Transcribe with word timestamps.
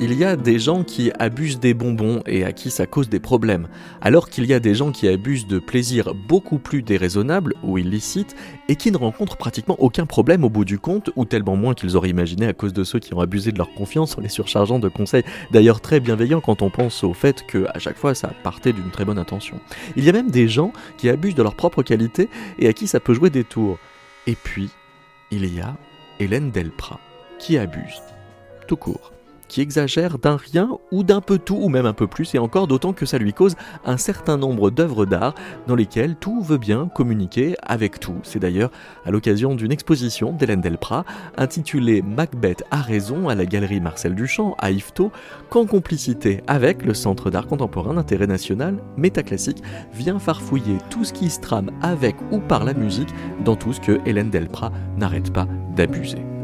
Il 0.00 0.14
y 0.14 0.24
a 0.24 0.36
des 0.36 0.60
gens 0.60 0.84
qui 0.84 1.10
abusent 1.18 1.58
des 1.58 1.74
bonbons 1.74 2.22
et 2.24 2.44
à 2.44 2.52
qui 2.52 2.70
ça 2.70 2.86
cause 2.86 3.08
des 3.08 3.18
problèmes, 3.18 3.66
alors 4.00 4.30
qu'il 4.30 4.46
y 4.46 4.54
a 4.54 4.60
des 4.60 4.72
gens 4.72 4.92
qui 4.92 5.08
abusent 5.08 5.48
de 5.48 5.58
plaisirs 5.58 6.14
beaucoup 6.14 6.60
plus 6.60 6.82
déraisonnables 6.82 7.54
ou 7.64 7.78
illicites 7.78 8.36
et 8.68 8.76
qui 8.76 8.92
ne 8.92 8.96
rencontrent 8.96 9.36
pratiquement 9.36 9.74
aucun 9.80 10.06
problème 10.06 10.44
au 10.44 10.50
bout 10.50 10.64
du 10.64 10.78
compte, 10.78 11.10
ou 11.16 11.24
tellement 11.24 11.56
moins 11.56 11.74
qu'ils 11.74 11.96
auraient 11.96 12.10
imaginé 12.10 12.46
à 12.46 12.52
cause 12.52 12.72
de 12.72 12.84
ceux 12.84 13.00
qui 13.00 13.12
ont 13.12 13.18
abusé 13.18 13.50
de 13.50 13.58
leur 13.58 13.74
confiance 13.74 14.16
en 14.16 14.20
les 14.20 14.28
surchargeant 14.28 14.78
de 14.78 14.88
conseils, 14.88 15.24
d'ailleurs 15.50 15.80
très 15.80 15.98
bienveillants 15.98 16.40
quand 16.40 16.62
on 16.62 16.70
pense 16.70 17.02
au 17.02 17.12
fait 17.12 17.44
que 17.48 17.66
à 17.74 17.80
chaque 17.80 17.98
fois 17.98 18.14
ça 18.14 18.30
partait 18.44 18.72
d'une 18.72 18.92
très 18.92 19.04
bonne 19.04 19.18
intention. 19.18 19.58
Il 19.96 20.04
y 20.04 20.08
a 20.08 20.12
même 20.12 20.30
des 20.30 20.46
gens 20.46 20.72
qui 20.96 21.08
abusent 21.08 21.34
de 21.34 21.42
leur 21.42 21.56
propre 21.56 21.82
qualité 21.82 22.28
et 22.60 22.68
à 22.68 22.72
qui 22.72 22.86
ça 22.86 23.00
peut 23.00 23.14
jouer 23.14 23.30
des 23.30 23.42
tours. 23.42 23.78
Et 24.28 24.36
puis, 24.36 24.70
il 25.32 25.52
y 25.52 25.60
a 25.60 25.76
Hélène 26.20 26.52
Delprat 26.52 27.00
qui 27.40 27.58
abuse. 27.58 28.00
Tout 28.68 28.76
court 28.76 29.12
qui 29.48 29.60
exagère 29.60 30.18
d'un 30.18 30.36
rien 30.36 30.78
ou 30.92 31.02
d'un 31.02 31.20
peu 31.20 31.38
tout, 31.38 31.58
ou 31.60 31.68
même 31.68 31.86
un 31.86 31.92
peu 31.92 32.06
plus, 32.06 32.34
et 32.34 32.38
encore 32.38 32.66
d'autant 32.66 32.92
que 32.92 33.06
ça 33.06 33.18
lui 33.18 33.32
cause 33.32 33.56
un 33.84 33.96
certain 33.96 34.36
nombre 34.36 34.70
d'œuvres 34.70 35.06
d'art 35.06 35.34
dans 35.66 35.74
lesquelles 35.74 36.16
tout 36.16 36.42
veut 36.42 36.58
bien 36.58 36.88
communiquer 36.94 37.56
avec 37.62 38.00
tout. 38.00 38.16
C'est 38.22 38.38
d'ailleurs 38.38 38.70
à 39.04 39.10
l'occasion 39.10 39.54
d'une 39.54 39.72
exposition 39.72 40.32
d'Hélène 40.32 40.60
Delprat 40.60 41.04
intitulée 41.36 42.02
Macbeth 42.02 42.64
a 42.70 42.80
raison 42.80 43.28
à 43.28 43.34
la 43.34 43.46
galerie 43.46 43.80
Marcel 43.80 44.14
Duchamp 44.14 44.54
à 44.58 44.70
Yvetot, 44.70 45.10
qu'en 45.50 45.66
complicité 45.66 46.42
avec 46.46 46.84
le 46.84 46.94
Centre 46.94 47.30
d'art 47.30 47.46
contemporain 47.46 47.94
d'intérêt 47.94 48.26
national 48.26 48.76
Métaclassique 48.96 49.62
vient 49.92 50.18
farfouiller 50.18 50.78
tout 50.90 51.04
ce 51.04 51.12
qui 51.12 51.30
se 51.30 51.40
trame 51.40 51.70
avec 51.82 52.16
ou 52.30 52.38
par 52.38 52.64
la 52.64 52.74
musique 52.74 53.14
dans 53.44 53.56
tout 53.56 53.72
ce 53.72 53.80
que 53.80 54.00
Hélène 54.06 54.30
Delprat 54.30 54.72
n'arrête 54.96 55.32
pas 55.32 55.46
d'abuser. 55.74 56.37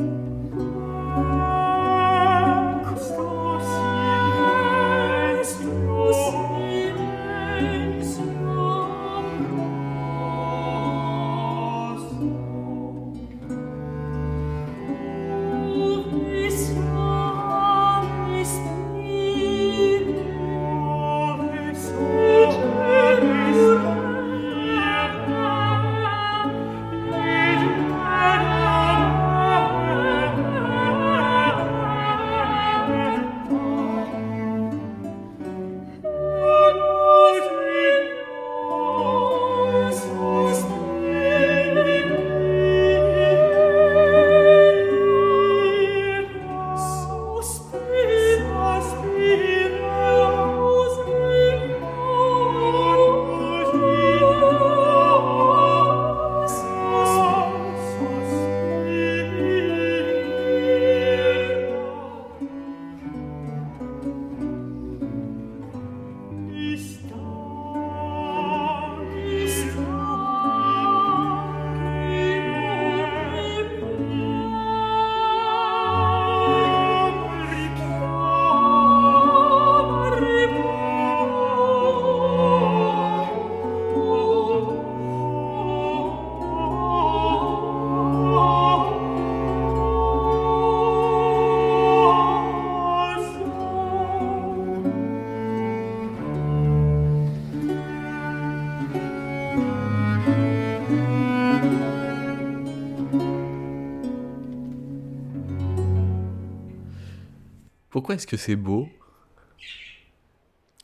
Pourquoi 108.05 108.17
est-ce 108.17 108.27
que 108.27 108.37
c'est 108.37 108.57
beau? 108.57 108.87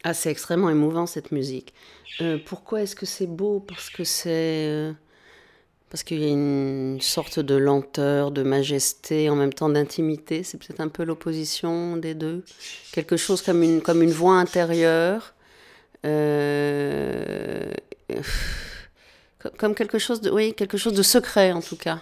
Ah, 0.05 0.15
c'est 0.15 0.31
extrêmement 0.31 0.71
émouvant 0.71 1.05
cette 1.05 1.33
musique. 1.33 1.75
Euh, 2.23 2.39
pourquoi 2.43 2.81
est-ce 2.81 2.97
que 2.97 3.05
c'est 3.05 3.27
beau? 3.27 3.61
Parce 3.61 3.91
que 3.91 4.05
c'est. 4.05 4.69
Euh, 4.69 4.95
parce 5.91 6.03
qu'il 6.03 6.23
y 6.23 6.25
a 6.25 6.29
une 6.29 6.99
sorte 7.03 7.39
de 7.39 7.57
lenteur, 7.57 8.31
de 8.31 8.43
majesté, 8.43 9.29
en 9.29 9.37
même 9.37 9.53
temps 9.53 9.69
d'intimité. 9.69 10.43
C'est 10.45 10.57
peut-être 10.57 10.81
un 10.81 10.89
peu 10.89 11.05
l'opposition 11.05 11.99
des 11.99 12.15
deux. 12.15 12.43
Quelque 12.93 13.19
chose 13.19 13.43
comme 13.43 13.63
une, 13.63 13.83
comme 13.83 14.01
une 14.01 14.13
voix 14.13 14.37
intérieure. 14.37 15.35
Euh, 16.07 17.71
comme 19.59 19.75
quelque 19.75 19.99
chose 19.99 20.23
de, 20.23 20.31
oui, 20.31 20.55
quelque 20.55 20.79
chose 20.79 20.95
de 20.95 21.03
secret 21.03 21.53
en 21.53 21.61
tout 21.61 21.77
cas, 21.77 22.01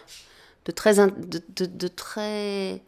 de 0.66 0.70
très, 0.70 0.94
de, 0.94 1.66
de 1.66 1.88
très, 1.88 2.82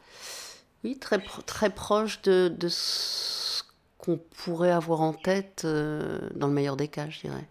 oui, 0.85 0.99
très, 0.99 1.19
très 1.47 1.71
proche 1.71 2.23
de, 2.23 2.49
de 2.49 2.69
ce 2.69 3.63
qu'on 3.99 4.19
pourrait 4.45 4.71
avoir 4.71 5.01
en 5.03 5.13
tête 5.13 5.63
euh, 5.65 6.19
dans 6.35 6.47
le 6.47 6.55
meilleur 6.55 6.77
des 6.77 6.89
cas, 6.89 7.09
je 7.11 7.21
dirais. 7.21 7.47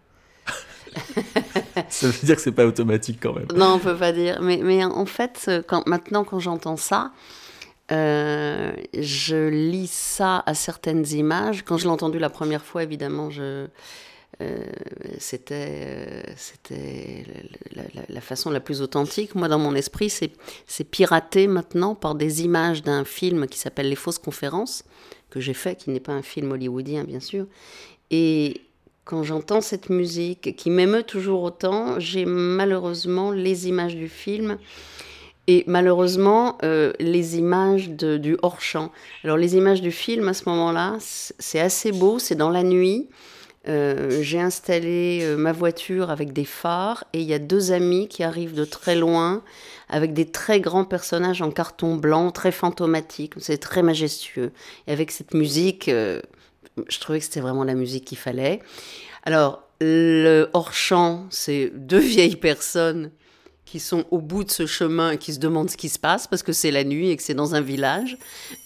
ça 1.88 2.08
veut 2.08 2.26
dire 2.26 2.34
que 2.34 2.42
c'est 2.42 2.52
pas 2.52 2.66
automatique 2.66 3.18
quand 3.22 3.32
même. 3.32 3.46
Non, 3.54 3.74
on 3.74 3.78
peut 3.78 3.96
pas 3.96 4.12
dire. 4.12 4.40
Mais, 4.42 4.58
mais 4.58 4.84
en 4.84 5.06
fait, 5.06 5.50
quand, 5.68 5.86
maintenant, 5.86 6.24
quand 6.24 6.40
j'entends 6.40 6.76
ça, 6.76 7.12
euh, 7.92 8.72
je 8.94 9.48
lis 9.48 9.90
ça 9.90 10.42
à 10.46 10.54
certaines 10.54 11.06
images. 11.08 11.64
Quand 11.64 11.76
je 11.76 11.84
l'ai 11.84 11.90
entendu 11.90 12.18
la 12.18 12.30
première 12.30 12.64
fois, 12.64 12.82
évidemment, 12.82 13.30
je, 13.30 13.66
euh, 14.40 14.64
c'était 15.18 16.24
euh, 16.72 17.22
la, 18.08 18.20
façon 18.20 18.50
la 18.50 18.60
plus 18.60 18.80
authentique. 18.80 19.34
Moi, 19.34 19.48
dans 19.48 19.58
mon 19.58 19.74
esprit, 19.74 20.10
c'est 20.10 20.84
piraté 20.84 21.46
maintenant 21.46 21.94
par 21.94 22.14
des 22.14 22.42
images 22.42 22.82
d'un 22.82 23.04
film 23.04 23.46
qui 23.46 23.58
s'appelle 23.58 23.88
Les 23.88 23.96
fausses 23.96 24.18
conférences, 24.18 24.84
que 25.30 25.40
j'ai 25.40 25.54
fait, 25.54 25.76
qui 25.76 25.90
n'est 25.90 26.00
pas 26.00 26.12
un 26.12 26.22
film 26.22 26.52
hollywoodien, 26.52 27.04
bien 27.04 27.20
sûr. 27.20 27.46
Et 28.10 28.62
quand 29.04 29.22
j'entends 29.24 29.60
cette 29.60 29.90
musique 29.90 30.56
qui 30.56 30.70
m'émeut 30.70 31.02
toujours 31.02 31.42
autant, 31.42 31.98
j'ai 31.98 32.24
malheureusement 32.24 33.32
les 33.32 33.68
images 33.68 33.96
du 33.96 34.08
film 34.08 34.56
et 35.46 35.64
malheureusement 35.66 36.58
euh, 36.62 36.92
les 37.00 37.36
images 37.36 37.90
de, 37.90 38.16
du 38.16 38.36
hors-champ. 38.42 38.92
Alors 39.24 39.36
les 39.36 39.56
images 39.56 39.82
du 39.82 39.90
film 39.90 40.28
à 40.28 40.34
ce 40.34 40.48
moment-là, 40.48 40.96
c'est 41.00 41.60
assez 41.60 41.92
beau, 41.92 42.18
c'est 42.18 42.36
dans 42.36 42.50
la 42.50 42.62
nuit. 42.62 43.08
Euh, 43.68 44.22
j'ai 44.22 44.40
installé 44.40 45.20
euh, 45.22 45.36
ma 45.36 45.52
voiture 45.52 46.10
avec 46.10 46.32
des 46.32 46.46
phares 46.46 47.04
et 47.12 47.20
il 47.20 47.26
y 47.26 47.34
a 47.34 47.38
deux 47.38 47.72
amis 47.72 48.08
qui 48.08 48.22
arrivent 48.22 48.54
de 48.54 48.64
très 48.64 48.96
loin 48.96 49.42
avec 49.90 50.14
des 50.14 50.24
très 50.30 50.60
grands 50.60 50.86
personnages 50.86 51.42
en 51.42 51.50
carton 51.50 51.96
blanc, 51.96 52.30
très 52.30 52.52
fantomatiques. 52.52 53.34
C'est 53.38 53.58
très 53.58 53.82
majestueux. 53.82 54.52
Et 54.86 54.92
avec 54.92 55.10
cette 55.10 55.34
musique, 55.34 55.88
euh, 55.88 56.22
je 56.88 56.98
trouvais 57.00 57.18
que 57.18 57.24
c'était 57.24 57.40
vraiment 57.40 57.64
la 57.64 57.74
musique 57.74 58.06
qu'il 58.06 58.18
fallait. 58.18 58.60
Alors, 59.24 59.62
le 59.80 60.48
hors-champ, 60.54 61.26
c'est 61.28 61.70
deux 61.74 61.98
vieilles 62.00 62.36
personnes 62.36 63.10
qui 63.70 63.78
sont 63.78 64.04
au 64.10 64.18
bout 64.18 64.42
de 64.42 64.50
ce 64.50 64.66
chemin 64.66 65.12
et 65.12 65.18
qui 65.18 65.32
se 65.32 65.38
demandent 65.38 65.70
ce 65.70 65.76
qui 65.76 65.88
se 65.88 65.98
passe 66.00 66.26
parce 66.26 66.42
que 66.42 66.52
c'est 66.52 66.72
la 66.72 66.82
nuit 66.82 67.10
et 67.10 67.16
que 67.16 67.22
c'est 67.22 67.34
dans 67.34 67.54
un 67.54 67.60
village. 67.60 68.18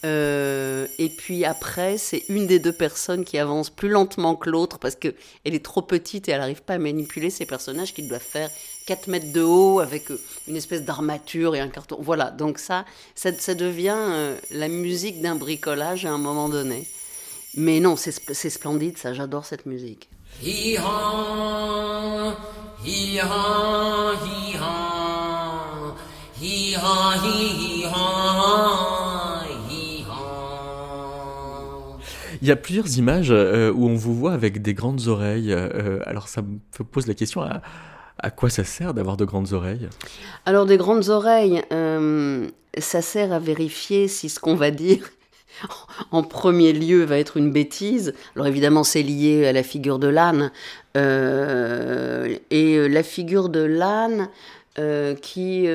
Euh, 0.05 0.87
et 0.99 1.11
puis 1.11 1.45
après, 1.45 1.99
c'est 1.99 2.23
une 2.31 2.47
des 2.47 2.59
deux 2.59 2.73
personnes 2.73 3.27
qui 3.27 3.37
avance 3.39 3.69
plus 3.69 3.91
lentement 3.91 4.35
que 4.35 4.49
l'autre 4.49 4.79
parce 4.79 4.95
qu'elle 4.95 5.15
est 5.45 5.63
trop 5.65 5.83
petite 5.83 6.27
et 6.29 6.33
elle 6.33 6.41
n'arrive 6.41 6.63
pas 6.63 6.75
à 6.75 6.79
manipuler 6.79 7.29
ces 7.29 7.45
personnages 7.45 7.93
qui 7.93 8.09
doivent 8.09 8.23
faire 8.23 8.51
4 8.87 9.09
mètres 9.09 9.31
de 9.33 9.43
haut 9.43 9.81
avec 9.81 10.11
euh, 10.11 10.19
une 10.49 10.57
espèce 10.57 10.83
d'armature 10.83 11.55
et 11.55 11.61
un 11.61 11.69
carton. 11.69 11.99
Voilà, 12.01 12.31
donc 12.31 12.59
ça, 12.59 12.87
ça, 13.15 13.55
devient 13.55 13.95
euh, 13.95 14.37
la 14.53 14.69
musique 14.69 15.21
d'un 15.21 15.35
bricolage 15.35 16.07
à 16.07 16.13
un 16.13 16.19
moment 16.19 16.49
donné. 16.49 16.89
Mais 17.57 17.79
non, 17.79 17.97
c'est 17.97 18.11
sp- 18.11 18.33
c'est 18.33 18.51
splendide, 18.51 18.97
ça, 18.97 19.13
j'adore 19.13 19.45
cette 19.45 19.67
musique. 19.67 20.09
Il 32.43 32.49
y 32.49 32.51
a 32.51 32.57
plusieurs 32.57 32.99
images 32.99 33.31
euh, 33.31 33.73
où 33.73 33.89
on 33.89 33.95
vous 33.95 34.15
voit 34.15 34.33
avec 34.33 34.61
des 34.61 34.75
grandes 34.75 35.07
oreilles. 35.09 35.53
euh, 35.53 36.01
alors 36.05 36.29
ça 36.29 36.43
me 36.43 36.85
pose 36.85 37.07
la 37.07 37.15
question 37.15 37.41
à, 37.41 37.63
à 38.19 38.31
quoi 38.31 38.51
ça 38.51 38.65
sert 38.65 38.95
d'avoir 38.95 39.17
de 39.17 39.25
grandes 39.25 39.53
oreilles? 39.53 39.89
Alors, 40.47 40.67
des 40.67 40.77
grandes 40.77 41.09
oreilles, 41.09 41.63
euh, 41.73 42.49
ça 42.79 43.03
sert 43.03 43.33
à 43.33 43.39
vérifier 43.39 44.09
si 44.09 44.29
ce 44.29 44.41
qu'on 44.41 44.57
va 44.57 44.71
dire, 44.71 45.09
en 46.11 46.23
premier 46.23 46.73
lieu, 46.73 47.05
va 47.05 47.19
être 47.19 47.37
une 47.37 47.51
bêtise. 47.51 48.15
Alors, 48.35 48.47
évidemment, 48.47 48.85
c'est 48.85 49.03
lié 49.03 49.47
à 49.47 49.53
la 49.53 49.63
figure 49.63 49.99
de 49.99 50.09
l'âne. 50.09 50.51
Euh, 50.97 52.37
et 52.51 52.77
euh, 52.77 52.87
la 52.87 53.03
figure 53.03 53.49
de 53.49 53.61
l'âne, 53.61 54.29
euh, 54.79 55.15
qui, 55.15 55.69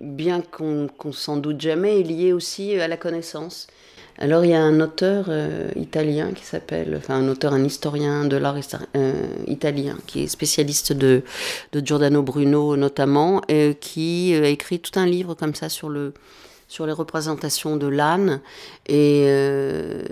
bien 0.00 0.40
qu'on 0.40 0.88
qu'on 0.88 1.12
s'en 1.12 1.36
doute 1.36 1.60
jamais, 1.60 2.00
est 2.00 2.04
liée 2.04 2.32
aussi 2.32 2.78
à 2.78 2.88
la 2.88 2.96
connaissance. 2.96 3.66
Alors, 4.20 4.44
il 4.44 4.50
y 4.50 4.54
a 4.54 4.60
un 4.60 4.80
auteur 4.80 5.30
italien 5.76 6.32
qui 6.32 6.44
s'appelle, 6.44 6.96
enfin, 6.96 7.14
un 7.14 7.28
auteur, 7.28 7.52
un 7.52 7.62
historien 7.62 8.24
de 8.24 8.36
l'art 8.36 8.56
italien, 9.46 9.96
qui 10.08 10.24
est 10.24 10.26
spécialiste 10.26 10.92
de, 10.92 11.22
de 11.70 11.86
Giordano 11.86 12.22
Bruno 12.24 12.76
notamment, 12.76 13.42
euh, 13.48 13.74
qui 13.74 14.34
a 14.34 14.48
écrit 14.48 14.80
tout 14.80 14.98
un 14.98 15.06
livre 15.06 15.34
comme 15.34 15.54
ça 15.54 15.68
sur, 15.68 15.88
le, 15.88 16.14
sur 16.68 16.86
les 16.86 16.92
représentations 16.92 17.76
de 17.76 17.86
l'âne. 17.86 18.40
Et 18.86 19.24
euh, 19.26 20.02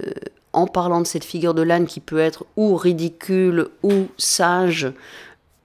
en 0.53 0.67
parlant 0.67 1.01
de 1.01 1.07
cette 1.07 1.25
figure 1.25 1.55
de 1.55 1.63
l'âne 1.63 1.87
qui 1.87 2.01
peut 2.01 2.19
être 2.19 2.47
ou 2.57 2.77
ridicule 2.77 3.69
ou 3.83 4.07
sage, 4.17 4.93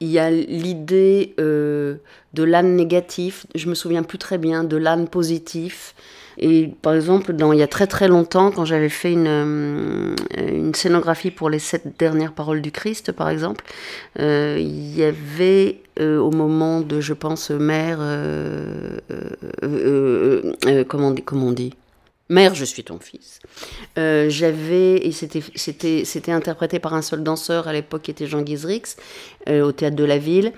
il 0.02 0.10
y 0.10 0.20
a 0.20 0.30
l'idée 0.30 1.34
euh, 1.40 1.96
de 2.34 2.44
l'âne 2.44 2.76
négatif, 2.76 3.46
je 3.56 3.70
me 3.70 3.76
souviens 3.76 4.04
plus 4.04 4.18
très 4.18 4.38
bien, 4.38 4.64
de 4.64 4.76
l'âne 4.76 5.08
positif. 5.08 5.96
Et 6.38 6.70
par 6.82 6.94
exemple, 6.94 7.34
dans, 7.34 7.52
il 7.54 7.60
y 7.60 7.64
a 7.64 7.68
très 7.68 7.88
très 7.88 8.08
longtemps, 8.08 8.52
quand 8.52 8.66
j'avais 8.66 8.90
fait 8.90 9.12
une, 9.12 9.28
euh, 9.28 10.16
scénographie 10.74 11.32
pour 11.32 11.50
les 11.50 11.60
sept 11.60 11.98
dernières 12.00 12.34
paroles 12.34 12.62
du 12.62 12.72
Christ, 12.72 13.12
par 13.12 13.30
exemple, 13.30 13.66
euh, 14.20 14.58
il 14.60 14.96
y 14.96 15.04
avait 15.04 15.82
euh, 16.00 16.20
au 16.20 16.32
moment 16.32 16.82
de, 16.82 17.02
je 17.02 17.14
pense, 17.14 17.50
Mère, 17.52 18.00
comment, 20.88 21.08
on 21.08 21.12
dit, 21.12 21.24
comment 21.24 21.52
dit? 21.52 21.74
Mère, 22.30 22.56
je 22.56 22.64
suis 22.64 22.84
ton 22.84 22.98
fils. 22.98 23.40
J'avais, 23.98 25.06
et 25.06 25.12
c'était, 25.12 26.32
interprété 26.32 26.80
par 26.80 26.94
un 26.94 27.02
seul 27.02 27.24
danseur 27.24 27.68
à 27.68 27.74
l'époque 27.74 28.04
qui 28.04 28.12
était 28.12 28.26
Jean 28.26 28.42
Guizrix, 28.42 28.96
au 29.50 29.72
théâtre 29.74 29.98
de 29.98 30.06
la 30.06 30.18
ville. 30.18 30.54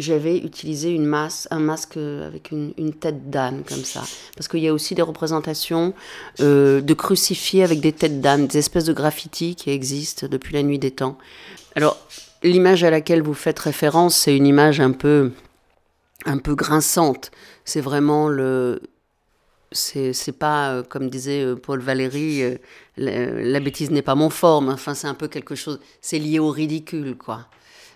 J'avais 0.00 0.38
utilisé 0.38 0.90
une 0.90 1.04
masse, 1.04 1.46
un 1.50 1.60
masque 1.60 1.96
avec 1.96 2.50
une, 2.50 2.92
tête 2.94 3.30
d'âne, 3.30 3.62
comme 3.68 3.84
ça. 3.84 4.02
Parce 4.34 4.48
qu'il 4.48 4.60
y 4.60 4.68
a 4.68 4.74
aussi 4.74 4.94
des 4.94 5.02
représentations 5.02 5.94
euh, 6.40 6.80
de 6.80 6.94
crucifiés 6.94 7.62
avec 7.62 7.80
des 7.80 7.92
têtes 7.92 8.20
d'âne, 8.20 8.46
des 8.46 8.58
espèces 8.58 8.84
de 8.84 8.92
graffitis 8.92 9.54
qui 9.54 9.70
existent 9.70 10.26
depuis 10.28 10.54
la 10.54 10.62
nuit 10.62 10.78
des 10.78 10.90
temps. 10.90 11.18
Alors, 11.76 11.98
l'image 12.42 12.82
à 12.82 12.90
laquelle 12.90 13.22
vous 13.22 13.34
faites 13.34 13.58
référence, 13.58 14.16
c'est 14.16 14.36
une 14.36 14.46
image 14.46 14.80
un 14.80 14.92
peu, 14.92 15.32
un 16.24 16.38
peu 16.38 16.54
grinçante. 16.54 17.30
C'est 17.64 17.80
vraiment 17.80 18.28
le, 18.28 18.80
c'est 19.72 20.36
pas 20.38 20.72
euh, 20.72 20.82
comme 20.82 21.08
disait 21.08 21.44
euh, 21.44 21.54
Paul 21.54 21.80
Valéry 21.80 22.42
euh, 22.42 22.56
la, 22.96 23.26
la 23.26 23.60
bêtise 23.60 23.90
n'est 23.90 24.02
pas 24.02 24.14
mon 24.14 24.30
forme 24.30 24.68
enfin 24.68 24.94
c'est 24.94 25.06
un 25.06 25.14
peu 25.14 25.28
quelque 25.28 25.54
chose 25.54 25.80
c'est 26.00 26.18
lié 26.18 26.38
au 26.38 26.50
ridicule 26.50 27.16
quoi 27.16 27.46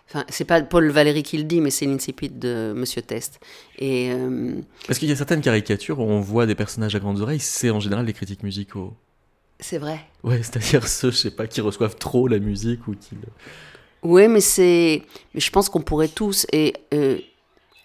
enfin 0.08 0.24
c'est 0.28 0.44
pas 0.44 0.60
Paul 0.62 0.90
Valéry 0.90 1.22
qui 1.22 1.36
le 1.38 1.44
dit 1.44 1.60
mais 1.60 1.70
c'est 1.70 1.86
l'incipit 1.86 2.28
de 2.28 2.72
Monsieur 2.76 3.02
Test 3.02 3.40
et 3.78 4.10
euh, 4.12 4.54
Parce 4.86 4.98
qu'il 4.98 5.08
y 5.08 5.12
a 5.12 5.16
certaines 5.16 5.40
caricatures 5.40 5.98
où 6.00 6.02
on 6.04 6.20
voit 6.20 6.46
des 6.46 6.54
personnages 6.54 6.94
à 6.94 7.00
grandes 7.00 7.20
oreilles, 7.20 7.40
c'est 7.40 7.70
en 7.70 7.80
général 7.80 8.04
des 8.06 8.12
critiques 8.12 8.42
musicaux. 8.42 8.94
c'est 9.60 9.78
vrai 9.78 10.00
Ouais, 10.22 10.38
c'est-à-dire 10.42 10.86
ceux, 10.88 11.10
je 11.10 11.16
sais 11.16 11.30
pas, 11.30 11.46
qui 11.46 11.60
reçoivent 11.60 11.96
trop 11.96 12.28
la 12.28 12.38
musique 12.38 12.86
ou 12.88 12.92
qui... 12.94 13.14
le- 13.14 13.20
Oui, 14.02 14.28
mais 14.28 14.40
c'est. 14.40 15.02
Mais 15.34 15.40
je 15.40 15.50
pense 15.50 15.68
qu'on 15.68 15.80
pourrait 15.82 16.08
tous 16.08 16.46
et, 16.52 16.74
euh, 16.92 17.18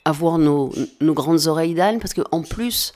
avoir 0.06 0.38
nos, 0.38 0.74
nos 1.02 1.14
grandes 1.14 1.48
oreilles 1.48 1.74
d'âne 1.76 2.00
parce 2.00 2.14
que 2.14 2.22
en 2.32 2.42
plus, 2.42 2.94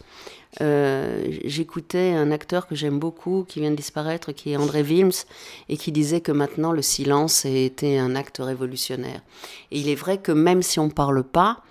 euh, 0.62 1.26
j'écoutais 1.44 2.14
un 2.14 2.32
acteur 2.32 2.68
que 2.68 2.76
j'aime 2.76 3.00
beaucoup 3.00 3.46
qui 3.48 3.60
vient 3.60 3.72
de 3.72 3.76
disparaître, 3.76 4.32
qui 4.32 4.52
est 4.52 4.58
André 4.58 4.84
Wilms, 4.84 5.26
et 5.70 5.78
qui 5.78 5.92
disait 5.92 6.22
que 6.22 6.32
maintenant 6.32 6.72
le 6.72 6.82
silence 6.82 7.46
était 7.46 7.98
un 7.98 8.16
acte 8.16 8.38
révolutionnaire. 8.40 9.22
Et 9.72 9.80
il 9.80 9.90
est 9.90 9.96
vrai 9.96 10.20
que 10.20 10.32
même 10.32 10.62
si 10.62 10.80
on 10.80 10.90
parle 10.90 11.24
pas, 11.24 11.64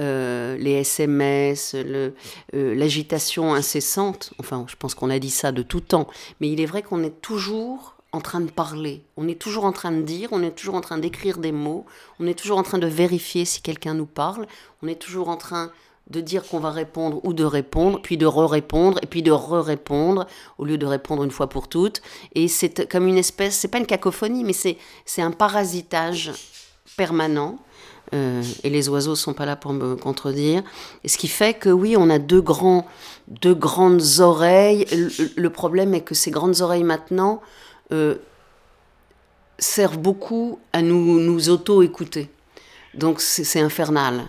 euh, 0.00 0.56
les 0.56 0.72
SMS, 0.72 1.76
euh, 1.76 2.10
l'agitation 2.52 3.54
incessante, 3.54 4.32
enfin 4.40 4.66
je 4.68 4.74
pense 4.76 4.94
qu'on 4.94 5.10
a 5.10 5.20
dit 5.20 5.30
ça 5.30 5.52
de 5.52 5.62
tout 5.62 5.80
temps, 5.80 6.08
mais 6.40 6.50
il 6.50 6.60
est 6.60 6.66
vrai 6.66 6.82
qu'on 6.82 7.04
est 7.04 7.20
toujours 7.20 7.94
en 8.10 8.20
train 8.20 8.40
de 8.40 8.50
parler, 8.50 9.04
on 9.16 9.28
est 9.28 9.40
toujours 9.40 9.64
en 9.64 9.72
train 9.72 9.92
de 9.92 10.02
dire, 10.02 10.30
on 10.32 10.42
est 10.42 10.56
toujours 10.56 10.74
en 10.74 10.80
train 10.80 10.98
d'écrire 10.98 11.38
des 11.38 11.52
mots, 11.52 11.84
on 12.18 12.26
est 12.26 12.38
toujours 12.38 12.58
en 12.58 12.64
train 12.64 12.78
de 12.78 12.88
vérifier 12.88 13.44
si 13.44 13.62
quelqu'un 13.62 13.94
nous 13.94 14.06
parle, 14.06 14.46
on 14.82 14.88
est 14.88 15.00
toujours 15.00 15.28
en 15.28 15.36
train 15.36 15.70
de 16.08 16.20
dire 16.20 16.46
qu'on 16.46 16.58
va 16.58 16.70
répondre 16.70 17.20
ou 17.24 17.32
de 17.32 17.44
répondre, 17.44 18.00
puis 18.02 18.16
de 18.16 18.26
re-répondre, 18.26 18.98
et 19.02 19.06
puis 19.06 19.22
de 19.22 19.30
re-répondre, 19.30 20.26
au 20.58 20.64
lieu 20.64 20.76
de 20.76 20.86
répondre 20.86 21.24
une 21.24 21.30
fois 21.30 21.48
pour 21.48 21.68
toutes. 21.68 22.02
Et 22.34 22.48
c'est 22.48 22.88
comme 22.90 23.06
une 23.06 23.16
espèce, 23.16 23.56
c'est 23.56 23.68
pas 23.68 23.78
une 23.78 23.86
cacophonie, 23.86 24.44
mais 24.44 24.52
c'est, 24.52 24.76
un 25.22 25.30
parasitage 25.30 26.32
permanent. 26.96 27.58
Euh, 28.12 28.42
et 28.62 28.70
les 28.70 28.90
oiseaux 28.90 29.16
sont 29.16 29.32
pas 29.32 29.46
là 29.46 29.56
pour 29.56 29.72
me 29.72 29.96
contredire. 29.96 30.62
Et 31.04 31.08
ce 31.08 31.16
qui 31.16 31.26
fait 31.26 31.54
que 31.54 31.70
oui, 31.70 31.96
on 31.96 32.10
a 32.10 32.18
deux, 32.18 32.42
grands, 32.42 32.86
deux 33.26 33.54
grandes 33.54 34.20
oreilles. 34.20 34.86
Le, 35.36 35.50
problème 35.50 35.94
est 35.94 36.02
que 36.02 36.14
ces 36.14 36.30
grandes 36.30 36.60
oreilles 36.60 36.84
maintenant 36.84 37.40
euh, 37.92 38.16
servent 39.58 39.98
beaucoup 39.98 40.58
à 40.74 40.82
nous, 40.82 41.18
nous 41.18 41.48
auto-écouter. 41.48 42.30
Donc 42.92 43.22
c'est 43.22 43.60
infernal. 43.60 44.26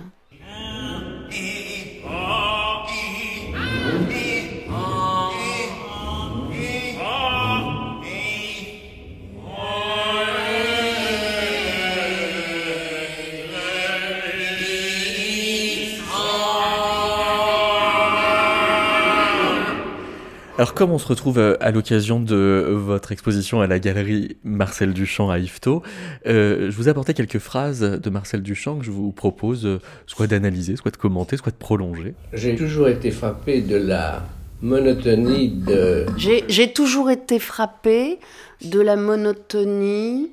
Alors 20.57 20.73
comme 20.73 20.91
on 20.91 20.97
se 20.97 21.07
retrouve 21.07 21.37
euh, 21.37 21.57
à 21.59 21.71
l'occasion 21.71 22.21
de 22.21 22.65
votre 22.71 23.11
exposition 23.11 23.59
à 23.59 23.67
la 23.67 23.77
galerie 23.77 24.37
Marcel 24.45 24.93
Duchamp 24.93 25.29
à 25.29 25.37
Yvetot, 25.37 25.83
euh, 26.27 26.71
je 26.71 26.75
vous 26.77 26.87
ai 26.87 26.91
apporté 26.91 27.13
quelques 27.13 27.39
phrases 27.39 27.81
de 27.81 28.09
Marcel 28.09 28.41
Duchamp 28.41 28.79
que 28.79 28.85
je 28.85 28.91
vous 28.91 29.11
propose 29.11 29.65
euh, 29.65 29.81
soit 30.07 30.27
d'analyser, 30.27 30.77
soit 30.77 30.91
de 30.91 30.97
commenter, 30.97 31.35
soit 31.35 31.51
de 31.51 31.57
prolonger. 31.57 32.15
J'ai 32.31 32.55
toujours 32.55 32.87
été 32.87 33.11
frappé 33.11 33.59
de 33.59 33.75
la 33.75 34.23
monotonie 34.61 35.49
de... 35.49 36.05
J'ai 36.15 36.71
toujours 36.71 37.11
été 37.11 37.39
frappée 37.39 38.19
de 38.63 38.79
la 38.79 38.95
monotonie 38.95 40.31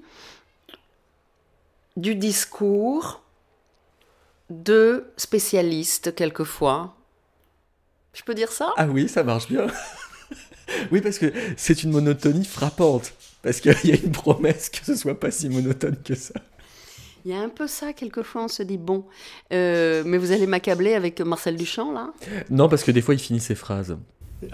du 1.97 2.15
discours 2.15 3.23
de 4.51 5.05
spécialistes, 5.17 6.15
quelquefois. 6.15 6.95
Je 8.15 8.23
peux 8.23 8.35
dire 8.35 8.53
ça? 8.53 8.73
Ah 8.77 8.87
oui, 8.87 9.09
ça 9.09 9.25
marche 9.25 9.49
bien. 9.49 9.67
Oui, 10.91 11.01
parce 11.01 11.19
que 11.19 11.33
c'est 11.57 11.83
une 11.83 11.91
monotonie 11.91 12.45
frappante. 12.45 13.13
Parce 13.43 13.61
qu'il 13.61 13.73
y 13.85 13.93
a 13.93 13.97
une 13.97 14.13
promesse 14.13 14.71
que 14.71 14.85
ce 14.85 14.95
soit 14.95 15.19
pas 15.19 15.31
si 15.31 15.49
monotone 15.49 15.97
que 16.05 16.15
ça. 16.15 16.35
Il 17.25 17.31
y 17.31 17.35
a 17.35 17.41
un 17.41 17.49
peu 17.49 17.67
ça, 17.67 17.93
quelquefois, 17.93 18.45
on 18.45 18.49
se 18.49 18.63
dit, 18.63 18.79
bon, 18.79 19.05
euh, 19.53 20.03
mais 20.05 20.19
vous 20.19 20.33
allez 20.33 20.47
m'accabler 20.47 20.95
avec 20.95 21.21
Marcel 21.21 21.57
Duchamp, 21.57 21.93
là? 21.93 22.13
Non, 22.51 22.69
parce 22.69 22.83
que 22.83 22.91
des 22.91 23.01
fois 23.01 23.15
il 23.15 23.21
finit 23.21 23.41
ses 23.41 23.55
phrases. 23.55 23.97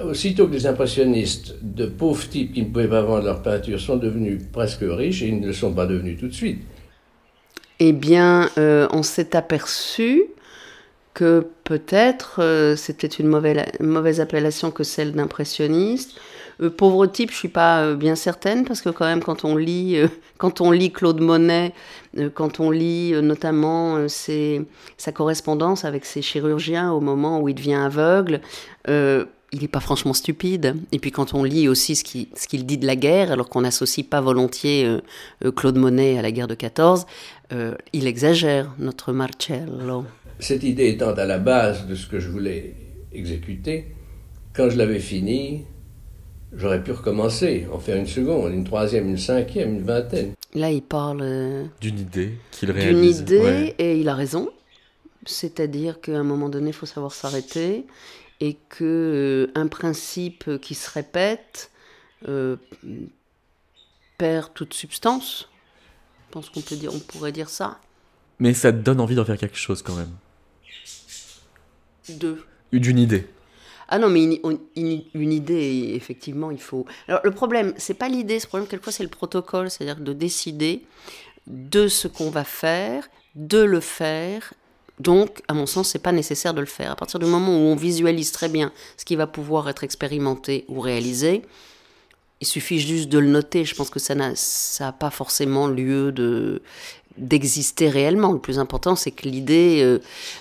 Aussitôt 0.05 0.47
que 0.49 0.53
les 0.53 0.67
impressionnistes, 0.67 1.55
de 1.63 1.87
pauvres 1.87 2.29
types 2.29 2.53
qui 2.53 2.63
ne 2.63 2.69
pouvaient 2.69 2.89
pas 2.89 3.01
vendre 3.01 3.25
leur 3.25 3.43
peinture, 3.43 3.81
sont 3.81 3.97
devenus 3.97 4.43
presque 4.53 4.83
riches, 4.83 5.23
et 5.23 5.29
ils 5.29 5.41
ne 5.41 5.47
le 5.47 5.53
sont 5.55 5.73
pas 5.73 5.87
devenus 5.87 6.19
tout 6.19 6.29
de 6.29 6.35
suite. 6.35 6.61
Eh 7.81 7.93
bien, 7.93 8.51
euh, 8.59 8.87
on 8.91 9.03
s'est 9.03 9.35
aperçu 9.35 10.25
que 11.19 11.49
peut-être 11.65 12.41
euh, 12.41 12.77
c'était 12.77 13.09
une 13.09 13.27
mauvaise, 13.27 14.21
appellation 14.21 14.71
que 14.71 14.85
celle 14.85 15.11
d'impressionniste. 15.15 16.13
Euh, 16.63 16.71
pauvre 16.71 17.07
type, 17.07 17.33
je 17.33 17.37
suis 17.37 17.49
pas 17.49 17.81
euh, 17.81 17.97
bien 17.97 18.15
certaine 18.15 18.65
parce 18.65 18.83
que 18.83 18.91
quand 18.91 19.05
même 19.05 19.25
quand 19.25 19.45
on 19.45 19.57
lit, 19.57 19.99
quand 20.39 20.61
on 20.61 20.71
lit 20.71 20.93
Claude 20.93 21.21
Monet, 21.21 21.75
quand 22.35 22.61
on 22.61 22.71
lit 22.71 23.21
notamment 23.21 24.07
sa 24.09 25.13
correspondance 25.13 25.85
avec 25.85 26.05
ses 26.05 26.23
chirurgiens 26.23 26.93
au 26.93 27.01
moment 27.01 27.41
où 27.41 27.49
il 27.49 27.55
devient 27.57 27.75
aveugle, 27.75 28.41
il 28.87 29.61
n'est 29.63 29.69
pas 29.69 29.81
franchement 29.81 30.15
stupide. 30.15 30.77
Et 30.93 30.99
puis 30.99 31.11
quand 31.11 31.35
on 31.35 31.43
lit 31.43 31.69
aussi 31.69 31.97
ce 31.97 32.05
qu'il 32.05 32.67
dit 32.67 32.79
de 32.79 32.87
la 32.87 32.97
guerre, 32.97 33.33
alors 33.33 33.49
qu'on 33.49 33.63
n'associe 33.63 34.07
pas 34.07 34.21
volontiers 34.21 34.99
Claude 35.57 35.77
Monet 35.77 36.19
à 36.19 36.23
la 36.23 36.33
guerre 36.33 36.49
de 36.49 36.55
14, 36.55 37.07
euh, 37.53 37.75
il 37.93 38.07
exagère, 38.07 38.71
notre 38.79 39.13
Marcello. 39.13 40.05
Cette 40.41 40.63
idée 40.63 40.89
étant 40.89 41.13
à 41.13 41.25
la 41.25 41.39
base 41.39 41.87
de 41.87 41.95
ce 41.95 42.07
que 42.07 42.21
je 42.21 42.29
voulais 42.29 42.75
exécuter, 43.13 43.87
quand 44.55 44.71
je 44.71 44.77
l'avais 44.77 45.01
fini, 45.01 45.65
j'aurais 46.53 46.83
pu 46.83 46.93
recommencer, 46.93 47.67
en 47.73 47.79
faire 47.79 47.97
une 47.97 48.07
seconde, 48.07 48.53
une 48.53 48.65
troisième, 48.65 49.09
une 49.09 49.19
cinquième, 49.19 49.75
une 49.77 49.83
vingtaine. 49.83 50.33
Là, 50.55 50.71
il 50.71 50.83
parle 50.83 51.21
euh, 51.23 51.65
D'une 51.81 51.99
idée 51.99 52.33
qu'il 52.53 52.69
d'une 52.73 52.79
réalise. 52.79 53.21
idée 53.21 53.41
Ouais. 53.41 53.75
et 53.79 53.99
il 54.01 54.09
a 54.09 54.15
raison. 54.15 54.49
C'est-à-dire 55.27 56.01
qu'à 56.01 56.19
un 56.19 56.23
moment 56.23 56.49
donné, 56.49 56.69
il 56.69 56.73
faut 56.73 56.87
savoir 56.87 57.13
s'arrêter 57.13 57.85
et 58.41 58.57
que 58.69 59.49
euh, 59.49 59.53
un 59.61 59.67
principe 59.67 60.59
qui 60.63 60.75
se 60.75 60.91
répète 60.91 61.71
euh, 62.29 62.57
perd 64.17 64.55
toute 64.55 64.73
substance. 64.75 65.49
Je 66.29 66.33
pense 66.33 66.49
qu'on 66.51 66.61
peut 66.61 66.77
dire, 66.77 66.93
on 66.95 66.99
pourrait 67.01 67.33
dire 67.33 67.49
ça. 67.49 67.79
Mais 68.39 68.55
ça 68.55 68.73
te 68.73 68.79
donne 68.79 69.01
envie 69.01 69.17
d'en 69.17 69.25
faire 69.25 69.37
quelque 69.39 69.57
chose 69.57 69.83
quand 69.83 69.97
même. 69.97 70.11
Deux. 72.11 72.45
D'une 72.73 72.99
idée. 72.99 73.27
Ah 73.89 73.99
non, 73.99 74.09
mais 74.11 74.23
une, 74.25 74.59
une- 74.77 75.03
une 75.15 75.33
idée, 75.33 75.93
effectivement, 75.95 76.51
il 76.51 76.61
faut. 76.61 76.85
Alors 77.09 77.21
le 77.25 77.31
problème, 77.31 77.73
c'est 77.79 77.95
pas 77.95 78.09
l'idée, 78.09 78.39
ce 78.39 78.47
problème 78.47 78.69
quelquefois 78.69 78.93
c'est 78.93 79.03
le 79.03 79.09
protocole, 79.09 79.71
c'est-à-dire 79.71 79.97
de 80.03 80.13
décider 80.13 80.83
de 81.47 81.89
ce 81.89 82.07
qu'on 82.09 82.29
va 82.31 82.45
faire, 82.45 83.09
de 83.35 83.59
le 83.59 83.81
faire. 83.81 84.53
Donc, 85.01 85.41
à 85.49 85.55
mon 85.55 85.65
sens, 85.67 85.89
c'est 85.91 86.01
pas 86.01 86.13
nécessaire 86.13 86.53
de 86.53 86.61
le 86.61 86.67
faire. 86.67 86.91
À 86.91 86.97
partir 86.97 87.19
du 87.21 87.27
moment 87.27 87.53
où 87.57 87.61
on 87.69 87.77
visualise 87.77 88.33
très 88.33 88.49
bien 88.49 88.73
ce 88.99 89.05
qui 89.07 89.17
va 89.17 89.27
pouvoir 89.27 89.69
être 89.71 89.85
expérimenté 89.85 90.65
ou 90.69 90.81
réalisé, 90.81 91.43
il 92.41 92.47
suffit 92.47 92.79
juste 92.81 93.09
de 93.09 93.19
le 93.19 93.29
noter. 93.29 93.65
Je 93.65 93.75
pense 93.75 93.91
que 93.91 93.99
ça 93.99 94.15
n'a 94.15 94.33
ça 94.37 94.85
n'a 94.87 94.93
pas 94.93 95.11
forcément 95.11 95.67
lieu 95.67 96.13
de 96.13 96.63
d'exister 97.19 97.89
réellement. 97.89 98.33
Le 98.33 98.39
plus 98.39 98.59
important, 98.59 98.97
c'est 98.97 99.11
que 99.11 99.29
l'idée 99.29 99.81
euh, 99.83 99.99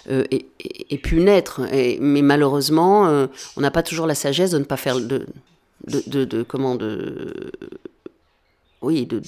euh, 0.10 0.24
ait, 0.32 0.46
ait- 0.64 0.86
ait 0.90 0.98
pu 0.98 1.18
naître. 1.20 1.62
Mais 2.00 2.22
malheureusement, 2.22 3.08
euh, 3.08 3.28
on 3.56 3.62
n'a 3.62 3.72
pas 3.72 3.84
toujours 3.84 4.08
la 4.08 4.16
sagesse 4.16 4.52
de 4.52 4.60
ne 4.60 4.64
pas 4.64 4.78
faire 4.78 5.00
de, 5.00 5.28
de, 5.88 6.04
de, 6.08 6.26
de- 6.26 6.44
comment 6.44 6.76
de 6.76 7.52
oui, 8.82 9.08
de, 9.08 9.22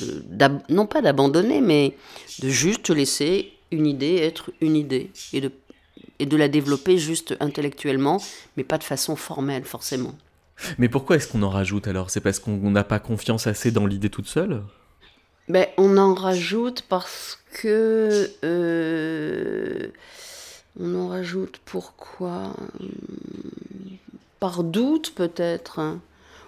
non 0.70 0.86
pas 0.86 1.02
d'abandonner, 1.02 1.60
mais 1.60 1.96
de 2.40 2.50
juste 2.50 2.90
laisser 2.92 3.52
une 3.72 3.88
idée 3.88 4.16
être 4.18 4.52
une 4.62 4.76
idée 4.76 5.10
et 5.34 5.42
de 5.42 5.52
et 6.22 6.26
de 6.26 6.36
la 6.38 6.48
développer 6.50 6.98
juste 6.98 7.36
intellectuellement, 7.40 8.22
mais 8.58 8.64
pas 8.64 8.78
de 8.78 8.84
façon 8.84 9.16
formelle 9.16 9.64
forcément. 9.64 10.14
Mais 10.78 10.90
pourquoi 10.90 11.16
est-ce 11.16 11.28
qu'on 11.30 11.42
en 11.44 11.50
rajoute 11.50 11.88
alors? 11.88 12.10
C'est 12.10 12.20
parce 12.20 12.40
qu'on 12.40 12.58
n'a 12.72 12.84
pas 12.84 13.00
confiance 13.00 13.48
assez 13.48 13.72
dans 13.72 13.86
l'idée 13.86 14.10
toute 14.10 14.28
seule? 14.28 14.62
Ben, 15.50 15.66
on 15.78 15.98
en 15.98 16.14
rajoute 16.14 16.84
parce 16.88 17.40
que. 17.54 18.30
euh, 18.44 19.88
on 20.80 20.96
en 20.96 21.08
rajoute 21.10 21.60
pourquoi 21.66 22.54
Par 24.40 24.64
doute 24.64 25.14
peut-être, 25.16 25.80
hein, 25.80 26.00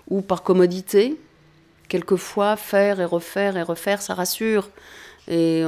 ou 0.10 0.22
par 0.22 0.44
commodité. 0.44 1.18
Quelquefois, 1.90 2.56
faire 2.56 3.02
et 3.02 3.06
refaire 3.06 3.58
et 3.58 3.64
refaire, 3.64 4.02
ça 4.02 4.14
rassure. 4.14 4.70
Et, 5.28 5.64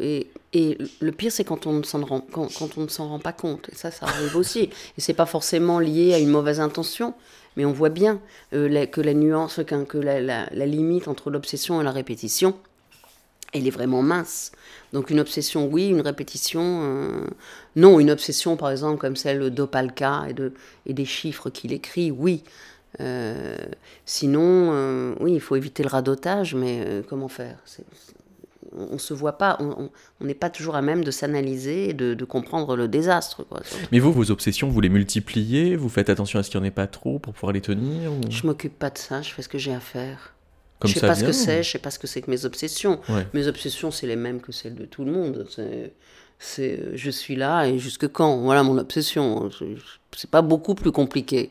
et, 0.00 0.26
et 0.52 0.78
le 1.00 1.12
pire, 1.12 1.30
c'est 1.30 1.44
quand 1.44 1.66
on 1.66 1.74
ne 1.74 1.82
s'en 1.82 2.04
rend, 2.04 2.20
quand, 2.32 2.48
on 2.76 2.82
ne 2.82 2.88
s'en 2.88 3.08
rend 3.08 3.18
pas 3.20 3.32
compte. 3.32 3.68
Et 3.70 3.74
ça, 3.76 3.90
ça 3.90 4.06
arrive 4.06 4.34
aussi. 4.34 4.70
Et 4.96 5.00
c'est 5.00 5.14
pas 5.14 5.26
forcément 5.26 5.78
lié 5.78 6.14
à 6.14 6.18
une 6.18 6.30
mauvaise 6.30 6.58
intention, 6.58 7.14
mais 7.56 7.64
on 7.64 7.72
voit 7.72 7.90
bien 7.90 8.20
euh, 8.54 8.86
que 8.86 9.00
la 9.00 9.14
nuance, 9.14 9.60
que 9.66 9.98
la 9.98 10.66
limite 10.66 11.06
entre 11.06 11.30
l'obsession 11.30 11.80
et 11.80 11.84
la 11.84 11.92
répétition, 11.92 12.56
elle 13.52 13.66
est 13.66 13.70
vraiment 13.70 14.02
mince. 14.02 14.52
Donc 14.92 15.10
une 15.10 15.20
obsession, 15.20 15.66
oui, 15.66 15.88
une 15.88 16.00
répétition, 16.00 16.60
euh, 16.82 17.26
non. 17.76 17.98
Une 18.00 18.10
obsession, 18.10 18.56
par 18.56 18.70
exemple, 18.70 18.98
comme 19.00 19.16
celle 19.16 19.50
d'Opalka 19.50 20.24
et, 20.28 20.32
de, 20.34 20.52
et 20.86 20.94
des 20.94 21.04
chiffres 21.04 21.50
qu'il 21.50 21.72
écrit, 21.72 22.10
oui. 22.10 22.44
Euh, 23.00 23.56
sinon, 24.06 24.70
euh, 24.72 25.14
oui, 25.20 25.34
il 25.34 25.40
faut 25.40 25.56
éviter 25.56 25.82
le 25.82 25.88
radotage, 25.88 26.54
mais 26.54 27.02
comment 27.08 27.28
faire? 27.28 27.58
On 28.76 28.94
ne 28.94 28.98
se 28.98 29.14
voit 29.14 29.38
pas, 29.38 29.56
on- 29.60 29.90
n'est 30.24 30.34
pas 30.34 30.50
toujours 30.50 30.74
à 30.76 30.82
même 30.82 31.02
de 31.02 31.10
s'analyser 31.10 31.90
et 31.90 31.92
de, 31.94 32.12
de 32.14 32.24
comprendre 32.26 32.76
le 32.76 32.86
désastre. 32.86 33.42
Quoi. 33.44 33.60
Mais 33.92 33.98
vous, 33.98 34.12
vos 34.12 34.30
obsessions, 34.30 34.68
vous 34.68 34.80
les 34.82 34.90
multipliez? 34.90 35.74
Vous 35.76 35.88
faites 35.88 36.10
attention 36.10 36.38
à 36.38 36.42
ce 36.42 36.50
qu'il 36.50 36.60
n'y 36.60 36.66
en 36.66 36.68
ait 36.68 36.72
pas 36.72 36.86
trop 36.86 37.18
pour 37.18 37.32
pouvoir 37.32 37.52
les 37.52 37.62
tenir 37.62 38.12
ou- 38.12 38.20
Je 38.30 38.46
m'occupe 38.46 38.78
pas 38.78 38.90
de 38.90 38.98
ça, 38.98 39.22
je 39.22 39.32
fais 39.32 39.40
ce 39.42 39.48
que 39.48 39.56
j'ai 39.58 39.72
à 39.74 39.80
faire. 39.80 40.34
Comme 40.80 40.90
je 40.90 40.94
sais 40.94 41.00
ça 41.00 41.08
pas 41.08 41.14
ce 41.14 41.24
que 41.24 41.32
c'est, 41.32 41.62
je 41.62 41.70
sais 41.70 41.78
pas 41.78 41.90
ce 41.90 41.98
que 41.98 42.06
c'est 42.06 42.22
que 42.22 42.30
mes 42.30 42.44
obsessions. 42.44 43.00
Ouais. 43.08 43.26
Mes 43.34 43.46
obsessions, 43.48 43.90
c'est 43.90 44.06
les 44.06 44.16
mêmes 44.16 44.40
que 44.40 44.52
celles 44.52 44.76
de 44.76 44.84
tout 44.84 45.04
le 45.04 45.12
monde. 45.12 45.46
C'est, 45.50 45.92
c'est, 46.38 46.96
je 46.96 47.10
suis 47.10 47.34
là 47.36 47.66
et 47.66 47.78
jusque 47.78 48.08
quand? 48.08 48.38
Voilà 48.38 48.62
mon 48.62 48.78
obsession. 48.78 49.50
C'est- 49.50 49.76
C'est 50.16 50.30
pas 50.30 50.42
beaucoup 50.42 50.74
plus 50.74 50.92
compliqué. 50.92 51.50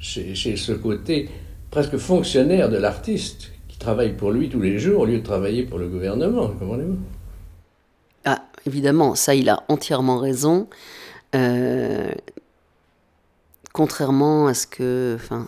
J'ai 0.00 0.56
ce 0.56 0.72
côté 0.72 1.28
presque 1.70 1.96
fonctionnaire 1.98 2.68
de 2.70 2.76
l'artiste 2.78 3.52
qui 3.68 3.78
travaille 3.78 4.14
pour 4.16 4.30
lui 4.32 4.48
tous 4.48 4.60
les 4.60 4.78
jours 4.78 5.00
au 5.02 5.06
lieu 5.06 5.18
de 5.18 5.24
travailler 5.24 5.64
pour 5.64 5.78
le 5.78 5.88
gouvernement, 5.88 6.48
comprenez-vous? 6.48 6.98
Ah, 8.24 8.44
évidemment, 8.66 9.14
ça, 9.14 9.34
il 9.34 9.48
a 9.48 9.64
entièrement 9.68 10.18
raison. 10.18 10.68
Euh, 11.34 12.10
contrairement 13.72 14.46
à 14.46 14.54
ce 14.54 14.66
que 14.66 15.14
enfin, 15.16 15.46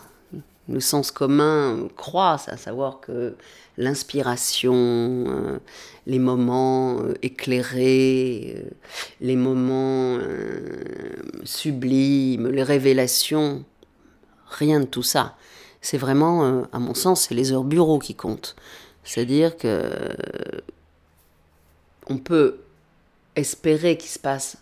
le 0.69 0.79
sens 0.79 1.11
commun 1.11 1.87
croit, 1.95 2.39
à 2.47 2.57
savoir 2.57 2.99
que 2.99 3.35
l'inspiration, 3.77 4.73
euh, 4.75 5.59
les 6.05 6.19
moments 6.19 7.01
euh, 7.01 7.13
éclairés, 7.21 8.55
euh, 8.57 8.69
les 9.21 9.35
moments 9.35 10.19
sublimes, 11.43 12.47
les 12.49 12.63
révélations, 12.63 13.63
rien 14.47 14.79
de 14.79 14.85
tout 14.85 15.03
ça. 15.03 15.35
C'est 15.81 15.97
vraiment, 15.97 16.63
à 16.71 16.79
mon 16.79 16.93
sens, 16.93 17.27
c'est 17.27 17.35
les 17.35 17.51
heures 17.51 17.65
bureau 17.65 17.99
qui 17.99 18.15
comptent. 18.15 18.55
C'est-à-dire 19.03 19.57
que 19.57 19.83
on 22.07 22.17
peut 22.17 22.59
espérer 23.35 23.97
qu'il 23.97 24.09
se 24.09 24.19
passe 24.19 24.57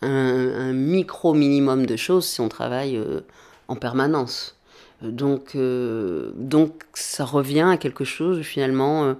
un, 0.00 0.72
micro 0.72 1.34
minimum 1.34 1.84
de 1.84 1.96
choses 1.96 2.26
si 2.26 2.40
on 2.40 2.48
travaille 2.48 2.98
en 3.68 3.76
permanence. 3.76 4.53
Euh, 5.04 5.10
Donc, 5.10 5.52
euh, 5.54 6.32
donc 6.34 6.82
ça 6.94 7.24
revient 7.24 7.68
à 7.72 7.76
quelque 7.76 8.04
chose 8.04 8.42
finalement 8.42 9.16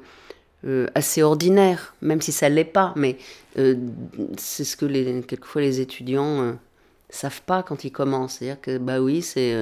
euh, 0.67 0.87
assez 0.95 1.23
ordinaire, 1.23 1.95
même 2.03 2.21
si 2.21 2.33
ça 2.33 2.49
l'est 2.49 2.64
pas. 2.64 2.93
Mais 2.97 3.19
c'est 4.37 4.64
ce 4.64 4.76
que 4.76 4.87
quelquefois 5.21 5.62
les 5.62 5.81
étudiants 5.81 6.57
savent 7.09 7.43
pas 7.43 7.62
quand 7.62 7.85
ils 7.85 7.93
commencent. 7.93 8.38
C'est-à-dire 8.38 8.61
que 8.61 8.79
bah 8.79 9.00
oui, 9.00 9.23
c'est 9.23 9.55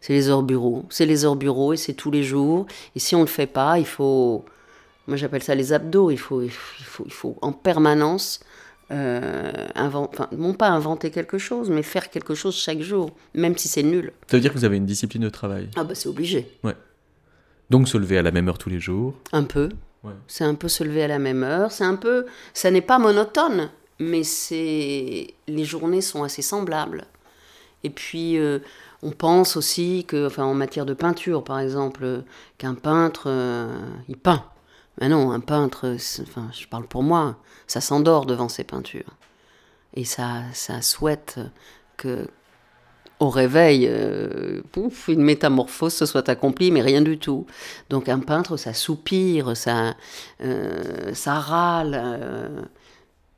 c'est 0.00 0.12
les 0.12 0.28
heures 0.28 0.42
bureau, 0.42 0.84
c'est 0.90 1.06
les 1.06 1.24
heures 1.24 1.36
bureau 1.36 1.72
et 1.72 1.76
c'est 1.76 1.94
tous 1.94 2.10
les 2.10 2.24
jours. 2.24 2.66
Et 2.96 2.98
si 2.98 3.14
on 3.14 3.20
le 3.20 3.26
fait 3.26 3.46
pas, 3.46 3.78
il 3.78 3.86
faut 3.86 4.44
moi, 5.10 5.16
j'appelle 5.16 5.42
ça 5.42 5.56
les 5.56 5.72
abdos. 5.72 6.10
Il 6.10 6.18
faut, 6.18 6.40
il 6.40 6.50
faut, 6.50 7.04
il 7.04 7.12
faut 7.12 7.36
en 7.42 7.52
permanence, 7.52 8.40
euh, 8.90 9.50
invent- 9.74 10.08
enfin, 10.12 10.28
non 10.36 10.54
pas 10.54 10.68
inventer 10.68 11.10
quelque 11.10 11.38
chose, 11.38 11.70
mais 11.70 11.82
faire 11.82 12.10
quelque 12.10 12.34
chose 12.34 12.56
chaque 12.56 12.80
jour, 12.80 13.10
même 13.34 13.56
si 13.56 13.68
c'est 13.68 13.82
nul. 13.82 14.12
Ça 14.28 14.36
veut 14.36 14.40
dire 14.40 14.52
que 14.52 14.58
vous 14.58 14.64
avez 14.64 14.76
une 14.76 14.86
discipline 14.86 15.22
de 15.22 15.30
travail. 15.30 15.68
Ah 15.76 15.84
bah 15.84 15.94
c'est 15.94 16.08
obligé. 16.08 16.46
Donc 17.70 17.88
se 17.88 17.96
lever 17.98 18.18
à 18.18 18.22
la 18.22 18.32
même 18.32 18.48
heure 18.48 18.58
tous 18.58 18.68
les 18.70 18.80
jours. 18.80 19.14
Un 19.32 19.44
peu. 19.44 19.68
Ouais. 20.02 20.12
C'est 20.26 20.44
un 20.44 20.54
peu 20.54 20.66
se 20.68 20.82
lever 20.82 21.04
à 21.04 21.08
la 21.08 21.18
même 21.20 21.44
heure. 21.44 21.70
C'est 21.70 21.84
un 21.84 21.94
peu. 21.96 22.26
Ça 22.52 22.70
n'est 22.70 22.80
pas 22.80 22.98
monotone, 22.98 23.70
mais 24.00 24.24
c'est. 24.24 25.28
Les 25.46 25.64
journées 25.64 26.00
sont 26.00 26.24
assez 26.24 26.42
semblables. 26.42 27.04
Et 27.84 27.90
puis, 27.90 28.38
euh, 28.38 28.58
on 29.02 29.10
pense 29.12 29.56
aussi 29.56 30.04
que, 30.06 30.26
enfin, 30.26 30.44
en 30.44 30.52
matière 30.54 30.84
de 30.84 30.94
peinture, 30.94 31.44
par 31.44 31.60
exemple, 31.60 32.00
euh, 32.04 32.20
qu'un 32.58 32.74
peintre, 32.74 33.24
euh, 33.26 33.72
il 34.08 34.16
peint. 34.16 34.44
Mais 34.98 35.08
non, 35.08 35.30
un 35.30 35.40
peintre, 35.40 35.96
enfin, 36.22 36.48
je 36.52 36.66
parle 36.66 36.86
pour 36.86 37.02
moi, 37.02 37.36
ça 37.66 37.80
s'endort 37.80 38.26
devant 38.26 38.48
ses 38.48 38.64
peintures. 38.64 39.16
Et 39.94 40.04
ça, 40.04 40.42
ça 40.52 40.82
souhaite 40.82 41.40
que, 41.96 42.28
au 43.18 43.28
réveil, 43.28 43.86
euh, 43.88 44.62
une 45.08 45.22
métamorphose 45.22 45.94
se 45.94 46.06
soit 46.06 46.28
accomplie, 46.28 46.70
mais 46.70 46.80
rien 46.80 47.02
du 47.02 47.18
tout. 47.18 47.46
Donc 47.88 48.08
un 48.08 48.20
peintre, 48.20 48.56
ça 48.56 48.72
soupire, 48.72 49.56
ça, 49.56 49.96
euh, 50.42 51.12
ça 51.14 51.34
râle, 51.34 52.00
euh, 52.02 52.62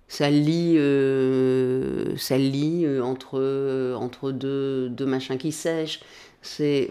ça 0.09 0.31
lit, 0.31 0.77
ça 2.19 2.39
lit 2.39 2.87
entre, 3.01 3.95
entre 3.99 4.31
deux, 4.31 4.89
deux 4.89 5.07
machins 5.07 5.39
qui 5.39 5.53
sèchent. 5.53 6.01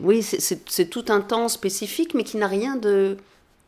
Oui, 0.01 0.23
c'est 0.23 0.89
tout 0.89 1.05
un 1.09 1.21
temps 1.21 1.47
spécifique, 1.49 2.13
mais 2.13 2.23
qui 2.23 2.37
n'a 2.37 2.47
rien 2.47 2.77
de... 2.77 3.17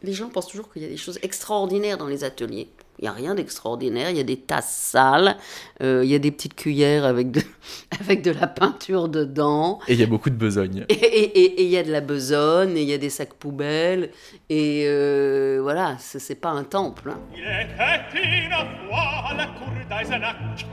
Les 0.03 0.11
gens 0.13 0.27
pensent 0.29 0.47
toujours 0.49 0.71
qu'il 0.71 0.81
y 0.81 0.85
a 0.85 0.89
des 0.89 0.97
choses 0.97 1.17
extraordinaires 1.23 1.97
dans 1.97 2.07
les 2.07 2.23
ateliers. 2.25 2.69
Il 2.99 3.03
n'y 3.03 3.07
a 3.07 3.13
rien 3.13 3.35
d'extraordinaire. 3.35 4.09
Il 4.09 4.17
y 4.17 4.19
a 4.19 4.23
des 4.23 4.37
tasses 4.37 4.75
sales, 4.75 5.37
euh, 5.81 6.01
il 6.03 6.09
y 6.11 6.15
a 6.15 6.19
des 6.19 6.29
petites 6.31 6.55
cuillères 6.55 7.05
avec 7.05 7.31
de, 7.31 7.41
avec 8.01 8.21
de 8.21 8.31
la 8.31 8.47
peinture 8.47 9.07
dedans. 9.07 9.79
Et 9.87 9.93
il 9.93 9.99
y 9.99 10.03
a 10.03 10.07
beaucoup 10.07 10.29
de 10.29 10.35
besogne. 10.35 10.85
Et 10.89 10.93
et- 10.93 11.39
et- 11.39 11.61
et 11.61 11.63
il 11.63 11.69
y 11.69 11.77
a 11.77 11.83
de 11.83 11.91
la 11.91 12.01
besogne, 12.01 12.75
et 12.77 12.81
il 12.81 12.87
y 12.89 12.93
a 12.93 12.97
des 12.97 13.09
sacs 13.09 13.33
poubelles. 13.33 14.11
Et 14.49 14.83
euh, 14.87 15.59
voilà, 15.61 15.95
c'est 15.99 16.35
pas 16.35 16.49
un 16.51 16.63
temple. 16.65 17.11
hein. 17.11 17.19
Il 17.33 17.39
était 17.39 18.45
une 18.45 18.51
fois 18.89 19.29
à 19.29 19.33
la 19.35 19.45
cour 19.47 19.67
d'Eisenach. 19.89 20.65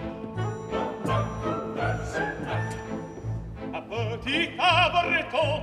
Un 3.72 3.80
petit 4.16 4.48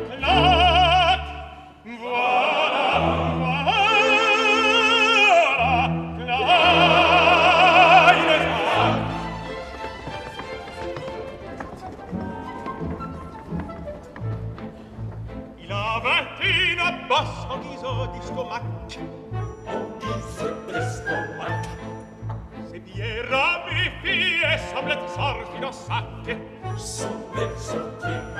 sacche 25.71 26.37
sommersi 26.75 27.77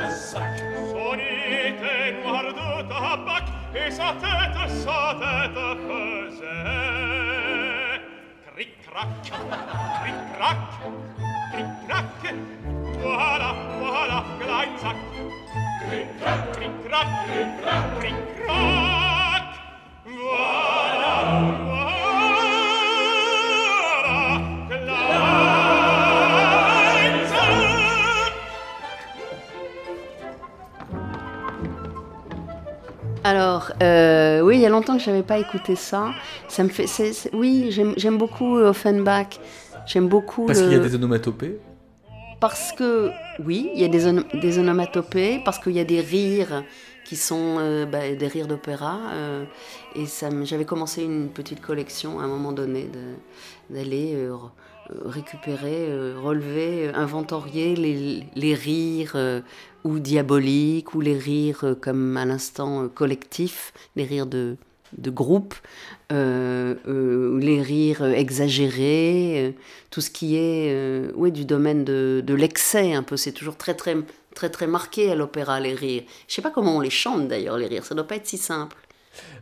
sacche. 0.10 0.88
Sonite 0.90 2.22
guardo 2.22 2.86
tabac 2.88 3.48
e 3.74 3.90
satete 3.90 4.68
satete 4.68 5.78
cose 5.88 6.54
cric 8.54 8.72
crac 8.86 9.10
cric 10.02 10.20
crac 10.36 10.60
cric 11.52 11.70
crac 11.86 12.34
voilà 13.00 13.52
voilà 13.80 14.24
klein 14.40 14.78
sack 14.78 14.98
cric 15.88 16.08
crac 16.20 16.52
cric 16.52 16.74
crac 16.86 17.08
cric 18.00 18.16
crac. 18.36 18.90
Alors, 33.24 33.72
euh, 33.84 34.42
oui, 34.42 34.56
il 34.56 34.62
y 34.62 34.66
a 34.66 34.70
longtemps 34.70 34.98
que 34.98 35.04
je 35.04 35.10
n'avais 35.12 35.24
pas 35.24 35.38
écouté 35.38 35.75
ça. 35.75 36.12
Ça 36.48 36.63
me 36.63 36.70
fait, 36.70 36.86
oui, 37.34 37.70
j'aime 37.98 38.18
beaucoup 38.18 38.58
Offenbach. 38.58 39.40
J'aime 39.86 40.08
beaucoup 40.08 40.46
Parce 40.48 40.60
le- 40.60 40.66
qu'il 40.66 40.74
y 40.74 40.80
a 40.80 40.80
des 40.80 40.96
onomatopées? 40.96 41.58
parce 42.40 42.72
que 42.72 43.12
oui, 43.46 43.70
il 43.75 43.80
y 43.82 43.84
a 43.84 43.88
des, 43.88 44.08
ono- 44.08 44.24
des 44.34 44.58
onomatopées, 44.58 45.40
parce 45.46 45.60
qu'il 45.60 45.74
y 45.74 45.80
a 45.80 45.84
des 45.84 46.01
rires 46.01 46.63
qui 47.06 47.16
sont 47.16 47.58
euh, 47.60 47.86
bah, 47.86 48.16
des 48.18 48.28
rires 48.28 48.48
d'opéra. 48.48 48.98
euh, 49.13 49.44
et 49.96 50.08
ça, 50.08 50.30
j'avais 50.44 50.66
commencé 50.66 51.04
une 51.04 51.30
petite 51.30 51.62
collection 51.62 52.20
à 52.20 52.24
un 52.24 52.28
moment 52.28 52.51
donné 52.51 52.90
d'aller 53.70 54.16
récupérer, 55.05 55.88
euh, 55.89 56.15
relever, 56.21 56.88
euh, 56.88 56.91
inventorier 56.95 57.75
les, 57.75 58.24
les 58.36 58.53
rires 58.53 59.13
euh, 59.15 59.41
ou 59.83 60.00
diaboliques 60.00 60.93
ou 60.95 61.01
les 61.01 61.17
rires 61.17 61.63
euh, 61.63 61.75
comme 61.75 62.17
à 62.17 62.25
l'instant 62.25 62.84
euh, 62.84 62.88
collectifs, 62.88 63.73
les 63.95 64.04
rires 64.04 64.27
de, 64.27 64.58
de 64.97 65.10
groupe, 65.10 65.56
euh, 66.12 66.75
euh, 66.88 67.39
les 67.39 67.62
rires 67.62 68.04
euh, 68.04 68.12
exagérés, 68.12 69.47
euh, 69.47 69.51
tout 69.89 70.01
ce 70.01 70.10
qui 70.10 70.36
est 70.36 70.71
euh, 70.71 71.12
ouais, 71.15 71.32
du 71.32 71.45
domaine 71.45 71.84
de, 71.84 72.21
de 72.25 72.34
l'excès 72.34 72.93
un 72.93 73.04
peu. 73.04 73.17
C'est 73.17 73.32
toujours 73.32 73.58
très 73.58 73.73
très 73.73 73.95
très 74.36 74.49
très 74.49 74.67
marqué 74.67 75.12
à 75.12 75.15
l'opéra 75.15 75.60
les 75.60 75.73
rires. 75.73 76.04
Je 76.27 76.34
sais 76.34 76.41
pas 76.41 76.51
comment 76.51 76.77
on 76.77 76.82
les 76.82 76.89
chante 76.89 77.27
d'ailleurs 77.27 77.58
les 77.58 77.67
rires. 77.67 77.86
Ça 77.86 77.95
doit 77.95 78.08
pas 78.08 78.15
être 78.15 78.27
si 78.27 78.38
simple. 78.38 78.77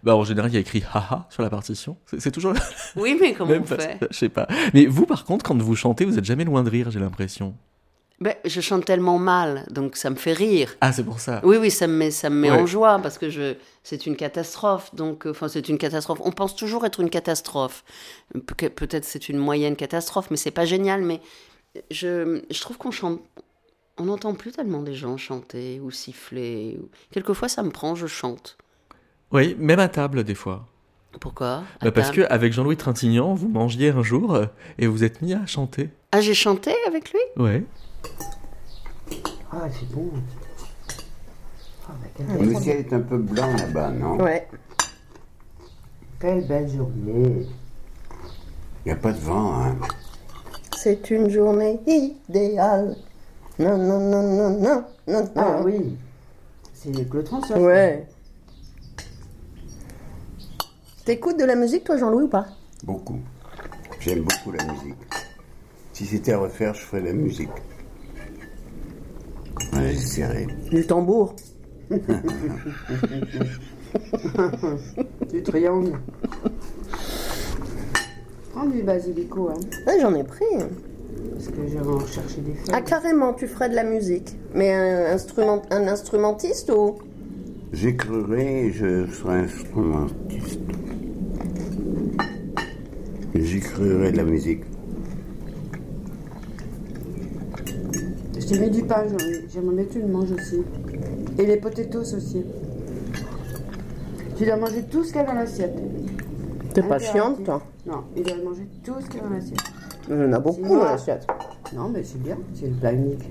Bah, 0.03 0.15
en 0.15 0.23
général, 0.23 0.49
il 0.51 0.53
y 0.53 0.58
a 0.58 0.62
écrit 0.62 0.84
haha 0.93 1.27
sur 1.29 1.43
la 1.43 1.49
partition. 1.49 1.97
C'est 2.17 2.32
toujours. 2.32 2.53
Oui, 2.95 3.17
mais 3.19 3.34
comment 3.34 3.51
même 3.51 3.62
on 3.63 3.65
fait 3.65 3.97
Je 4.10 4.17
sais 4.17 4.29
pas. 4.29 4.47
Mais 4.73 4.86
vous, 4.86 5.05
par 5.05 5.25
contre, 5.25 5.45
quand 5.45 5.60
vous 5.62 5.75
chantez, 5.75 6.05
vous 6.05 6.17
êtes 6.17 6.25
jamais 6.25 6.43
loin 6.45 6.63
de 6.63 6.69
rire, 6.69 6.89
j'ai 6.91 6.99
l'impression. 6.99 7.53
ben, 8.19 8.34
Je 8.45 8.62
chante 8.62 8.86
tellement 8.86 9.19
mal, 9.19 9.65
donc 9.69 9.95
ça 9.95 10.10
me 10.10 10.15
fait 10.15 10.34
rire. 10.34 10.75
Ah, 10.82 10.91
c'est 10.91 11.03
pour 11.03 11.19
ça. 11.19 11.39
Oui, 11.43 11.58
oui, 11.58 11.69
ça 11.71 11.88
me 11.88 11.93
met, 11.93 12.12
ça 12.12 12.29
me 12.29 12.36
met 12.36 12.49
Ouais. 12.51 12.58
en 12.62 12.65
joie 12.65 12.99
parce 13.01 13.17
que 13.17 13.29
je, 13.29 13.55
c'est 13.84 14.05
une 14.08 14.15
catastrophe. 14.15 14.93
Donc, 14.95 15.27
euh, 15.27 15.32
enfin, 15.32 15.47
c'est 15.47 15.69
une 15.69 15.77
catastrophe. 15.77 16.19
On 16.23 16.32
pense 16.32 16.55
toujours 16.55 16.86
être 16.86 16.99
une 16.99 17.10
catastrophe. 17.10 17.84
Pe- 18.58 18.69
Peut-être 18.69 19.05
c'est 19.05 19.29
une 19.29 19.38
moyenne 19.38 19.75
catastrophe, 19.75 20.29
mais 20.32 20.38
c'est 20.38 20.51
pas 20.51 20.65
génial. 20.65 21.03
Mais 21.03 21.21
je, 21.91 22.41
je 22.49 22.62
trouve 22.62 22.77
qu'on 22.77 22.91
chante. 22.91 23.21
On 23.97 24.05
n'entend 24.05 24.34
plus 24.34 24.51
tellement 24.51 24.82
des 24.82 24.95
gens 24.95 25.17
chanter 25.17 25.79
ou 25.82 25.91
siffler. 25.91 26.79
Quelquefois, 27.12 27.49
ça 27.49 27.63
me 27.63 27.69
prend, 27.69 27.95
je 27.95 28.08
chante. 28.08 28.58
Oui, 29.31 29.55
même 29.59 29.79
à 29.79 29.87
table, 29.87 30.23
des 30.23 30.35
fois. 30.35 30.65
Pourquoi? 31.19 31.63
Bah, 31.81 31.91
parce 31.91 32.11
que 32.11 32.21
avec 32.29 32.53
Jean-Louis 32.53 32.77
Trintignant, 32.77 33.33
vous 33.33 33.47
mangiez 33.47 33.89
un 33.89 34.03
jour 34.03 34.35
euh, 34.35 34.45
et 34.77 34.87
vous 34.87 35.03
êtes 35.03 35.21
mis 35.21 35.33
à 35.33 35.45
chanter. 35.45 35.89
Ah, 36.11 36.21
j'ai 36.21 36.33
chanté 36.33 36.71
avec 36.87 37.11
lui? 37.11 37.19
Ouais. 37.37 37.63
Ah, 39.51 39.67
c'est 39.71 39.89
bon. 39.91 40.11
Bah, 41.87 41.95
quelle, 42.15 42.47
Le 42.47 42.55
ciel 42.55 42.77
est 42.77 42.93
un 42.93 42.99
peu 43.01 43.17
blanc 43.17 43.51
là-bas, 43.57 43.89
non? 43.91 44.17
Ouais. 44.17 44.47
quelle 46.19 46.47
belle 46.47 46.69
journée. 46.69 47.47
Il 48.85 48.87
n'y 48.87 48.91
a 48.91 48.95
pas 48.95 49.11
de 49.11 49.19
vent, 49.19 49.61
hein 49.61 49.75
C'est 50.75 51.09
une 51.09 51.29
journée 51.29 51.79
idéale. 51.85 52.95
Non, 53.57 53.77
non, 53.77 53.99
non, 53.99 54.23
non, 54.23 54.59
non, 54.59 54.85
non, 55.07 55.31
Ah 55.35 55.61
oui, 55.63 55.97
c'est 56.73 57.09
Claude 57.09 57.27
François. 57.27 57.59
Ouais. 57.59 58.07
T'écoutes 61.10 61.39
de 61.39 61.43
la 61.45 61.56
musique, 61.56 61.86
toi, 61.86 61.98
Jean-Louis, 61.98 62.26
ou 62.26 62.28
pas? 62.28 62.45
Beaucoup. 62.84 63.17
J'aime 64.00 64.19
beaucoup 64.19 64.52
la 64.56 64.63
musique. 64.72 64.93
Si 65.91 66.06
c'était 66.06 66.34
à 66.34 66.38
refaire, 66.38 66.76
je 66.76 66.82
ferais 66.82 67.02
la 67.02 67.13
musique. 67.13 67.50
Ouais, 69.74 69.89
j'essaierai. 69.89 70.45
Du 70.69 70.86
tambour. 70.86 71.36
Du 75.32 75.41
triangle. 75.41 75.93
Prends 78.54 78.67
du 78.67 78.84
basilico, 78.84 79.50
hein, 79.50 79.58
Ouais, 79.88 80.00
j'en 80.00 80.13
ai 80.13 80.24
pris. 80.24 80.45
parce 81.34 81.48
que 81.48 81.88
en 81.88 82.06
chercher 82.06 82.41
des 82.41 82.54
feuilles. 82.54 82.72
Ah, 82.72 82.84
carrément, 82.84 83.34
tu 83.34 83.48
ferais 83.48 83.69
de 83.69 83.74
la 83.74 83.84
musique. 83.84 84.38
Mais 84.54 84.72
un, 84.72 85.12
instrument, 85.15 85.63
un 85.72 85.88
instrumentiste 85.88 86.69
ou? 86.69 87.00
J'écrirai 87.74 88.67
et 88.67 88.72
je 88.72 89.08
serai 89.08 89.39
instrumentiste. 89.39 90.68
J'écrirai 93.35 94.11
de 94.11 94.17
la 94.17 94.23
musique. 94.23 94.61
Je 98.39 98.45
t'ai 98.47 98.59
mis 98.59 98.69
du 98.69 98.83
pain. 98.83 99.03
J'aimerais 99.53 99.75
bien 99.75 99.85
que 99.85 99.93
tu 99.93 100.01
le 100.01 100.07
manges 100.07 100.31
aussi. 100.31 100.61
Et 101.37 101.45
les 101.45 101.57
potatoes 101.57 101.99
aussi. 102.15 102.43
Tu 104.37 104.45
dois 104.45 104.57
manger 104.57 104.83
tout 104.89 105.03
ce 105.03 105.11
qu'il 105.11 105.21
y 105.21 105.23
a 105.23 105.27
dans 105.27 105.33
l'assiette. 105.33 105.75
T'es 106.73 106.81
pas 106.83 106.99
chiante, 106.99 107.43
toi 107.43 107.61
Non, 107.85 108.03
il 108.15 108.23
doit 108.23 108.37
manger 108.43 108.67
tout 108.83 108.93
ce 109.01 109.05
qu'il 109.07 109.19
y 109.19 109.23
a 109.23 109.27
dans 109.27 109.33
l'assiette. 109.33 109.59
Il 110.09 110.15
y 110.15 110.19
en 110.23 110.33
a 110.33 110.39
beaucoup 110.39 110.61
dans 110.67 110.83
l'assiette. 110.85 111.27
Non, 111.75 111.89
mais 111.89 112.03
c'est 112.03 112.21
bien, 112.21 112.37
c'est 112.53 112.67
le 112.67 112.73
plat 112.73 112.93
unique. 112.93 113.29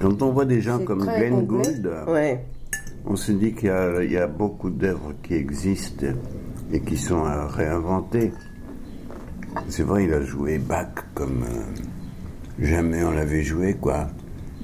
Quand 0.00 0.22
on 0.22 0.30
voit 0.30 0.44
des 0.44 0.60
gens 0.60 0.78
comme 0.78 1.00
Glenn 1.04 1.46
complet. 1.46 1.72
Gould, 1.72 1.90
Ouais. 2.08 2.44
on 3.06 3.16
se 3.16 3.32
dit 3.32 3.52
qu'il 3.54 3.68
y 4.08 4.12
y 4.12 4.16
a 4.16 4.26
beaucoup 4.26 4.70
d'œuvres 4.70 5.12
qui 5.22 5.34
existent 5.34 6.06
et 6.72 6.80
qui 6.80 6.96
sont 6.96 7.24
à 7.24 7.46
réinventer. 7.46 8.32
C'est 9.68 9.82
vrai, 9.82 10.04
il 10.04 10.12
a 10.12 10.22
joué 10.22 10.58
Bach 10.58 10.88
comme 11.14 11.42
euh, 11.44 12.64
jamais 12.64 13.02
on 13.04 13.10
l'avait 13.10 13.42
joué, 13.42 13.74
quoi. 13.74 14.08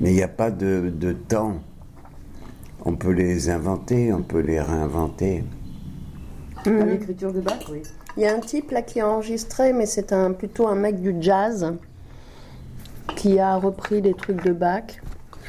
Mais 0.00 0.10
il 0.12 0.14
n'y 0.16 0.22
a 0.22 0.28
pas 0.28 0.50
de, 0.50 0.92
de 0.94 1.12
temps. 1.12 1.60
On 2.84 2.96
peut 2.96 3.10
les 3.12 3.50
inventer, 3.50 4.12
on 4.12 4.22
peut 4.22 4.40
les 4.40 4.60
réinventer. 4.60 5.44
À 6.66 6.70
l'écriture 6.70 7.32
de 7.32 7.40
Bach, 7.40 7.58
oui. 7.70 7.82
Il 8.16 8.22
y 8.22 8.26
a 8.26 8.34
un 8.34 8.40
type 8.40 8.70
là 8.70 8.82
qui 8.82 9.00
a 9.00 9.08
enregistré, 9.08 9.72
mais 9.72 9.86
c'est 9.86 10.12
un, 10.12 10.32
plutôt 10.32 10.68
un 10.68 10.74
mec 10.74 11.00
du 11.00 11.14
jazz 11.20 11.72
qui 13.16 13.38
a 13.38 13.56
repris 13.56 14.02
des 14.02 14.14
trucs 14.14 14.42
de 14.44 14.52
Bach. 14.52 14.82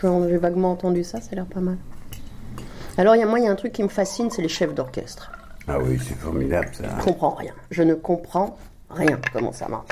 Je- 0.02 0.28
J'ai 0.30 0.38
vaguement 0.38 0.72
entendu 0.72 1.04
ça, 1.04 1.22
ça 1.22 1.30
a 1.32 1.36
l'air 1.36 1.46
pas 1.46 1.60
mal. 1.60 1.78
Alors, 2.98 3.16
il 3.16 3.20
y 3.20 3.24
a, 3.24 3.26
moi, 3.28 3.40
il 3.40 3.46
y 3.46 3.48
a 3.48 3.52
un 3.52 3.56
truc 3.56 3.74
qui 3.74 3.84
me 3.84 3.88
fascine, 3.88 4.30
c'est 4.30 4.42
les 4.42 4.48
chefs 4.48 4.74
d'orchestre. 4.74 5.32
Ah 5.68 5.78
oui, 5.80 5.98
c'est 6.06 6.16
formidable 6.16 6.70
ça. 6.74 6.84
Je 7.00 7.04
comprends 7.04 7.32
rien. 7.32 7.54
Je 7.72 7.84
ne 7.84 7.94
comprends 7.96 8.58
rien 8.94 9.20
comment 9.32 9.52
ça 9.52 9.68
marche? 9.68 9.88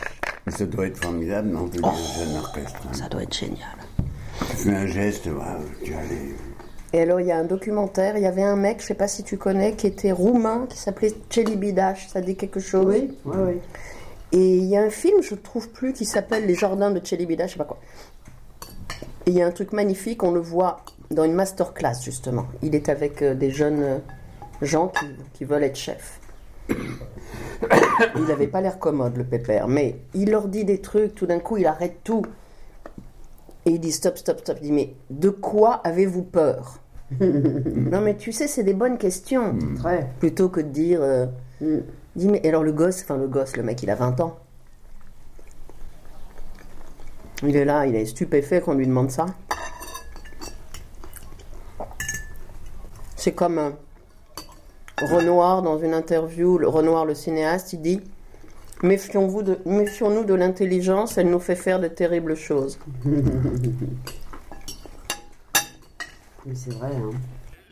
Mais 0.46 0.52
ça 0.52 0.66
doit 0.66 0.88
être 0.88 0.98
formidable, 0.98 1.50
non 1.50 1.66
dans 1.66 1.90
un 1.90 1.94
jeune 1.94 2.38
orchestre. 2.38 2.80
hein. 2.88 2.94
Ça 2.94 3.08
doit 3.10 3.24
être 3.24 3.34
génial. 3.36 3.78
Tu 4.40 4.56
fais 4.56 4.76
un 4.76 4.88
geste, 4.88 5.28
voilà, 5.28 5.60
tu 5.84 5.94
as 5.94 6.02
les... 6.04 6.36
Et 6.94 7.02
alors, 7.02 7.22
il 7.22 7.28
y 7.28 7.32
a 7.32 7.38
un 7.38 7.46
documentaire, 7.46 8.18
il 8.18 8.24
y 8.24 8.26
avait 8.26 8.44
un 8.44 8.58
mec, 8.58 8.82
je 8.82 8.88
sais 8.88 8.96
pas 8.96 9.08
si 9.08 9.24
tu 9.24 9.38
connais, 9.38 9.76
qui 9.76 9.88
était 9.88 10.12
roumain, 10.12 10.66
qui 10.68 10.78
s'appelait 10.78 11.14
Celibidache, 11.30 12.10
ça 12.10 12.20
dit 12.20 12.36
quelque 12.36 12.60
chose? 12.60 12.86
Oui, 12.86 13.18
oui, 13.24 13.38
oui. 13.38 13.54
Et 14.34 14.58
il 14.58 14.66
y 14.66 14.76
a 14.76 14.82
un 14.82 14.90
film, 14.90 15.22
je 15.22 15.36
ne 15.36 15.40
trouve 15.40 15.70
plus, 15.70 15.94
qui 15.94 16.04
s'appelle 16.06 16.46
Les 16.46 16.56
Jardins 16.56 16.92
de 16.92 17.00
Celibidache, 17.06 17.52
je 17.52 17.54
sais 17.54 17.58
pas 17.60 17.66
quoi. 17.66 17.80
Et 19.26 19.32
il 19.32 19.34
y 19.38 19.42
a 19.42 19.46
un 19.46 19.52
truc 19.52 19.72
magnifique, 19.72 20.24
on 20.24 20.32
le 20.32 20.42
voit 20.42 20.82
dans 21.12 21.24
une 21.24 21.34
masterclass, 21.34 22.02
justement. 22.04 22.46
Il 22.62 22.76
est 22.76 22.90
avec 22.90 23.22
euh, 23.22 23.36
des 23.36 23.52
jeunes 23.52 23.84
euh, 23.84 23.98
gens 24.62 24.88
qui, 24.90 25.06
qui 25.34 25.46
veulent 25.46 25.64
être 25.64 25.78
chefs. 25.78 26.20
Il 28.16 28.24
n'avait 28.26 28.48
pas 28.48 28.62
l'air 28.62 28.80
commode, 28.80 29.18
le 29.18 29.24
pépère, 29.24 29.68
mais 29.68 30.00
il 30.14 30.32
leur 30.32 30.48
dit 30.48 30.66
des 30.66 30.82
trucs, 30.82 31.16
tout 31.16 31.26
d'un 31.26 31.40
coup, 31.40 31.58
il 31.58 31.66
arrête 31.66 31.98
tout. 32.04 32.24
Et 33.66 33.72
il 33.72 33.80
dit 33.80 33.92
stop, 33.92 34.18
stop, 34.18 34.40
stop. 34.40 34.58
Il 34.62 34.66
dit 34.68 34.72
mais 34.72 34.96
de 35.10 35.30
quoi 35.30 35.76
avez-vous 35.84 36.24
peur? 36.24 36.80
Non 37.20 38.02
mais 38.02 38.16
tu 38.16 38.32
sais, 38.32 38.48
c'est 38.48 38.64
des 38.64 38.74
bonnes 38.74 38.98
questions. 38.98 39.58
Très. 39.78 40.10
Plutôt 40.20 40.50
que 40.50 40.62
de 40.62 40.70
dire. 40.70 41.02
euh, 41.02 41.26
il 41.62 41.84
dit 42.16 42.28
mais 42.28 42.48
alors 42.48 42.64
le 42.64 42.72
gosse, 42.72 43.02
enfin 43.04 43.18
le 43.18 43.28
gosse, 43.28 43.56
le 43.58 43.64
mec, 43.64 43.84
il 43.84 43.90
a 43.90 43.96
20 43.96 44.20
ans. 44.22 44.38
Il 47.44 47.56
est 47.56 47.66
là, 47.66 47.86
il 47.86 47.96
est 47.96 48.06
stupéfait 48.06 48.62
qu'on 48.62 48.74
lui 48.76 48.88
demande 48.88 49.12
ça. 49.12 49.26
C'est 53.16 53.34
comme 53.34 53.58
euh, 53.60 53.70
Renoir 55.06 55.62
dans 55.62 55.78
une 55.80 55.94
interview, 55.94 56.58
le 56.58 56.68
Renoir 56.68 57.06
le 57.06 57.16
cinéaste, 57.16 57.74
il 57.74 57.82
dit 57.82 58.02
de, 58.84 59.58
méfions-nous 59.66 60.24
de 60.24 60.34
l'intelligence, 60.34 61.18
elle 61.18 61.30
nous 61.30 61.40
fait 61.40 61.56
faire 61.56 61.80
de 61.80 61.88
terribles 61.88 62.36
choses. 62.36 62.80
Mais 66.46 66.56
c'est 66.56 66.74
vrai, 66.74 66.90
hein. 66.96 67.12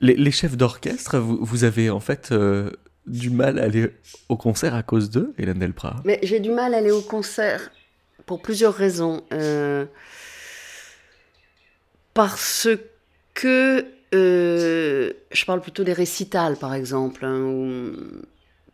Les, 0.02 0.16
les 0.16 0.32
chefs 0.32 0.56
d'orchestre, 0.56 1.18
vous, 1.18 1.40
vous 1.42 1.64
avez 1.64 1.90
en 1.90 2.00
fait 2.00 2.32
euh, 2.32 2.70
du 3.06 3.32
mal 3.32 3.60
à 3.60 3.64
aller 3.64 3.92
au 4.30 4.38
concert 4.38 4.74
à 4.76 4.84
cause 4.84 5.10
d'eux, 5.10 5.34
Hélène 5.38 5.60
Delprat? 5.60 5.98
Mais 6.06 6.20
j'ai 6.24 6.40
du 6.40 6.52
mal 6.52 6.74
à 6.74 6.78
aller 6.78 6.92
au 6.92 7.02
concert 7.02 7.72
pour 8.26 8.42
plusieurs 8.42 8.74
raisons. 8.74 9.24
Euh, 9.34 9.86
parce 12.14 12.70
que 13.34 13.86
euh, 14.14 15.14
je 15.32 15.46
parle 15.46 15.62
plutôt 15.62 15.84
des 15.84 15.94
récitals, 15.94 16.58
par 16.58 16.74
exemple, 16.74 17.26
hein, 17.26 17.40
où- 17.42 17.94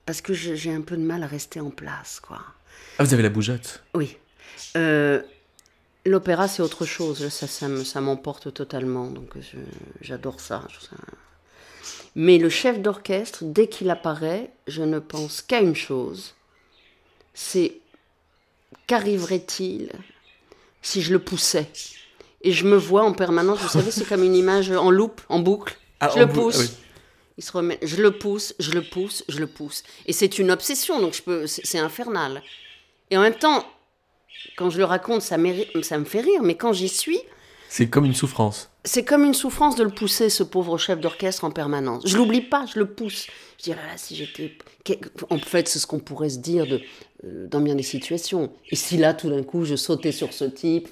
parce 0.05 0.21
que 0.21 0.33
j'ai 0.33 0.71
un 0.73 0.81
peu 0.81 0.95
de 0.97 1.01
mal 1.01 1.23
à 1.23 1.27
rester 1.27 1.59
en 1.59 1.69
place, 1.71 2.19
quoi. 2.19 2.41
Ah, 2.99 3.03
vous 3.03 3.13
avez 3.13 3.23
la 3.23 3.29
bougeotte? 3.29 3.83
Oui. 3.93 4.17
Euh, 4.77 5.21
L'opéra, 6.07 6.47
c'est 6.47 6.61
autre 6.61 6.85
chose. 6.85 7.29
Ça, 7.29 7.47
ça, 7.47 7.67
me- 7.67 7.83
ça 7.83 7.99
m'emporte 7.99 8.53
totalement. 8.53 9.07
Donc, 9.07 9.31
je- 9.39 9.57
j'adore 10.01 10.39
ça- 10.39 10.61
Mais 12.15 12.37
le 12.37 12.49
chef 12.49 12.79
d'orchestre, 12.79 13.39
dès 13.43 13.67
qu'il 13.67 13.89
apparaît, 13.89 14.51
je 14.67 14.83
ne 14.83 14.99
pense 14.99 15.41
qu'à 15.41 15.61
une 15.61 15.75
chose. 15.75 16.35
C'est 17.33 17.79
qu'arriverait-il 18.87 19.91
si 20.81 21.01
je 21.01 21.11
le 21.11 21.19
poussais? 21.19 21.67
Et 22.45 22.51
je 22.51 22.65
me 22.65 22.77
vois 22.77 23.03
en 23.03 23.11
permanence, 23.11 23.59
vous 23.59 23.67
savez, 23.67 23.89
c'est 23.89 24.05
comme 24.07 24.23
une 24.23 24.35
image 24.35 24.69
en 24.71 24.91
loupe, 24.91 25.19
en 25.29 25.39
boucle. 25.39 25.77
Ah, 25.99 26.09
je 26.13 26.17
en 26.17 26.27
le 26.27 26.27
pousse. 26.31 26.57
ah 26.59 26.61
oui. 26.61 26.69
Il 27.37 27.43
se 27.43 27.51
remet, 27.51 27.79
je 27.81 27.97
le 27.97 28.11
pousse, 28.11 28.53
je 28.59 28.71
le 28.71 28.81
pousse, 28.81 29.25
je 29.27 29.39
le 29.39 29.47
pousse. 29.47 29.83
Et 30.05 30.13
c'est 30.13 30.39
une 30.39 30.51
obsession, 30.51 31.01
donc 31.01 31.13
je 31.15 31.21
peux, 31.23 31.47
c'est 31.47 31.65
c'est 31.65 31.79
infernal. 31.79 32.41
Et 33.09 33.17
en 33.17 33.21
même 33.21 33.33
temps, 33.33 33.65
quand 34.57 34.69
je 34.69 34.77
le 34.77 34.85
raconte, 34.85 35.21
ça, 35.21 35.37
ça 35.81 35.97
me 35.97 36.05
fait 36.05 36.21
rire, 36.21 36.43
mais 36.43 36.55
quand 36.55 36.71
j'y 36.71 36.87
suis, 36.87 37.19
C'est 37.67 37.89
comme 37.89 38.05
une 38.05 38.13
souffrance. 38.13 38.69
C'est 38.85 39.03
comme 39.03 39.23
une 39.25 39.33
souffrance 39.33 39.75
de 39.75 39.83
le 39.83 39.89
pousser, 39.89 40.29
ce 40.29 40.43
pauvre 40.43 40.77
chef 40.77 40.99
d'orchestre 40.99 41.43
en 41.43 41.51
permanence. 41.51 42.03
Je 42.07 42.15
l'oublie 42.17 42.41
pas, 42.41 42.65
je 42.73 42.79
le 42.79 42.85
pousse. 42.85 43.27
Je 43.57 43.63
dis, 43.65 43.71
ah 43.73 43.75
là 43.75 43.81
là, 43.91 43.97
si 43.97 44.15
j'étais... 44.15 44.57
En 45.29 45.37
fait, 45.39 45.67
c'est 45.67 45.79
ce 45.79 45.87
qu'on 45.87 45.99
pourrait 45.99 46.29
se 46.29 46.37
dire 46.37 46.67
de, 46.67 46.79
euh, 47.25 47.47
dans 47.47 47.59
bien 47.61 47.73
des 47.75 47.83
situations. 47.83 48.51
Et 48.69 48.75
si 48.75 48.97
là, 48.97 49.13
tout 49.13 49.29
d'un 49.29 49.43
coup, 49.43 49.65
je 49.65 49.75
sautais 49.75 50.11
sur 50.11 50.31
ce 50.33 50.45
type... 50.45 50.89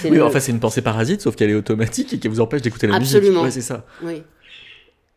c'est 0.00 0.10
Oui, 0.10 0.16
le- 0.16 0.24
en 0.24 0.30
fait, 0.30 0.40
c'est 0.40 0.52
une 0.52 0.60
pensée 0.60 0.80
parasite, 0.82 1.20
sauf 1.20 1.36
qu'elle 1.36 1.50
est 1.50 1.54
automatique 1.54 2.12
et 2.14 2.18
qui 2.18 2.28
vous 2.28 2.40
empêche 2.40 2.62
d'écouter 2.62 2.86
la 2.86 2.98
musique. 2.98 3.16
Absolument. 3.16 3.42
Ouais, 3.42 3.50
c'est 3.50 3.60
ça. 3.60 3.84
Oui, 4.02 4.22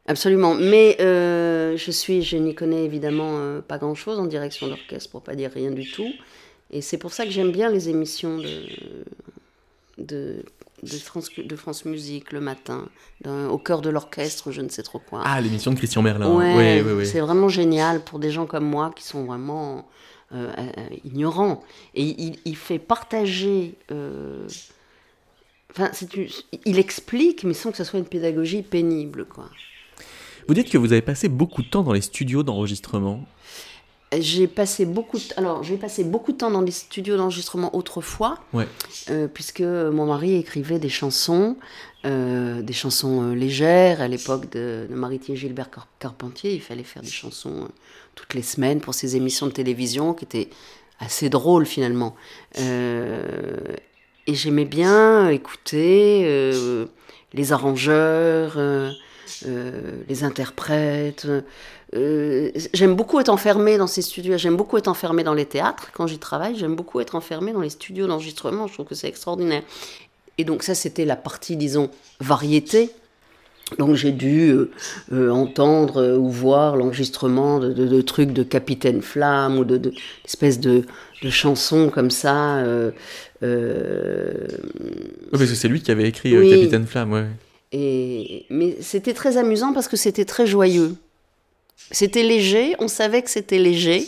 absolument. 0.08 0.56
Mais 0.56 0.98
euh, 1.00 1.78
je 1.78 1.92
suis, 1.92 2.24
je 2.24 2.36
n'y 2.38 2.54
connais 2.56 2.84
évidemment 2.84 3.38
euh, 3.38 3.62
pas 3.62 3.78
grand-chose 3.78 4.20
en 4.20 4.26
direction 4.26 4.68
d'orchestre, 4.68 5.10
pour 5.12 5.22
pas 5.22 5.36
dire 5.36 5.52
rien 5.54 5.72
du 5.72 5.90
tout. 5.90 6.12
Et 6.72 6.82
c'est 6.82 6.98
pour 6.98 7.14
ça 7.14 7.24
que 7.26 7.32
j'aime 7.32 7.52
bien 7.52 7.70
les 7.70 7.88
émissions 7.88 8.40
de, 8.40 8.64
de, 10.00 10.44
de, 10.84 10.90
France, 10.98 11.30
de 11.38 11.56
France 11.56 11.86
Musique 11.86 12.32
le 12.32 12.40
matin, 12.42 12.88
dans- 13.22 13.50
au 13.50 13.58
cœur 13.58 13.82
de 13.82 13.90
l'orchestre, 13.90 14.52
je 14.52 14.62
ne 14.62 14.70
sais 14.70 14.84
trop 14.84 15.00
quoi. 15.00 15.22
Ah, 15.26 15.40
l'émission 15.42 15.72
de 15.72 15.78
Christian 15.78 16.02
Merlin. 16.02 16.36
Ouais, 16.36 17.06
c'est 17.06 17.20
vraiment 17.20 17.50
génial 17.50 18.04
pour 18.04 18.20
des 18.20 18.32
gens 18.32 18.46
comme 18.46 18.66
moi 18.66 18.92
qui 18.96 19.04
sont 19.04 19.26
vraiment 19.26 19.88
euh, 20.34 20.52
euh, 20.58 20.72
ignorants. 21.06 21.64
Et 21.96 22.04
il, 22.04 22.38
il 22.46 22.56
fait 22.58 22.80
partager. 22.80 23.76
euh, 23.92 24.46
Enfin, 25.72 25.92
une- 26.16 26.28
il 26.66 26.80
explique, 26.80 27.44
mais 27.44 27.54
sans 27.54 27.72
que 27.72 27.78
ce 27.78 27.84
soit 27.84 28.00
une 28.00 28.06
pédagogie 28.06 28.62
pénible, 28.64 29.26
quoi. 29.26 29.50
Vous 30.48 30.54
dites 30.54 30.70
que 30.72 30.78
vous 30.78 30.92
avez 30.92 31.02
passé 31.02 31.28
beaucoup 31.30 31.62
de 31.62 31.68
temps 31.70 31.84
dans 31.84 31.92
les 31.94 32.02
studios 32.02 32.42
d'enregistrement. 32.42 33.24
J'ai 34.18 34.48
passé 34.48 34.86
beaucoup 34.86 35.18
de... 35.18 35.24
alors 35.36 35.64
j'ai 35.64 35.76
passé 35.76 36.06
beaucoup 36.06 36.32
de 36.32 36.38
temps 36.38 36.50
dans 36.50 36.62
les 36.62 36.72
studios 36.72 37.18
d'enregistrement 37.18 37.76
autrefois, 37.76 38.40
Ouais. 38.54 38.66
euh, 39.10 39.28
puisque 39.28 39.60
mon 39.60 40.06
mari 40.06 40.36
écrivait 40.36 40.80
des 40.80 40.88
chansons, 40.88 41.58
euh, 42.06 42.62
des 42.62 42.72
chansons 42.72 43.22
euh, 43.22 43.34
légères 43.36 44.00
à 44.02 44.08
l'époque 44.08 44.50
de, 44.52 44.88
de 44.90 44.96
Maritier 44.96 45.36
Gilbert 45.36 45.70
Car- 45.70 45.88
Carpentier. 46.00 46.54
Il 46.54 46.62
fallait 46.62 46.84
faire 46.84 47.02
des 47.02 47.10
chansons 47.10 47.64
euh, 47.64 47.68
toutes 48.16 48.34
les 48.34 48.44
semaines 48.44 48.80
pour 48.80 48.94
ses 48.94 49.18
émissions 49.18 49.46
de 49.46 49.52
télévision 49.52 50.14
qui 50.14 50.24
étaient 50.24 50.50
assez 51.00 51.30
drôles 51.30 51.66
finalement. 51.66 52.16
Et 52.58 54.34
j'aimais 54.34 54.66
bien 54.66 55.30
écouter 55.30 56.24
les 57.34 57.52
arrangeurs, 57.52 58.58
les 59.46 60.24
interprètes. 60.24 61.28
Euh, 61.96 62.52
j'aime 62.74 62.96
beaucoup 62.96 63.20
être 63.20 63.30
enfermée 63.30 63.78
dans 63.78 63.88
ces 63.88 64.02
studios. 64.02 64.38
J'aime 64.38 64.58
beaucoup 64.58 64.78
être 64.78 64.88
enfermée 64.90 65.24
dans 65.24 65.34
les 65.34 65.46
théâtres 65.46 65.90
quand 65.94 66.06
j'y 66.08 66.20
travaille. 66.20 66.56
J'aime 66.58 66.76
beaucoup 66.76 67.00
être 67.00 67.16
enfermée 67.16 67.54
dans 67.54 67.62
les 67.62 67.70
studios 67.70 68.08
d'enregistrement. 68.08 68.68
Je 68.68 68.74
trouve 68.74 68.86
que 68.86 68.96
c'est 68.96 69.08
extraordinaire. 69.08 69.64
Et 70.38 70.44
donc 70.44 70.64
ça, 70.64 70.76
c'était 70.76 71.06
la 71.06 71.16
partie, 71.16 71.56
disons, 71.56 71.90
variété. 72.20 72.90
Donc 73.80 73.96
j'ai 73.96 74.12
dû 74.14 74.50
euh, 74.50 74.72
euh, 75.12 75.30
entendre 75.30 76.02
euh, 76.02 76.18
ou 76.18 76.30
voir 76.30 76.78
l'enregistrement 76.78 77.60
de, 77.60 77.74
de- 77.74 77.88
de 77.88 78.02
trucs 78.02 78.32
de 78.32 78.44
Capitaine 78.44 79.02
Flamme 79.02 79.58
ou 79.58 79.66
de, 79.66 79.76
de 79.78 79.92
d'espèces 80.24 80.60
de, 80.62 80.84
chansons 81.30 81.90
comme 81.90 82.10
ça. 82.12 82.64
Oui, 83.42 83.50
parce 85.32 85.50
que 85.50 85.56
c'est 85.56 85.68
lui 85.68 85.82
qui 85.82 85.92
avait 85.92 86.08
écrit 86.08 86.38
Oui. 86.38 86.50
Capitaine 86.50 86.86
Flamme, 86.86 87.12
ouais. 87.12 87.26
et, 87.72 88.46
mais 88.50 88.78
c'était 88.82 89.14
très 89.14 89.38
amusant 89.38 89.74
parce 89.74 89.88
que 89.88 89.98
c'était 89.98 90.26
très 90.26 90.48
joyeux. 90.48 90.96
C'était 91.92 92.24
léger, 92.24 92.76
on 92.80 92.88
savait 92.88 93.22
que 93.22 93.30
c'était 93.30 93.60
léger, 93.60 94.08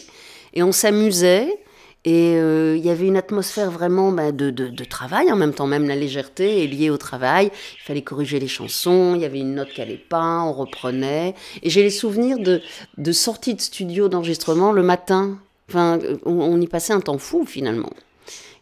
et 0.53 0.63
on 0.63 0.71
s'amusait, 0.71 1.59
et 2.05 2.35
euh, 2.37 2.77
il 2.77 2.85
y 2.85 2.89
avait 2.89 3.07
une 3.07 3.17
atmosphère 3.17 3.71
vraiment 3.71 4.11
bah, 4.11 4.31
de, 4.31 4.51
de- 4.51 4.83
travail 4.85 5.31
en 5.31 5.35
même 5.35 5.53
temps, 5.53 5.67
même 5.67 5.87
la 5.87 5.95
légèreté 5.95 6.63
est 6.63 6.67
liée 6.67 6.89
au 6.89 6.97
travail. 6.97 7.51
Il 7.81 7.83
fallait 7.83 8.01
corriger 8.01 8.39
les 8.39 8.47
chansons, 8.47 9.15
il 9.15 9.21
y 9.21 9.25
avait 9.25 9.39
une 9.39 9.55
note 9.55 9.69
qui 9.69 9.81
n'allait 9.81 9.97
pas, 9.97 10.41
on 10.43 10.53
reprenait. 10.53 11.35
Et 11.61 11.69
j'ai 11.69 11.83
les 11.83 11.89
souvenirs 11.89 12.39
de, 12.39 12.61
de 12.97 13.11
sorties 13.11 13.53
de 13.53 13.61
studio 13.61 14.07
d'enregistrement 14.07 14.71
le 14.71 14.81
matin. 14.81 15.37
Enfin, 15.69 15.99
on, 16.25 16.59
y 16.59 16.67
passait 16.67 16.93
un 16.93 17.01
temps 17.01 17.17
fou 17.17 17.45
finalement. 17.45 17.91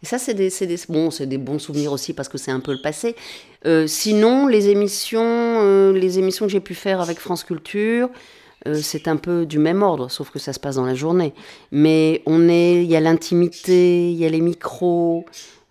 Et 0.03 0.05
ça, 0.05 0.17
c'est 0.17 0.33
des, 0.33 0.49
des, 0.49 0.79
bon, 0.89 1.09
des 1.19 1.37
bons 1.37 1.59
souvenirs 1.59 1.91
aussi 1.91 2.13
parce 2.13 2.27
que 2.27 2.37
c'est 2.37 2.51
un 2.51 2.59
peu 2.59 2.71
le 2.73 2.81
passé. 2.81 3.15
Euh, 3.65 3.87
sinon, 3.87 4.47
les 4.47 4.69
émissions, 4.69 5.21
euh, 5.23 5.93
les 5.93 6.19
émissions 6.19 6.47
que 6.47 6.51
j'ai 6.51 6.59
pu 6.59 6.75
faire 6.75 7.01
avec 7.01 7.19
France 7.19 7.43
Culture, 7.43 8.09
euh, 8.67 8.79
c'est 8.81 9.07
un 9.07 9.15
peu 9.15 9.45
du 9.45 9.57
même 9.57 9.81
ordre, 9.81 10.11
sauf 10.11 10.29
que 10.29 10.39
ça 10.39 10.53
se 10.53 10.59
passe 10.59 10.75
dans 10.75 10.85
la 10.85 10.95
journée. 10.95 11.33
Mais 11.71 12.21
on 12.25 12.47
est, 12.49 12.83
il 12.83 12.89
y 12.89 12.95
a 12.95 12.99
l'intimité, 12.99 14.11
il 14.11 14.17
y 14.17 14.25
a 14.25 14.29
les 14.29 14.41
micros, 14.41 15.25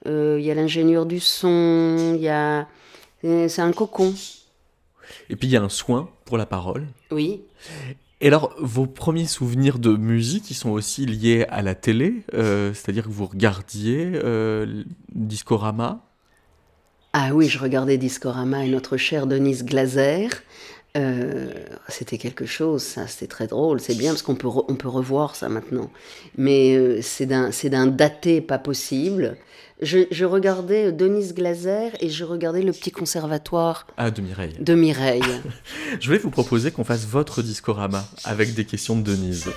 euh, 0.07 0.37
il 0.41 0.45
y 0.45 0.51
a 0.51 0.55
l'ingénieur 0.55 1.07
du 1.07 1.21
son, 1.21 2.15
il 2.17 2.23
y 2.23 2.29
a, 2.29 2.67
euh, 3.25 3.49
c'est 3.49 3.63
un 3.63 3.73
cocon. 3.73 4.15
Et 5.31 5.37
puis 5.37 5.49
il 5.49 5.51
y 5.53 5.57
a 5.57 5.63
un 5.63 5.69
soin 5.69 6.09
pour 6.25 6.39
la 6.39 6.47
parole. 6.47 6.87
Oui. 7.11 7.43
Et 8.21 8.29
alors, 8.29 8.55
vos 8.59 8.87
premiers 8.87 9.27
souvenirs 9.27 9.79
de 9.79 9.95
musique, 9.95 10.51
ils 10.51 10.55
sont 10.55 10.71
aussi 10.71 11.05
liés 11.05 11.45
à 11.51 11.61
la 11.61 11.75
télé, 11.75 12.25
euh, 12.33 12.73
c'est-à-dire 12.73 13.05
que 13.05 13.11
vous 13.11 13.27
regardiez 13.27 14.13
euh, 14.15 14.85
Discorama? 15.15 16.01
Ah 17.13 17.35
oui, 17.35 17.49
je 17.49 17.59
regardais 17.59 17.99
Discorama 17.99 18.65
et 18.65 18.69
notre 18.69 18.97
chère 18.97 19.27
Denise 19.27 19.65
Glaser. 19.65 20.29
Euh, 20.97 21.53
c'était 21.89 22.19
quelque 22.19 22.47
chose, 22.47 22.83
ça, 22.83 23.07
c'était 23.07 23.27
très 23.27 23.47
drôle. 23.47 23.81
C'est 23.81 23.95
bien 23.97 24.11
parce 24.13 24.23
qu'on 24.23 24.35
peut, 24.35 24.49
re- 24.49 24.65
on 24.69 24.75
peut 24.75 24.89
revoir 24.89 25.37
ça 25.37 25.49
maintenant. 25.49 25.91
Mais 26.39 26.75
euh, 26.77 27.01
c'est 27.03 27.27
d'un, 27.27 27.53
c'est 27.53 27.69
d'un 27.69 27.87
daté 27.87 28.41
pas 28.41 28.59
possible. 28.59 29.37
Je, 29.83 30.01
je 30.11 30.25
regardais 30.25 30.91
Denise 30.91 31.35
Glaser 31.35 31.91
et 32.01 32.09
je 32.09 32.25
regardais 32.25 32.63
le 32.63 32.73
petit 32.73 32.91
conservatoire 32.91 33.87
Ah, 33.99 34.11
de 34.11 34.23
Mireille. 34.23 34.55
de 34.59 34.75
Mireille. 34.75 35.21
Je 36.01 36.11
vais 36.11 36.17
vous 36.19 36.31
proposer 36.31 36.71
qu'on 36.71 36.85
fasse 36.85 37.05
votre 37.07 37.43
discorama 37.43 38.07
avec 38.25 38.55
des 38.55 38.65
questions 38.65 38.97
de 38.97 39.03
Denise. 39.03 39.49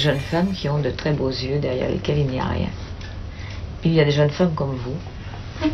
Jeunes 0.00 0.18
femmes 0.18 0.52
qui 0.52 0.68
ont 0.68 0.80
de 0.80 0.90
très 0.90 1.12
beaux 1.12 1.28
yeux 1.28 1.58
derrière 1.58 1.88
lesquels 1.88 2.18
il 2.18 2.26
n'y 2.26 2.40
a 2.40 2.46
rien. 2.46 2.70
Il 3.84 3.92
y 3.92 4.00
a 4.00 4.04
des 4.04 4.10
jeunes 4.10 4.30
femmes 4.30 4.54
comme 4.54 4.74
vous. 4.74 4.96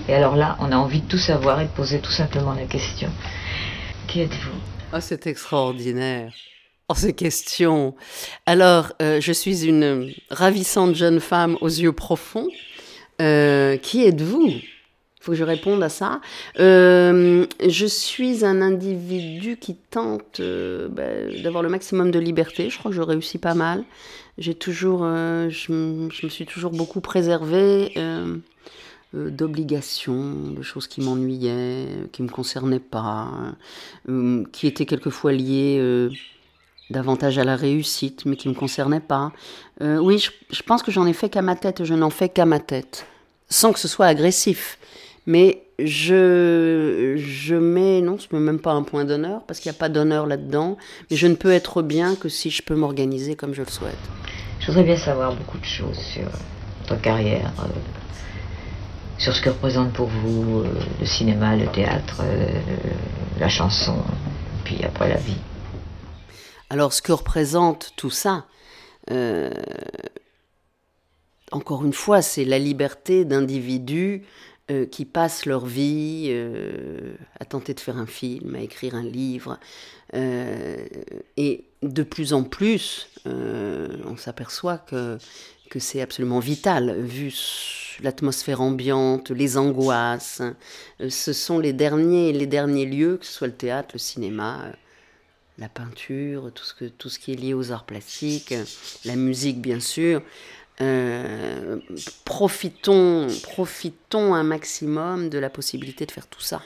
Et 0.09 0.15
alors 0.15 0.37
là, 0.37 0.57
on 0.61 0.71
a 0.73 0.77
envie 0.77 1.01
de 1.01 1.09
tout 1.09 1.19
savoir 1.19 1.61
et 1.61 1.65
de 1.65 1.71
poser 1.71 2.01
tout 2.01 2.13
simplement 2.13 2.53
la 2.53 2.67
question. 2.67 3.09
Qui 4.09 4.21
êtes-vous? 4.21 4.61
Oh, 4.93 4.99
c'est 5.01 5.27
extraordinaire. 5.27 6.33
Oh, 6.89 6.95
ces 6.95 7.13
questions. 7.13 7.95
Alors, 8.47 8.93
euh, 9.03 9.21
je 9.21 9.33
suis 9.33 9.65
une 9.65 10.13
ravissante 10.31 10.95
jeune 10.95 11.21
femme 11.21 11.57
aux 11.61 11.69
yeux 11.69 11.93
profonds. 11.93 12.49
Euh, 13.21 13.77
qui 13.77 14.05
êtes-vous? 14.05 14.53
Faut 15.27 15.33
que 15.33 15.39
je 15.39 15.45
réponde 15.45 15.83
à 15.83 15.89
ça. 15.89 16.21
Euh, 16.61 17.47
je 17.67 17.87
suis 17.87 18.45
un 18.45 18.63
individu 18.63 19.57
qui 19.57 19.75
tente 19.75 20.39
euh, 20.39 20.87
ben, 20.89 21.43
d'avoir 21.43 21.65
le 21.65 21.69
maximum 21.69 22.13
de 22.13 22.21
liberté. 22.21 22.71
Je 22.71 22.79
crois 22.79 22.93
que 22.93 22.97
je 22.97 23.03
réussis 23.03 23.39
pas 23.39 23.55
mal. 23.55 23.83
J'ai 24.39 24.55
toujours, 24.55 25.01
euh, 25.03 25.51
je, 25.51 25.73
me 25.73 26.29
suis 26.29 26.47
toujours 26.47 26.71
beaucoup 26.71 27.01
préservée 27.01 27.93
d'obligations, 29.13 30.51
de 30.51 30.63
choses 30.63 30.87
qui 30.87 31.01
m'ennuyaient, 31.01 31.87
qui 32.13 32.23
me 32.23 32.29
concernaient 32.29 32.79
pas, 32.79 33.29
qui 34.53 34.67
étaient 34.67 34.85
quelquefois 34.85 35.33
liées 35.33 36.11
davantage 36.91 37.39
à 37.39 37.45
la 37.45 37.57
réussite, 37.57 38.27
mais 38.27 38.37
qui 38.37 38.49
me 38.49 38.55
concernaient 38.55 39.01
pas. 39.01 39.33
Oui, 39.81 40.25
je 40.51 40.63
pense 40.63 40.83
que 40.83 40.93
j'en 40.93 41.07
ai 41.07 41.15
fait 41.15 41.31
qu'à 41.31 41.41
ma 41.41 41.57
tête. 41.57 41.85
Je 41.85 41.95
n'en 41.95 42.11
fais 42.11 42.29
qu'à 42.29 42.45
ma 42.45 42.61
tête, 42.61 43.07
sans 43.49 43.73
que 43.73 43.79
ce 43.79 43.89
soit 43.89 44.07
agressif. 44.07 44.79
Mais 45.27 45.63
je, 45.79 47.17
je 47.19 47.55
mets, 47.55 48.01
non, 48.01 48.17
je 48.17 48.35
mets 48.35 48.43
même 48.43 48.61
pas 48.61 48.73
un 48.73 48.83
point 48.83 49.05
d'honneur, 49.05 49.43
parce 49.47 49.61
qu'il 49.61 49.71
n'y 49.71 49.77
a 49.77 49.79
pas 49.79 49.89
d'honneur 49.89 50.27
là-dedans, 50.27 50.77
mais 51.11 51.17
je 51.17 51.27
ne 51.27 51.35
peux 51.35 51.53
être 51.53 51.83
bien 51.83 52.15
que 52.15 52.29
si 52.29 52.51
je 52.51 52.63
peux 52.63 52.75
m'organiser 52.77 53.37
comme 53.37 53.53
je 53.53 53.63
le 53.63 53.69
souhaite. 53.69 53.99
Je 54.61 54.67
voudrais 54.69 54.85
bien 54.85 54.97
savoir 54.97 55.35
beaucoup 55.35 55.59
de 55.59 55.65
choses 55.65 55.99
sur 55.99 56.29
votre 56.89 57.01
carrière, 57.03 57.53
euh, 57.59 57.69
sur 59.19 59.35
ce 59.35 59.43
que 59.43 59.51
représente 59.51 59.93
pour 59.93 60.07
vous 60.07 60.61
euh, 60.61 60.73
le 61.01 61.07
cinéma, 61.07 61.57
le 61.57 61.67
théâtre, 61.67 62.23
euh, 62.23 62.49
la 63.39 63.49
chanson, 63.49 63.97
puis 64.65 64.83
après 64.85 65.09
la 65.09 65.17
vie. 65.17 65.37
Alors, 66.71 66.93
ce 66.93 67.03
que 67.03 67.13
représente 67.13 67.93
tout 67.97 68.11
ça, 68.11 68.47
encore 71.53 71.85
une 71.85 71.93
fois, 71.93 72.23
c'est 72.23 72.45
la 72.45 72.59
liberté 72.59 73.25
d'individus 73.25 74.25
euh, 74.71 74.87
qui 74.87 75.05
passent 75.05 75.47
leur 75.47 75.67
vie 75.67 76.27
euh, 76.31 77.15
à 77.39 77.45
tenter 77.45 77.75
de 77.75 77.81
faire 77.81 77.97
un 77.97 78.07
film, 78.07 78.55
à 78.55 78.61
écrire 78.61 78.95
un 78.95 79.05
livre. 79.05 79.59
Euh, 80.15 80.77
et 81.37 81.65
de 81.83 82.03
plus 82.03 82.33
en 82.33 82.43
plus, 82.43 83.09
on 83.25 84.17
s'aperçoit 84.17 84.79
que, 84.79 85.19
que 85.69 85.79
c'est 85.79 86.01
absolument 86.01 86.39
vital, 86.39 87.01
vu 87.01 87.33
l'atmosphère 88.03 88.61
ambiante, 88.61 89.31
les 89.31 89.57
angoisses. 89.57 90.43
Euh, 91.01 91.11
ce 91.11 91.33
sont 91.33 91.59
les 91.59 91.73
derniers, 91.73 92.33
les 92.33 92.47
derniers 92.47 92.87
lieux, 92.87 93.17
que 93.19 93.27
ce 93.27 93.33
soit 93.33 93.47
le 93.47 93.55
théâtre, 93.55 93.91
le 93.95 93.99
cinéma, 93.99 94.73
la 95.59 95.69
peinture, 95.69 96.53
tout 96.55 96.65
ce, 96.65 96.75
que, 96.75 96.85
tout 96.85 97.09
ce 97.09 97.19
qui 97.19 97.33
est 97.33 97.37
lié 97.37 97.55
aux 97.55 97.73
arts 97.73 97.87
plastiques, 97.87 98.55
la 99.05 99.17
musique 99.17 99.61
bien 99.61 99.81
sûr. 99.81 100.23
Euh, 100.81 101.79
profitons, 102.25 103.29
profitons 103.43 104.35
un 104.35 104.43
maximum 104.43 105.31
de 105.31 105.39
la 105.39 105.49
possibilité 105.49 106.05
de 106.05 106.13
faire 106.13 106.27
tout 106.27 106.41
ça. 106.41 106.63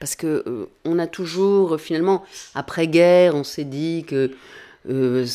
Parce 0.00 0.16
que 0.16 0.44
euh, 0.46 0.66
on 0.84 0.98
a 0.98 1.06
toujours, 1.06 1.80
finalement, 1.80 2.24
après-guerre, 2.54 3.34
on 3.34 3.44
s'est 3.44 3.64
dit 3.64 4.04
que 4.06 4.32
euh, 4.88 5.26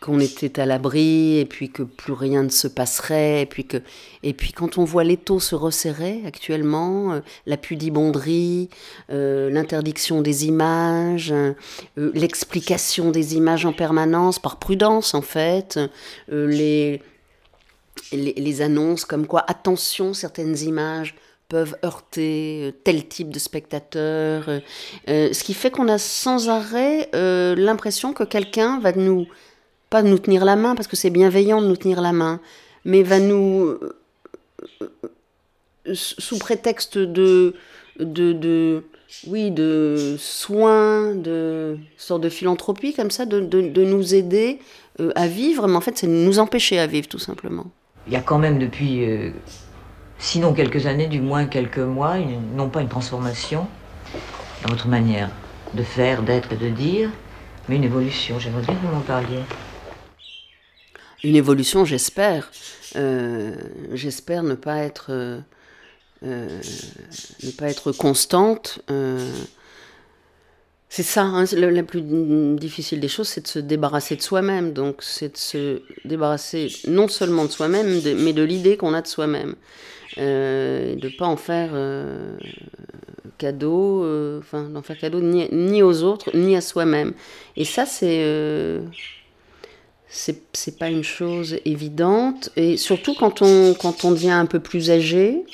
qu'on 0.00 0.20
était 0.20 0.60
à 0.60 0.66
l'abri 0.66 1.38
et 1.38 1.44
puis 1.44 1.70
que 1.70 1.82
plus 1.82 2.12
rien 2.12 2.44
ne 2.44 2.48
se 2.50 2.68
passerait 2.68 3.42
et 3.42 3.46
puis 3.46 3.64
que 3.64 3.78
et 4.22 4.32
puis 4.32 4.52
quand 4.52 4.78
on 4.78 4.84
voit 4.84 5.02
l'étau 5.02 5.40
se 5.40 5.56
resserrer 5.56 6.22
actuellement 6.24 7.12
euh, 7.12 7.20
la 7.46 7.56
pudibonderie 7.56 8.68
euh, 9.10 9.50
l'interdiction 9.50 10.22
des 10.22 10.46
images 10.46 11.32
euh, 11.32 11.54
l'explication 11.96 13.10
des 13.10 13.34
images 13.34 13.66
en 13.66 13.72
permanence 13.72 14.38
par 14.38 14.58
prudence 14.58 15.14
en 15.14 15.22
fait 15.22 15.80
les, 16.28 17.02
les 18.12 18.34
les 18.34 18.62
annonces 18.62 19.04
comme 19.04 19.26
quoi 19.26 19.44
attention 19.48 20.14
certaines 20.14 20.58
images 20.58 21.16
peuvent 21.48 21.76
heurter 21.82 22.74
tel 22.84 23.08
type 23.08 23.30
de 23.30 23.38
spectateur, 23.38 24.60
ce 25.06 25.42
qui 25.42 25.54
fait 25.54 25.70
qu'on 25.70 25.88
a 25.88 25.96
sans 25.96 26.50
arrêt 26.50 27.08
l'impression 27.14 28.12
que 28.12 28.22
quelqu'un 28.22 28.78
va 28.80 28.92
nous, 28.92 29.26
pas 29.90 30.02
nous 30.02 30.18
tenir 30.18 30.44
la 30.44 30.56
main, 30.56 30.74
parce 30.74 30.88
que 30.88 30.96
c'est 30.96 31.10
bienveillant 31.10 31.60
de 31.62 31.66
nous 31.66 31.76
tenir 31.76 32.00
la 32.00 32.12
main, 32.12 32.40
mais 32.84 33.02
va 33.02 33.18
nous, 33.18 33.76
euh, 34.82 35.94
sous 35.94 36.38
prétexte 36.38 36.98
de, 36.98 37.54
de, 37.98 38.32
de, 38.32 38.84
oui, 39.26 39.50
de 39.50 40.16
soins, 40.18 41.14
de 41.14 41.78
sorte 41.96 42.22
de 42.22 42.28
philanthropie 42.28 42.92
comme 42.92 43.10
ça, 43.10 43.24
de, 43.24 43.40
de, 43.40 43.62
de 43.62 43.84
nous 43.84 44.14
aider 44.14 44.58
euh, 45.00 45.10
à 45.14 45.26
vivre, 45.26 45.66
mais 45.66 45.76
en 45.76 45.80
fait 45.80 45.96
c'est 45.96 46.06
de 46.06 46.12
nous 46.12 46.38
empêcher 46.38 46.78
à 46.78 46.86
vivre 46.86 47.08
tout 47.08 47.18
simplement. 47.18 47.66
Il 48.06 48.12
y 48.12 48.16
a 48.16 48.20
quand 48.20 48.38
même 48.38 48.58
depuis, 48.58 49.04
euh, 49.04 49.30
sinon 50.18 50.52
quelques 50.52 50.86
années, 50.86 51.06
du 51.06 51.20
moins 51.20 51.46
quelques 51.46 51.78
mois, 51.78 52.16
non 52.54 52.68
pas 52.68 52.80
une 52.80 52.88
transformation 52.88 53.66
dans 54.62 54.70
votre 54.70 54.88
manière 54.88 55.30
de 55.74 55.82
faire, 55.82 56.22
d'être 56.22 56.58
de 56.58 56.68
dire, 56.68 57.10
mais 57.68 57.76
une 57.76 57.84
évolution. 57.84 58.38
J'aimerais 58.38 58.62
bien 58.62 58.74
que 58.74 58.86
vous 58.86 58.94
m'en 58.94 59.00
parliez. 59.00 59.40
Une 61.24 61.36
évolution, 61.36 61.84
j'espère. 61.84 62.50
Euh, 62.96 63.54
j'espère 63.92 64.42
ne 64.42 64.54
pas 64.54 64.78
être 64.78 65.06
euh, 65.10 65.38
euh, 66.24 66.60
ne 67.42 67.50
pas 67.50 67.68
être 67.68 67.92
constante. 67.92 68.80
c'est 70.88 71.02
ça, 71.02 71.22
hein, 71.22 71.44
la 71.52 71.82
plus 71.82 72.02
difficile 72.56 73.00
des 73.00 73.08
choses, 73.08 73.28
c'est 73.28 73.42
de 73.42 73.48
se 73.48 73.58
débarrasser 73.58 74.16
de 74.16 74.22
soi-même. 74.22 74.72
Donc, 74.72 75.02
c'est 75.02 75.32
de 75.32 75.36
se 75.36 75.82
débarrasser 76.04 76.68
non 76.86 77.08
seulement 77.08 77.44
de 77.44 77.50
soi-même, 77.50 78.00
mais 78.18 78.32
de 78.32 78.42
l'idée 78.42 78.76
qu'on 78.76 78.94
a 78.94 79.02
de 79.02 79.06
soi-même. 79.06 79.54
Euh, 80.16 80.96
de 80.96 81.10
pas 81.10 81.26
en 81.26 81.36
faire 81.36 81.70
cadeau, 83.36 84.38
enfin, 84.38 84.68
d'en 84.68 84.82
faire 84.82 84.98
cadeau 84.98 85.20
ni 85.20 85.82
aux 85.82 86.02
autres, 86.02 86.30
ni 86.34 86.56
à 86.56 86.60
soi-même. 86.60 87.12
Et 87.56 87.64
ça, 87.64 87.86
c'est. 87.86 88.80
C'est 90.08 90.78
pas 90.78 90.88
une 90.88 91.04
chose 91.04 91.58
évidente. 91.64 92.50
Et 92.56 92.76
surtout 92.76 93.14
quand 93.14 93.42
on 93.42 93.74
quand 93.74 94.04
on 94.04 94.12
devient 94.12 94.30
un 94.30 94.46
peu 94.46 94.60
plus 94.60 94.90
âgé 94.90 95.44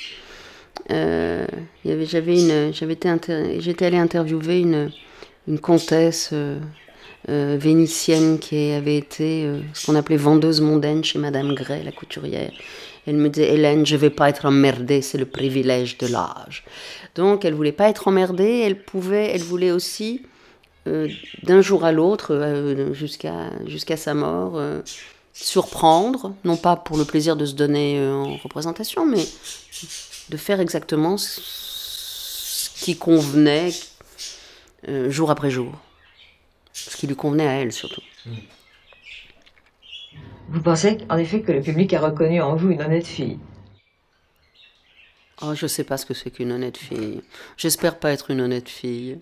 euh, 0.90 1.46
j'étais 1.84 3.86
allée 3.86 3.96
interviewer 3.96 4.60
une 4.60 4.90
une 5.46 5.58
comtesse 5.58 6.30
euh, 6.32 6.58
euh, 7.28 7.56
vénitienne 7.58 8.38
qui 8.38 8.72
avait 8.72 8.96
été 8.96 9.44
euh, 9.44 9.60
ce 9.72 9.86
qu'on 9.86 9.94
appelait 9.94 10.16
vendeuse 10.16 10.60
mondaine 10.60 11.04
chez 11.04 11.18
Madame 11.18 11.54
Gray 11.54 11.82
la 11.82 11.92
couturière. 11.92 12.52
Elle 13.06 13.16
me 13.16 13.28
disait 13.28 13.54
Hélène 13.54 13.84
je 13.84 13.96
vais 13.96 14.10
pas 14.10 14.28
être 14.28 14.46
emmerdée 14.46 15.02
c'est 15.02 15.18
le 15.18 15.26
privilège 15.26 15.98
de 15.98 16.06
l'âge. 16.06 16.64
Donc 17.14 17.44
elle 17.44 17.54
voulait 17.54 17.72
pas 17.72 17.88
être 17.88 18.08
emmerdée 18.08 18.62
elle 18.64 18.82
pouvait 18.82 19.30
elle 19.34 19.42
voulait 19.42 19.70
aussi 19.70 20.22
euh, 20.86 21.08
d'un 21.42 21.62
jour 21.62 21.84
à 21.84 21.92
l'autre, 21.92 22.34
euh, 22.34 22.92
jusqu'à 22.92 23.50
jusqu'à 23.66 23.96
sa 23.96 24.12
mort, 24.12 24.56
euh, 24.56 24.82
surprendre, 25.32 26.34
non 26.44 26.56
pas 26.56 26.76
pour 26.76 26.98
le 26.98 27.04
plaisir 27.04 27.36
de 27.36 27.46
se 27.46 27.54
donner 27.54 28.00
en 28.06 28.36
représentation, 28.36 29.06
mais 29.06 29.24
de 30.28 30.36
faire 30.36 30.60
exactement 30.60 31.16
ce 31.16 32.70
qui 32.84 32.96
convenait 32.96 33.70
jour 35.08 35.30
après 35.30 35.50
jour. 35.50 35.72
Ce 36.72 36.96
qui 36.96 37.06
lui 37.06 37.16
convenait 37.16 37.48
à 37.48 37.52
elle 37.52 37.72
surtout. 37.72 38.02
Vous 40.50 40.60
pensez 40.60 40.98
en 41.08 41.16
effet 41.16 41.40
que 41.40 41.52
le 41.52 41.62
public 41.62 41.94
a 41.94 42.00
reconnu 42.00 42.40
en 42.40 42.54
vous 42.54 42.70
une 42.70 42.82
honnête 42.82 43.06
fille? 43.06 43.38
Oh, 45.42 45.54
je 45.54 45.66
sais 45.66 45.84
pas 45.84 45.96
ce 45.96 46.06
que 46.06 46.14
c'est 46.14 46.30
qu'une 46.30 46.52
honnête 46.52 46.76
fille. 46.76 47.22
J'espère 47.56 47.98
pas 47.98 48.12
être 48.12 48.30
une 48.30 48.40
honnête 48.40 48.68
fille. 48.68 49.18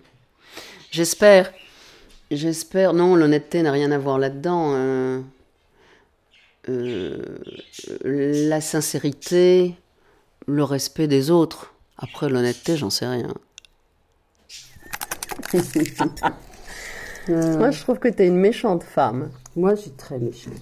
J'espère. 0.93 1.51
J'espère. 2.29 2.93
Non, 2.93 3.15
l'honnêteté 3.15 3.63
n'a 3.63 3.71
rien 3.71 3.91
à 3.91 3.97
voir 3.97 4.19
là-dedans. 4.19 4.73
euh, 4.75 5.21
euh, 6.69 7.39
la 8.05 8.61
sincérité, 8.61 9.75
le 10.45 10.63
respect 10.63 11.07
des 11.07 11.31
autres. 11.31 11.73
Après, 11.97 12.29
l'honnêteté, 12.29 12.77
j'en 12.77 12.91
sais 12.91 13.07
rien. 13.07 13.33
Moi, 17.27 17.71
je 17.71 17.81
trouve 17.81 17.97
que 17.97 18.09
t'es 18.09 18.27
une 18.27 18.37
méchante 18.37 18.83
femme. 18.83 19.31
Moi, 19.55 19.73
je 19.73 19.81
suis 19.81 19.91
très 19.91 20.19
méchante. 20.19 20.53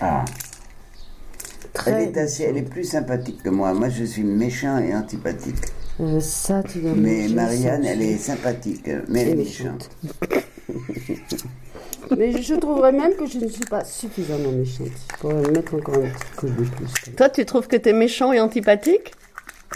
Ah. 0.00 0.24
Très 1.72 1.90
Elle 1.90 2.08
est, 2.10 2.18
assez, 2.18 2.44
elle 2.44 2.56
est 2.56 2.62
plus 2.62 2.84
sympathique 2.84 3.42
que 3.42 3.48
moi. 3.48 3.74
Moi, 3.74 3.88
je 3.88 4.04
suis 4.04 4.22
méchant 4.22 4.78
et 4.78 4.94
antipathique. 4.94 5.56
Euh, 6.00 6.20
ça, 6.20 6.62
tu 6.62 6.78
dois 6.80 6.92
Mais 6.94 7.26
Marianne, 7.28 7.84
elle 7.84 8.02
est 8.02 8.18
sympathique, 8.18 8.88
mais 9.08 9.22
elle 9.22 9.28
est 9.28 9.32
Et 9.32 9.34
méchante. 9.36 9.90
Mais 12.16 12.40
je 12.40 12.54
trouverais 12.54 12.92
même 12.92 13.14
que 13.16 13.26
je 13.26 13.38
ne 13.38 13.48
suis 13.48 13.64
pas 13.64 13.84
suffisamment 13.84 14.52
méchante. 14.52 14.86
Je 15.12 15.16
pourrais 15.18 15.34
me 15.34 15.50
mettre 15.50 15.74
encore 15.74 15.96
un 15.96 16.08
petit 16.08 16.36
coup 16.36 16.46
de 16.46 16.52
plus. 16.52 17.14
Toi, 17.16 17.28
tu 17.30 17.44
trouves 17.44 17.66
que 17.66 17.76
t'es 17.76 17.92
méchant 17.92 18.32
et 18.32 18.38
antipathique? 18.38 19.12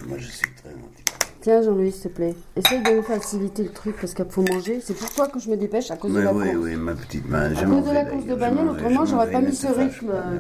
Moi, 0.07 0.17
je 0.19 0.27
suis 0.31 0.47
très 0.63 0.69
antipathique. 0.71 1.37
Tiens, 1.41 1.63
Jean-Louis, 1.63 1.91
s'il 1.91 2.03
te 2.03 2.09
plaît, 2.09 2.35
essaye 2.55 2.83
de 2.83 2.91
me 2.91 3.03
faciliter 3.03 3.65
le 3.65 3.71
truc 3.71 3.97
parce 4.01 4.15
qu'il 4.15 4.25
faut 4.29 4.43
manger. 4.43 4.81
C'est 4.85 4.95
pourquoi 4.97 5.27
que 5.29 5.41
je 5.41 5.51
me 5.51 5.57
dépêche 5.57 5.91
à 5.91 5.97
cause 5.97 6.13
de 6.13 6.19
Oui, 6.19 6.25
la 6.25 6.33
oui, 6.33 6.45
course? 6.53 6.59
oui, 6.63 6.77
ma 6.77 6.95
petite 6.95 7.29
main. 7.29 7.51
À 7.51 7.65
cause 7.65 7.85
de 7.89 7.93
la 7.95 8.05
course 8.05 8.27
de 8.27 8.35
bagnole, 8.37 8.69
autrement, 8.69 9.05
j'aurais 9.07 9.33
pas 9.33 9.41
mis 9.41 9.55
ce 9.55 9.67
rythme. 9.67 10.11
euh, 10.13 10.39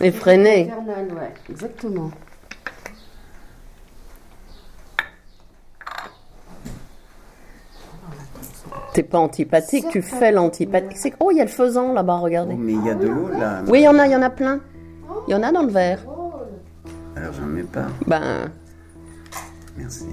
Effréné. 0.00 0.62
infernal, 0.72 1.06
ouais, 1.14 1.34
exactement. 1.50 2.10
T'es 8.98 9.04
pas 9.04 9.20
antipathique, 9.20 9.86
tu 9.90 10.02
fais 10.02 10.32
l'antipathique. 10.32 10.96
C'est- 10.96 11.12
Oh, 11.20 11.30
il 11.30 11.36
y 11.36 11.40
a 11.40 11.44
le 11.44 11.48
faisan 11.50 11.92
là-bas, 11.92 12.16
regardez. 12.16 12.54
Oh, 12.58 12.60
mais 12.60 12.72
il 12.72 12.84
y 12.84 12.90
a 12.90 12.96
de 12.96 13.06
l'eau 13.06 13.28
là. 13.28 13.62
Oui, 13.68 13.78
il 13.78 13.84
y 13.84 13.88
en 13.88 13.96
a, 13.96 14.06
il 14.06 14.10
y 14.12 14.16
en 14.16 14.22
a 14.22 14.28
plein. 14.28 14.58
Il 15.28 15.30
y 15.30 15.34
en 15.36 15.42
a 15.44 15.52
dans 15.52 15.62
le 15.62 15.70
verre. 15.70 16.00
Alors, 17.14 17.32
j'en 17.32 17.46
mets 17.46 17.62
pas. 17.62 17.86
Ben, 18.08 18.50
Merci. 19.76 20.06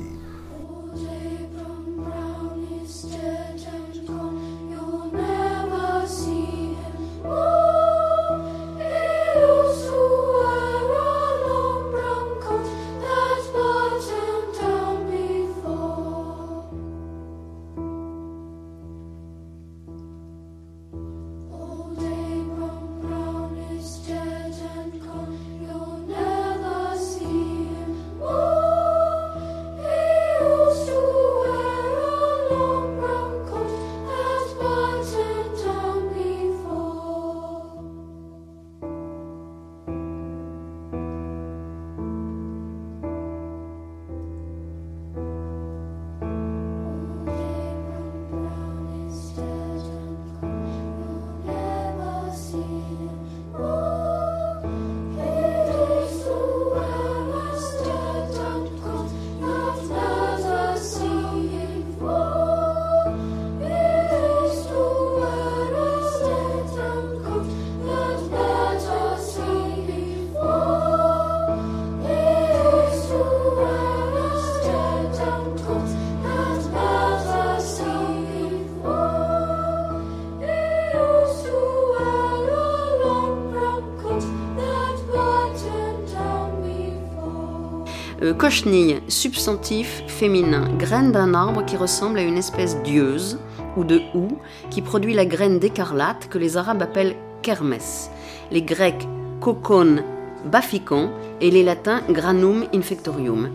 Cochenille, 88.37 89.01
substantif 89.07 90.03
féminin, 90.07 90.67
graine 90.77 91.11
d'un 91.11 91.33
arbre 91.33 91.63
qui 91.63 91.77
ressemble 91.77 92.19
à 92.19 92.21
une 92.21 92.37
espèce 92.37 92.77
d'ieuse 92.83 93.39
ou 93.77 93.83
de 93.83 94.01
houx 94.13 94.37
qui 94.69 94.81
produit 94.81 95.13
la 95.13 95.25
graine 95.25 95.57
d'écarlate 95.57 96.27
que 96.29 96.37
les 96.37 96.57
Arabes 96.57 96.81
appellent 96.81 97.15
kermès, 97.41 98.09
les 98.51 98.61
Grecs 98.61 99.07
cocon 99.39 100.03
baphicon 100.45 101.11
et 101.39 101.49
les 101.49 101.63
Latins 101.63 102.01
granum 102.09 102.65
infectorium. 102.73 103.51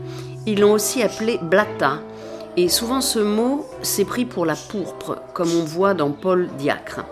Ils 0.47 0.61
l'ont 0.61 0.73
aussi 0.73 1.03
appelé 1.03 1.39
blata. 1.43 2.01
Et 2.57 2.69
souvent 2.69 3.01
ce 3.01 3.21
mot 3.21 3.67
s'est 3.83 4.05
pris 4.05 4.25
pour 4.25 4.45
la 4.45 4.57
pourpre, 4.57 5.23
comme 5.35 5.51
on 5.55 5.65
voit 5.65 5.95
dans 5.95 6.11
Paul 6.11 6.49
Diacre. 6.59 7.05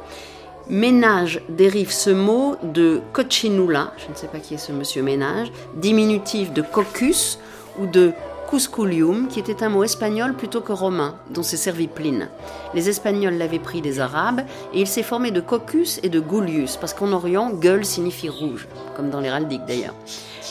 Ménage 0.69 1.41
dérive 1.49 1.93
ce 1.93 2.11
mot 2.11 2.57
de 2.63 3.01
cochinula, 3.13 3.93
je 3.97 4.11
ne 4.11 4.17
sais 4.17 4.27
pas 4.27 4.39
qui 4.39 4.55
est 4.55 4.59
ce 4.59 4.73
monsieur 4.73 5.03
Ménage, 5.03 5.51
diminutif 5.77 6.53
de 6.53 6.61
coccus 6.61 7.39
ou 7.79 7.87
de 7.87 8.13
cusculium, 8.49 9.29
qui 9.29 9.41
était 9.41 9.63
un 9.63 9.69
mot 9.69 9.85
espagnol 9.85 10.35
plutôt 10.35 10.61
que 10.63 10.73
romain, 10.73 11.17
dont 11.31 11.43
s'est 11.43 11.59
servi 11.59 11.87
Pline. 11.87 12.29
Les 12.75 12.89
Espagnols 12.89 13.37
l'avaient 13.37 13.59
pris 13.59 13.83
des 13.83 14.01
Arabes 14.01 14.41
et 14.73 14.81
il 14.81 14.87
s'est 14.87 15.03
formé 15.03 15.31
de 15.31 15.41
coccus 15.41 16.01
et 16.03 16.09
de 16.09 16.19
gullius, 16.19 16.77
parce 16.77 16.95
qu'en 16.95 17.13
Orient, 17.13 17.51
gueule 17.51 17.85
signifie 17.85 18.29
rouge, 18.31 18.67
comme 18.97 19.11
dans 19.11 19.21
l'héraldique 19.21 19.67
d'ailleurs. 19.67 19.95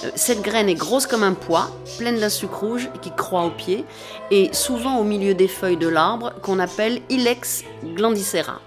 Euh, 0.04 0.12
Cette 0.16 0.44
graine 0.44 0.70
est 0.70 0.76
grosse 0.76 1.08
comme 1.08 1.24
un 1.24 1.34
pois, 1.34 1.72
pleine 1.98 2.20
d'un 2.20 2.30
sucre 2.30 2.60
rouge 2.60 2.90
qui 3.02 3.12
croît 3.12 3.46
au 3.46 3.50
pied, 3.50 3.84
et 4.30 4.50
souvent 4.54 5.00
au 5.00 5.04
milieu 5.04 5.34
des 5.34 5.48
feuilles 5.48 5.78
de 5.78 5.88
l'arbre 5.88 6.34
qu'on 6.44 6.60
appelle 6.60 7.02
Ilex 7.10 7.64
glandicera. 7.96 8.60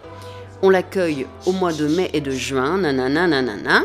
On 0.62 0.70
l'accueille 0.70 1.26
au 1.46 1.52
mois 1.52 1.72
de 1.72 1.86
mai 1.86 2.10
et 2.12 2.20
de 2.20 2.32
juin, 2.32 2.78
nanana, 2.78 3.28
nanana. 3.28 3.82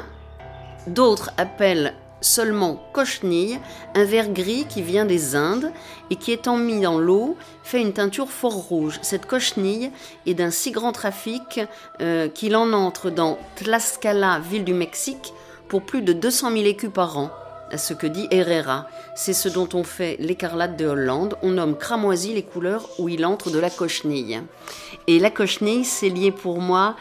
D'autres 0.88 1.32
appellent 1.38 1.94
seulement 2.26 2.82
cochenille 2.92 3.60
un 3.94 4.04
verre 4.04 4.30
gris 4.30 4.66
qui 4.68 4.82
vient 4.82 5.06
des 5.06 5.36
Indes 5.36 5.72
et 6.10 6.16
qui 6.16 6.32
étant 6.32 6.58
mis 6.58 6.82
dans 6.82 6.98
l'eau 6.98 7.38
fait 7.64 7.82
une 7.82 7.94
teinture 7.94 8.30
fort 8.30 8.54
rouge. 8.54 9.00
Cette 9.04 9.28
cochenille 9.28 9.92
est 10.26 10.34
d'un 10.34 10.50
si 10.50 10.72
grand 10.72 10.92
trafic 10.92 11.62
euh, 12.02 12.28
qu'il 12.28 12.56
en 12.56 12.74
entre 12.74 13.12
dans 13.12 13.38
Tlaxcala, 13.56 14.40
ville 14.40 14.64
du 14.64 14.74
Mexique, 14.74 15.34
pour 15.68 15.84
plus 15.84 16.02
de 16.02 16.14
200 16.14 16.52
000 16.52 16.66
écus 16.66 16.92
par 16.92 17.18
an. 17.18 17.30
À 17.72 17.78
ce 17.78 17.94
que 17.94 18.06
dit 18.06 18.28
Herrera. 18.30 18.88
C'est 19.16 19.34
ce 19.34 19.50
dont 19.50 19.68
on 19.74 19.84
fait 19.84 20.18
l'écarlate 20.20 20.78
de 20.78 20.86
Hollande. 20.86 21.36
On 21.42 21.52
nomme 21.52 21.76
cramoisi 21.76 22.34
les 22.34 22.44
couleurs 22.44 22.88
où 23.00 23.10
il 23.10 23.26
entre 23.26 23.50
de 23.50 23.58
la 23.58 23.72
cochenille. 23.72 24.40
Et 25.08 25.18
la 25.18 25.32
cochenille, 25.32 25.84
c'est 25.84 26.10
lié 26.10 26.32
pour 26.32 26.62
moi 26.62 26.96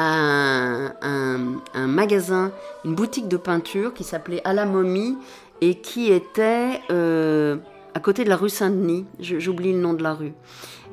un, 0.00 1.86
magasin, 1.86 2.52
une 2.84 2.94
boutique 2.94 3.28
de 3.28 3.36
peinture 3.36 3.94
qui 3.94 4.04
s'appelait 4.04 4.40
À 4.44 4.52
la 4.52 4.66
momie 4.66 5.16
et 5.60 5.76
qui 5.76 6.12
était 6.12 6.80
euh, 6.90 7.56
à 7.94 8.00
côté 8.00 8.24
de 8.24 8.28
la 8.28 8.36
rue 8.36 8.48
Saint-Denis. 8.50 9.06
J'oublie 9.20 9.72
le 9.72 9.78
nom 9.80 9.94
de 9.94 10.02
la 10.02 10.14
rue. 10.14 10.32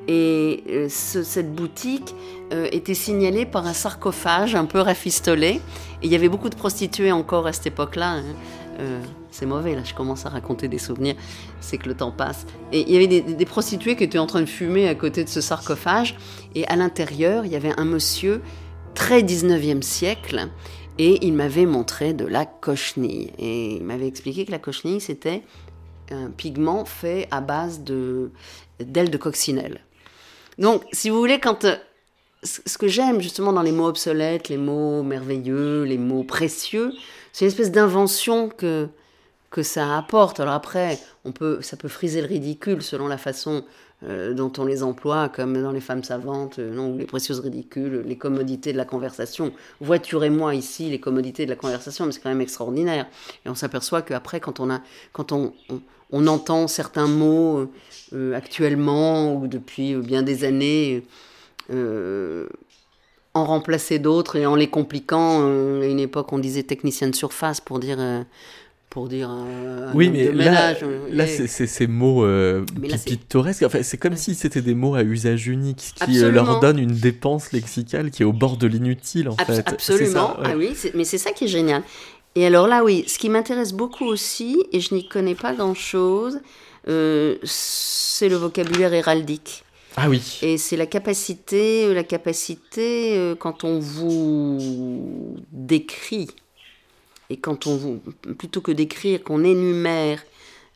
Et 0.07 0.63
euh, 0.69 0.87
ce- 0.89 1.23
cette 1.23 1.53
boutique 1.53 2.13
euh, 2.53 2.67
était 2.71 2.93
signalée 2.93 3.45
par 3.45 3.65
un 3.65 3.73
sarcophage 3.73 4.55
un 4.55 4.65
peu 4.65 4.79
rafistolé. 4.79 5.61
Et 6.01 6.05
il 6.07 6.11
y 6.11 6.15
avait 6.15 6.29
beaucoup 6.29 6.49
de 6.49 6.55
prostituées 6.55 7.11
encore 7.11 7.47
à 7.47 7.53
cette 7.53 7.67
époque-là. 7.67 8.17
hein. 8.17 8.23
C'est 9.31 9.45
mauvais, 9.45 9.75
là, 9.75 9.81
je 9.83 9.93
commence 9.93 10.25
à 10.25 10.29
raconter 10.29 10.67
des 10.69 10.77
souvenirs. 10.77 11.15
C'est 11.59 11.77
que 11.77 11.87
le 11.89 11.95
temps 11.95 12.11
passe. 12.11 12.45
Et 12.71 12.81
il 12.81 12.91
y 12.91 12.95
avait 12.95 13.07
des 13.21 13.45
prostituées 13.45 13.95
qui 13.97 14.03
étaient 14.05 14.17
en 14.17 14.27
train 14.27 14.39
de 14.41 14.45
fumer 14.45 14.87
à 14.87 14.95
côté 14.95 15.23
de 15.25 15.29
ce 15.29 15.41
sarcophage. 15.41 16.15
Et 16.55 16.65
à 16.67 16.75
l'intérieur, 16.77 17.45
il 17.45 17.51
y 17.51 17.55
avait 17.57 17.73
un 17.77 17.83
monsieur 17.85 18.41
très 18.95 19.21
19e 19.21 19.81
siècle. 19.81 20.49
Et 20.97 21.25
il 21.25 21.33
m'avait 21.33 21.65
montré 21.65 22.13
de 22.13 22.25
la 22.25 22.45
cochenille. 22.45 23.33
Et 23.37 23.75
il 23.75 23.83
m'avait 23.83 24.07
expliqué 24.07 24.45
que 24.45 24.51
la 24.51 24.59
cochenille, 24.59 25.01
c'était 25.01 25.43
un 26.09 26.29
pigment 26.29 26.85
fait 26.85 27.27
à 27.31 27.41
base 27.41 27.81
de 27.81 28.31
d'ailes 28.79 29.09
de 29.09 29.17
coccinelle. 29.17 29.81
Donc, 30.57 30.83
si 30.91 31.09
vous 31.09 31.17
voulez, 31.17 31.39
quand 31.39 31.65
ce 32.43 32.61
ce 32.65 32.77
que 32.77 32.87
j'aime 32.87 33.21
justement 33.21 33.53
dans 33.53 33.63
les 33.63 33.71
mots 33.71 33.87
obsolètes, 33.87 34.49
les 34.49 34.57
mots 34.57 35.03
merveilleux, 35.03 35.83
les 35.83 35.97
mots 35.97 36.23
précieux, 36.23 36.93
c'est 37.33 37.45
une 37.45 37.49
espèce 37.49 37.71
d'invention 37.71 38.49
que, 38.49 38.87
que 39.49 39.63
ça 39.63 39.97
apporte. 39.97 40.39
Alors 40.39 40.53
après, 40.53 40.99
on 41.23 41.31
peut, 41.31 41.61
ça 41.61 41.75
peut 41.75 41.87
friser 41.87 42.21
le 42.21 42.27
ridicule 42.27 42.83
selon 42.83 43.07
la 43.07 43.17
façon 43.17 43.65
euh, 44.03 44.33
dont 44.33 44.51
on 44.57 44.65
les 44.65 44.83
emploie, 44.83 45.29
comme 45.29 45.61
dans 45.61 45.71
les 45.71 45.79
femmes 45.79 46.03
savantes, 46.03 46.59
euh, 46.59 46.75
non, 46.75 46.97
les 46.97 47.05
précieuses 47.05 47.39
ridicules, 47.39 48.03
les 48.05 48.17
commodités 48.17 48.73
de 48.73 48.77
la 48.77 48.83
conversation. 48.83 49.53
Voiturez-moi 49.79 50.53
ici 50.53 50.89
les 50.89 50.99
commodités 50.99 51.45
de 51.45 51.49
la 51.49 51.55
conversation, 51.55 52.05
mais 52.05 52.11
c'est 52.11 52.19
quand 52.19 52.29
même 52.29 52.41
extraordinaire. 52.41 53.07
Et 53.45 53.49
on 53.49 53.55
s'aperçoit 53.55 54.01
qu'après, 54.01 54.41
quand 54.41 54.59
on 54.59 54.69
a, 54.69 54.81
quand 55.13 55.31
on, 55.31 55.53
on, 56.11 56.27
entend 56.27 56.67
certains 56.67 57.07
mots 57.07 57.71
euh, 58.11 58.35
actuellement 58.35 59.33
ou 59.33 59.47
depuis 59.47 59.95
bien 59.95 60.23
des 60.23 60.43
années. 60.43 61.03
en 63.33 63.43
remplacer 63.43 63.99
d'autres 63.99 64.35
et 64.35 64.45
en 64.45 64.55
les 64.55 64.69
compliquant. 64.69 65.45
à 65.81 65.85
une 65.85 65.99
époque, 65.99 66.33
on 66.33 66.39
disait 66.39 66.63
technicien 66.63 67.09
de 67.09 67.15
surface 67.15 67.61
pour 67.61 67.79
dire, 67.79 67.97
pour 68.89 69.09
dire 69.09 69.29
euh, 69.29 69.89
un 69.91 69.93
Oui, 69.93 70.09
mais 70.09 70.25
de 70.25 70.31
là, 70.31 70.45
ménage. 70.45 70.77
euh, 70.83 71.07
là 71.11 71.25
et- 71.25 71.47
c'est 71.47 71.67
ces 71.67 71.87
mots 71.87 72.23
euh, 72.23 72.63
là, 72.81 72.97
pittoresques. 72.97 73.63
Enfin, 73.63 73.83
c'est 73.83 73.97
comme 73.97 74.15
si 74.15 74.35
c'était 74.35 74.61
des 74.61 74.73
mots 74.75 74.95
à 74.95 75.03
usage 75.03 75.47
unique, 75.47 75.81
ce 75.99 76.05
qui 76.05 76.23
euh, 76.23 76.31
leur 76.31 76.59
donne 76.61 76.79
une 76.79 76.93
dépense 76.95 77.51
lexicale 77.51 78.09
qui 78.11 78.23
est 78.23 78.25
au 78.25 78.31
bord 78.33 78.55
de 78.57 78.67
l'inutile, 78.67 79.27
en 79.29 79.35
fait. 79.35 79.63
Absolument, 79.67 80.35
ça, 80.35 80.39
ouais. 80.41 80.47
ah 80.51 80.57
oui, 80.57 80.73
mais 80.93 81.03
c'est 81.03 81.17
ça 81.17 81.31
qui 81.31 81.45
est 81.45 81.49
génial. 81.49 81.83
Et 82.35 82.45
alors 82.45 82.67
là, 82.67 82.83
oui, 82.83 83.03
ce 83.07 83.17
qui 83.17 83.29
m'intéresse 83.29 83.73
beaucoup 83.73 84.05
aussi, 84.05 84.63
et 84.71 84.79
je 84.79 84.93
n'y 84.93 85.07
connais 85.07 85.35
pas 85.35 85.53
grand-chose, 85.53 86.39
euh, 86.87 87.35
c'est 87.43 88.29
le 88.29 88.35
vocabulaire 88.35 88.93
héraldique. 88.93 89.63
Ah 89.97 90.09
oui. 90.09 90.39
Et 90.41 90.57
c'est 90.57 90.75
la 90.75 90.85
capacité, 90.85 91.93
la 91.93 92.03
capacité 92.03 93.17
euh, 93.17 93.35
quand 93.35 93.63
on 93.63 93.79
vous 93.79 95.37
décrit 95.53 96.27
et 97.29 97.37
quand 97.37 97.67
on 97.67 98.01
plutôt 98.37 98.61
que 98.61 98.71
d'écrire, 98.71 99.23
qu'on 99.23 99.43
énumère 99.43 100.23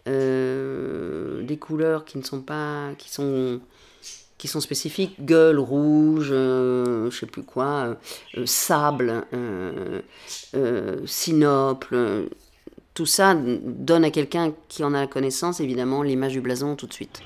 euh, 0.08 1.43
des 1.43 1.58
couleurs 1.58 2.06
qui 2.06 2.18
ne 2.18 2.24
sont 2.24 2.41
pas, 2.41 2.89
qui 2.97 3.12
sont, 3.12 3.60
qui 4.39 4.47
sont 4.47 4.62
spécifiques, 4.62 5.24
gueule 5.24 5.60
rouge, 5.60 6.30
euh, 6.32 7.12
je 7.12 7.20
sais 7.20 7.26
plus 7.26 7.43
quoi, 7.43 7.68
euh, 7.68 7.95
euh, 8.38 8.45
sable, 8.45 9.26
sinople. 11.06 12.30
tout 12.93 13.06
ça 13.06 13.36
donne 13.36 14.06
à 14.06 14.12
quelqu'un 14.12 14.54
qui 14.70 14.84
en 14.84 14.93
a 14.93 15.02
la 15.02 15.08
connaissance, 15.08 15.60
évidemment, 15.60 16.02
l'image 16.02 16.32
du 16.32 16.41
blason 16.41 16.76
tout 16.76 16.88
de 16.88 16.93
suite. 16.93 17.22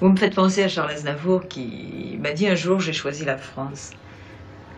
Vous 0.00 0.08
me 0.08 0.16
faites 0.16 0.36
penser 0.36 0.62
à 0.62 0.68
Charles 0.68 0.92
Aznavour 0.92 1.48
qui 1.48 2.16
m'a 2.20 2.32
dit 2.32 2.46
un 2.46 2.54
jour 2.54 2.78
j'ai 2.78 2.92
choisi 2.92 3.24
la 3.24 3.36
France. 3.36 3.90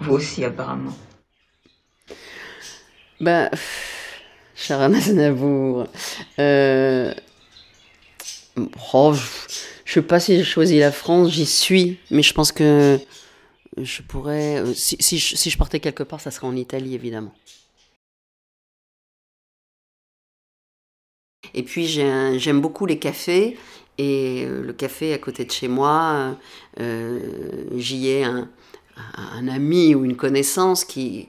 Vous 0.01 0.14
aussi 0.14 0.45
apparemment. 0.45 0.97
Bah, 3.21 3.51
Sharon 4.55 4.95
Aznavour. 4.95 5.89
Euh... 6.39 7.14
oh, 8.95 9.14
je, 9.85 9.93
sais 9.93 10.03
pas 10.03 10.21
si 10.21 10.37
j'ai 10.37 10.45
choisi 10.45 10.79
la 10.79 10.93
France, 10.93 11.33
j'y 11.33 11.47
suis, 11.47 11.99
mais 12.11 12.23
je 12.23 12.33
pense 12.33 12.53
que 12.53 12.99
je 13.77 14.03
pourrais. 14.03 14.59
euh, 14.61 14.73
Si, 14.75 15.19
je, 15.19 15.59
partais 15.59 15.81
quelque 15.81 16.03
part, 16.05 16.21
ça 16.21 16.31
serait 16.31 16.47
en 16.47 16.57
Italie, 16.57 16.95
évidemment. 16.95 17.35
Et 21.55 21.62
puis 21.62 21.87
j'aime 21.87 22.61
beaucoup 22.61 22.87
les 22.87 22.99
cafés. 22.99 23.57
Et 24.01 24.45
euh, 24.47 24.62
le 24.62 24.73
café 24.73 25.12
à 25.12 25.19
côté 25.19 25.45
de 25.45 25.51
chez 25.51 25.66
moi, 25.66 26.37
euh, 26.79 27.64
j'y 27.77 28.09
ai 28.09 28.25
un 28.25 29.49
ami 29.49 29.95
ou 29.95 30.05
une 30.05 30.16
connaissance 30.16 30.85
qui, 30.85 31.29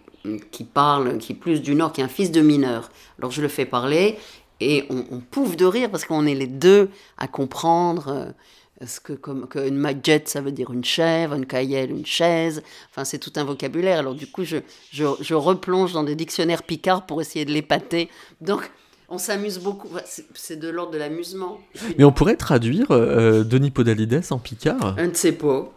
qui 0.52 0.64
parle, 0.64 1.18
qui 1.18 1.34
est 1.34 1.36
plus 1.36 1.62
du 1.62 1.76
Nord, 1.76 1.92
qui 1.94 2.02
est 2.02 2.04
un 2.04 2.08
fils 2.10 2.32
de 2.32 2.42
mineur. 2.42 2.90
Alors 3.18 3.32
je 3.32 3.42
le 3.42 3.48
fais 3.48 3.66
parler 3.66 4.18
et 4.60 4.86
on, 4.90 5.06
on 5.12 5.20
pouffe 5.20 5.56
de 5.56 5.66
rire 5.66 5.90
parce 5.90 6.06
qu'on 6.06 6.26
est 6.26 6.36
les 6.36 6.48
deux 6.48 6.90
à 7.18 7.28
comprendre 7.28 8.08
euh, 8.10 8.86
ce 8.86 9.00
que 9.00 9.14
comme 9.14 9.48
que 9.48 9.68
une 9.68 9.86
ça 10.26 10.42
veut 10.42 10.52
dire 10.52 10.72
une 10.72 10.84
chèvre, 10.86 11.36
une 11.36 11.46
caillelle 11.46 11.92
une 11.92 12.06
chaise. 12.06 12.62
Enfin 12.92 13.06
c'est 13.06 13.20
tout 13.20 13.34
un 13.36 13.44
vocabulaire. 13.44 14.00
Alors 14.00 14.16
du 14.16 14.28
coup 14.28 14.44
je, 14.44 14.58
je, 14.92 15.06
je 15.22 15.34
replonge 15.34 15.94
dans 15.94 16.04
des 16.04 16.16
dictionnaires 16.16 16.64
picards 16.64 17.06
pour 17.06 17.22
essayer 17.22 17.46
de 17.46 17.52
l'épater. 17.52 18.10
Donc 18.42 18.70
on 19.12 19.18
s'amuse 19.18 19.60
beaucoup. 19.60 19.90
C'est- 20.34 20.56
de 20.58 20.70
l'ordre 20.70 20.92
de 20.92 20.98
l'amusement. 20.98 21.60
Mais 21.98 22.04
on 22.04 22.12
pourrait 22.12 22.36
traduire 22.36 22.86
euh, 22.92 23.44
Denis 23.44 23.72
Podalides 23.72 24.22
en 24.30 24.38
picard. 24.38 24.96
Je 24.98 25.04
ne 25.06 25.14
sais 25.14 25.32
pas. 25.32 25.72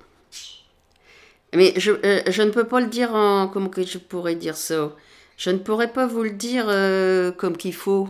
Mais 1.55 1.75
je, 1.77 1.93
euh, 1.93 2.23
je 2.29 2.43
ne 2.43 2.51
peux 2.51 2.65
pas 2.65 2.81
le 2.81 2.87
dire 2.87 3.15
en... 3.15 3.49
Comment 3.49 3.69
que 3.69 3.85
je 3.85 3.99
pourrais 3.99 4.35
dire 4.35 4.57
ça? 4.57 4.95
Je 5.37 5.51
ne 5.51 5.59
pourrais 5.59 5.93
pas 5.93 6.07
vous 6.07 6.23
le 6.23 6.31
dire 6.31 6.67
euh, 6.69 7.33
comme 7.33 7.57
qu'il 7.57 7.75
faut. 7.75 8.09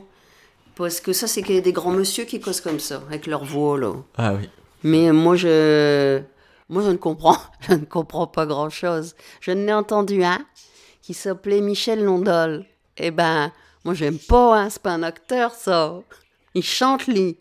Parce 0.75 1.01
que 1.01 1.13
ça, 1.13 1.27
c'est 1.27 1.43
qu'il 1.43 1.55
y 1.55 1.59
a 1.59 1.63
des 1.63 1.73
grands 1.73 1.93
monsieur 1.93 2.25
qui 2.25 2.41
causent 2.41 2.61
comme 2.61 2.81
ça, 2.81 3.03
avec 3.09 3.27
leur 3.27 3.45
voix, 3.45 3.79
là. 3.79 3.95
Ah 4.17 4.35
oui. 4.35 4.49
Mais 4.83 5.13
moi, 5.13 5.37
je... 5.37 6.21
Moi, 6.69 6.83
je 6.83 6.91
ne 6.91 6.97
comprends, 6.97 7.39
je 7.69 7.75
ne 7.75 7.85
comprends 7.85 8.27
pas 8.27 8.47
grand-chose. 8.47 9.15
Je 9.41 9.51
n'ai 9.51 9.73
entendu 9.73 10.25
un 10.25 10.39
qui 11.03 11.15
s'appelait 11.15 11.61
Michel 11.61 12.05
Londol. 12.05 12.65
Eh 12.97 13.11
ben, 13.11 13.53
moi, 13.85 13.95
j'aime 13.95 14.19
pas, 14.19 14.59
hein. 14.59 14.71
C'est 14.71 14.83
pas 14.83 14.93
un 14.93 15.03
acteur, 15.03 15.55
ça. 15.55 16.01
Il 16.55 16.63
chante, 16.63 17.07
lui. 17.07 17.39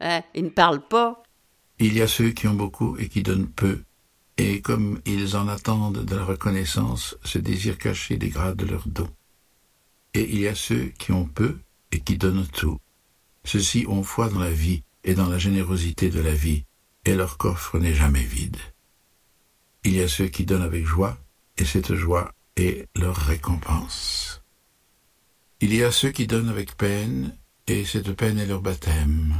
Hein, 0.00 0.22
il 0.34 0.44
ne 0.44 0.50
parle 0.50 0.80
pas. 0.80 1.22
Il 1.78 1.96
y 1.96 2.02
a 2.02 2.06
ceux 2.06 2.30
qui 2.30 2.46
ont 2.46 2.54
beaucoup 2.54 2.96
et 2.98 3.08
qui 3.08 3.22
donnent 3.22 3.48
peu, 3.48 3.80
et 4.40 4.62
comme 4.62 5.02
ils 5.04 5.36
en 5.36 5.48
attendent 5.48 6.02
de 6.02 6.16
la 6.16 6.24
reconnaissance, 6.24 7.14
ce 7.24 7.36
désir 7.36 7.76
caché 7.76 8.16
dégrade 8.16 8.62
leur 8.62 8.88
dos. 8.88 9.10
Et 10.14 10.32
il 10.32 10.40
y 10.40 10.48
a 10.48 10.54
ceux 10.54 10.86
qui 10.98 11.12
ont 11.12 11.26
peu 11.26 11.58
et 11.92 12.00
qui 12.00 12.16
donnent 12.16 12.46
tout. 12.46 12.78
Ceux-ci 13.44 13.84
ont 13.86 14.02
foi 14.02 14.30
dans 14.30 14.38
la 14.38 14.50
vie 14.50 14.82
et 15.04 15.12
dans 15.12 15.28
la 15.28 15.36
générosité 15.36 16.08
de 16.08 16.20
la 16.20 16.32
vie, 16.32 16.64
et 17.04 17.14
leur 17.14 17.36
coffre 17.36 17.78
n'est 17.78 17.92
jamais 17.92 18.24
vide. 18.24 18.56
Il 19.84 19.92
y 19.94 20.00
a 20.00 20.08
ceux 20.08 20.28
qui 20.28 20.46
donnent 20.46 20.62
avec 20.62 20.86
joie, 20.86 21.18
et 21.58 21.66
cette 21.66 21.94
joie 21.94 22.32
est 22.56 22.88
leur 22.96 23.16
récompense. 23.16 24.42
Il 25.60 25.74
y 25.74 25.84
a 25.84 25.92
ceux 25.92 26.12
qui 26.12 26.26
donnent 26.26 26.48
avec 26.48 26.78
peine, 26.78 27.36
et 27.66 27.84
cette 27.84 28.12
peine 28.12 28.38
est 28.38 28.46
leur 28.46 28.62
baptême. 28.62 29.34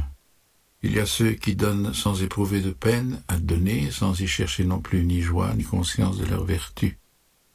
Il 0.83 0.95
y 0.95 0.99
a 0.99 1.05
ceux 1.05 1.31
qui 1.33 1.55
donnent 1.55 1.93
sans 1.93 2.23
éprouver 2.23 2.59
de 2.59 2.71
peine 2.71 3.21
à 3.27 3.37
donner, 3.37 3.89
sans 3.91 4.19
y 4.19 4.27
chercher 4.27 4.63
non 4.63 4.79
plus 4.79 5.03
ni 5.03 5.21
joie 5.21 5.53
ni 5.55 5.63
conscience 5.63 6.17
de 6.17 6.25
leur 6.25 6.43
vertu. 6.43 6.97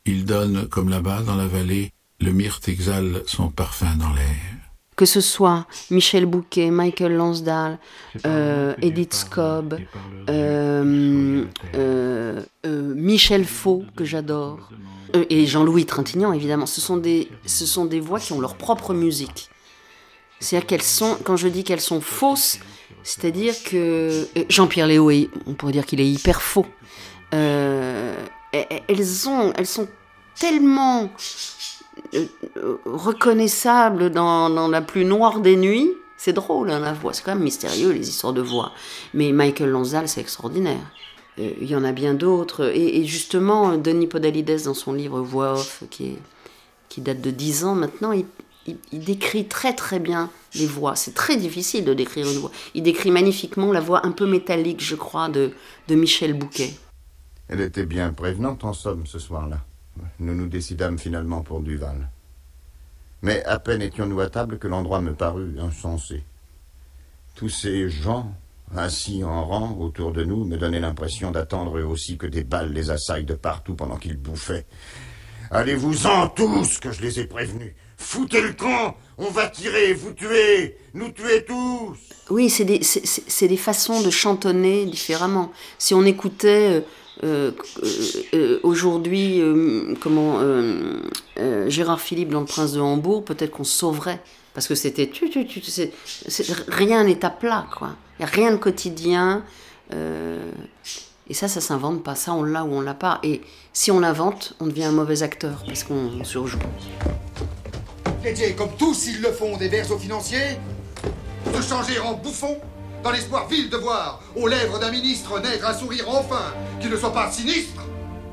Ils 0.04 0.24
donnent 0.24 0.68
comme 0.68 0.88
là-bas 0.88 1.22
dans 1.22 1.34
la 1.34 1.46
vallée, 1.48 1.90
le 2.20 2.32
myrte 2.32 2.68
exhale 2.68 3.22
son 3.26 3.48
parfum 3.50 3.96
dans 3.96 4.12
l'air. 4.12 4.36
que 4.94 5.04
ce 5.04 5.20
soit 5.20 5.66
Michel 5.90 6.24
Bouquet, 6.24 6.70
Michael 6.70 7.14
Lansdale, 7.16 7.78
euh, 8.24 8.74
Edith 8.80 9.12
Scobb, 9.12 9.78
euh, 10.30 11.44
euh, 11.74 12.42
euh, 12.64 12.94
Michel 12.94 13.44
Faux, 13.44 13.84
que 13.94 14.04
j'adore, 14.06 14.70
euh, 15.14 15.26
et 15.28 15.46
Jean-Louis 15.46 15.84
Trintignant, 15.84 16.32
évidemment. 16.32 16.64
Ce 16.66 16.80
sont, 16.80 16.96
des, 16.96 17.28
ce 17.44 17.66
sont 17.66 17.84
des 17.84 18.00
voix 18.00 18.20
qui 18.20 18.32
ont 18.32 18.40
leur 18.40 18.56
propre 18.56 18.94
musique. 18.94 19.50
C'est-à-dire 20.40 20.66
qu'elles 20.66 20.82
sont, 20.82 21.18
quand 21.24 21.36
je 21.36 21.48
dis 21.48 21.62
qu'elles 21.64 21.80
sont 21.80 22.00
fausses, 22.00 22.58
c'est-à-dire 23.06 23.54
que 23.64 24.26
euh, 24.36 24.44
Jean-Pierre 24.48 24.88
Léo, 24.88 25.10
est- 25.10 25.30
on 25.46 25.54
pourrait 25.54 25.72
dire 25.72 25.86
qu'il 25.86 26.00
est 26.00 26.08
hyper 26.10 26.42
faux. 26.42 26.66
Euh, 27.34 28.14
elles, 28.52 29.28
ont, 29.28 29.52
elles 29.56 29.66
sont 29.66 29.86
tellement 30.38 31.08
euh, 32.14 32.26
reconnaissables 32.84 34.10
dans, 34.10 34.50
dans 34.50 34.66
la 34.68 34.82
plus 34.82 35.04
noire 35.04 35.38
des 35.38 35.54
nuits. 35.56 35.90
C'est 36.16 36.32
drôle, 36.32 36.70
hein, 36.70 36.80
la 36.80 36.92
voix. 36.94 37.12
C'est 37.12 37.22
quand 37.22 37.34
même 37.34 37.44
mystérieux, 37.44 37.92
les 37.92 38.08
histoires 38.08 38.32
de 38.32 38.40
voix. 38.42 38.72
Mais 39.14 39.30
Michael 39.30 39.70
Lansdale, 39.70 40.08
c'est 40.08 40.20
extraordinaire. 40.20 40.80
Il 41.38 41.66
y 41.70 41.76
en 41.76 41.84
a 41.84 41.92
bien 41.92 42.14
d'autres. 42.14 42.72
Et, 42.74 43.04
justement, 43.04 43.76
Denis 43.76 44.06
Podalides, 44.06 44.64
dans 44.64 44.72
son 44.74 44.94
livre 44.94 45.20
Voix 45.20 45.52
off, 45.52 45.84
qui, 45.90 46.16
qui 46.88 47.02
date 47.02 47.20
de 47.20 47.30
10 47.30 47.64
ans 47.66 47.74
maintenant, 47.74 48.12
il, 48.12 48.24
il- 48.66 48.78
il 48.92 49.04
décrit 49.04 49.46
très 49.46 49.74
très 49.74 49.98
bien 49.98 50.30
les 50.54 50.66
voix. 50.66 50.96
C'est 50.96 51.14
très 51.14 51.36
difficile 51.36 51.84
de 51.84 51.94
décrire 51.94 52.26
une 52.30 52.38
voix. 52.38 52.50
Il 52.74 52.82
décrit 52.82 53.10
magnifiquement 53.10 53.72
la 53.72 53.80
voix 53.80 54.06
un 54.06 54.12
peu 54.12 54.26
métallique, 54.26 54.82
je 54.82 54.94
crois, 54.96 55.28
de, 55.28 55.52
de 55.88 55.94
Michel 55.94 56.34
Bouquet. 56.34 56.74
Elle 57.48 57.60
était 57.60 57.86
bien 57.86 58.12
prévenante 58.12 58.64
en 58.64 58.72
somme 58.72 59.06
ce 59.06 59.18
soir-là. 59.18 59.60
Nous 60.18 60.34
nous 60.34 60.48
décidâmes 60.48 60.98
finalement 60.98 61.42
pour 61.42 61.60
Duval. 61.60 62.08
Mais 63.22 63.42
à 63.44 63.58
peine 63.58 63.82
étions-nous 63.82 64.20
à 64.20 64.28
table 64.28 64.58
que 64.58 64.68
l'endroit 64.68 65.00
me 65.00 65.14
parut 65.14 65.56
insensé. 65.58 66.22
Tous 67.34 67.48
ces 67.48 67.88
gens, 67.88 68.32
assis 68.76 69.22
en 69.24 69.46
rang 69.46 69.76
autour 69.78 70.12
de 70.12 70.24
nous, 70.24 70.44
me 70.44 70.56
donnaient 70.56 70.80
l'impression 70.80 71.30
d'attendre 71.30 71.78
eux 71.78 71.84
aussi 71.84 72.18
que 72.18 72.26
des 72.26 72.44
balles 72.44 72.72
les 72.72 72.90
assaillent 72.90 73.24
de 73.24 73.34
partout 73.34 73.74
pendant 73.74 73.96
qu'ils 73.96 74.16
bouffaient. 74.18 74.66
Allez-vous-en 75.50 76.28
tous, 76.28 76.78
que 76.78 76.92
je 76.92 77.02
les 77.02 77.20
ai 77.20 77.24
prévenus. 77.26 77.72
Foutez 77.98 78.40
le 78.40 78.52
camp, 78.52 78.96
on 79.18 79.30
va 79.30 79.48
tirer, 79.48 79.94
vous 79.94 80.12
tuer, 80.12 80.76
nous 80.94 81.10
tuer 81.10 81.44
tous. 81.44 81.96
Oui, 82.30 82.50
c'est 82.50 82.64
des, 82.64 82.82
c'est- 82.82 83.48
des 83.48 83.56
façons 83.56 84.02
de 84.02 84.10
chantonner 84.10 84.84
différemment. 84.86 85.52
Si 85.78 85.94
on 85.94 86.04
écoutait 86.04 86.68
euh, 86.68 86.80
euh, 87.24 87.52
euh, 88.34 88.60
aujourd'hui, 88.64 89.40
comment 90.00 90.40
Gérard 91.68 92.00
Philippe 92.00 92.30
dans 92.30 92.40
Le 92.40 92.46
Prince 92.46 92.72
de 92.72 92.80
Hambourg, 92.80 93.24
peut-être 93.24 93.52
qu'on 93.52 93.64
sauverait. 93.64 94.20
Parce 94.52 94.66
que 94.68 94.74
c'était. 94.74 95.08
tu- 95.08 95.30
tu- 95.30 95.46
tu- 95.46 95.60
rien 96.68 97.04
n'est 97.04 97.24
à 97.24 97.30
plat, 97.30 97.66
quoi. 97.78 97.94
Il 98.18 98.24
n'y 98.24 98.30
a 98.30 98.32
rien 98.34 98.50
de 98.52 98.56
quotidien. 98.56 99.44
Et 101.28 101.34
ça, 101.34 101.48
ça 101.48 101.60
s'invente 101.60 102.02
pas. 102.04 102.14
Ça, 102.14 102.32
on 102.32 102.44
l'a 102.44 102.64
ou 102.64 102.74
on 102.74 102.80
l'a 102.80 102.94
pas. 102.94 103.18
Et 103.22 103.40
si 103.72 103.90
on 103.90 103.98
l'invente, 104.00 104.54
on 104.60 104.66
devient 104.66 104.84
un 104.84 104.92
mauvais 104.92 105.22
acteur 105.22 105.62
parce 105.66 105.82
qu'on 105.82 106.10
on 106.20 106.24
surjoue. 106.24 106.58
Plédier, 108.22 108.52
comme 108.52 108.70
tous 108.78 109.06
ils 109.08 109.20
le 109.20 109.32
font, 109.32 109.56
des 109.56 109.68
vers 109.68 109.90
aux 109.90 109.98
financiers 109.98 110.58
Se 111.54 111.62
changer 111.62 111.98
en 111.98 112.14
bouffon 112.14 112.58
Dans 113.02 113.10
l'espoir 113.10 113.46
vil 113.48 113.70
de 113.70 113.76
voir 113.76 114.20
aux 114.34 114.48
lèvres 114.48 114.78
d'un 114.78 114.90
ministre 114.90 115.40
naître 115.40 115.66
un 115.66 115.74
sourire 115.74 116.08
enfin 116.08 116.52
qui 116.80 116.88
ne 116.88 116.96
soit 116.96 117.12
pas 117.12 117.30
sinistre 117.30 117.82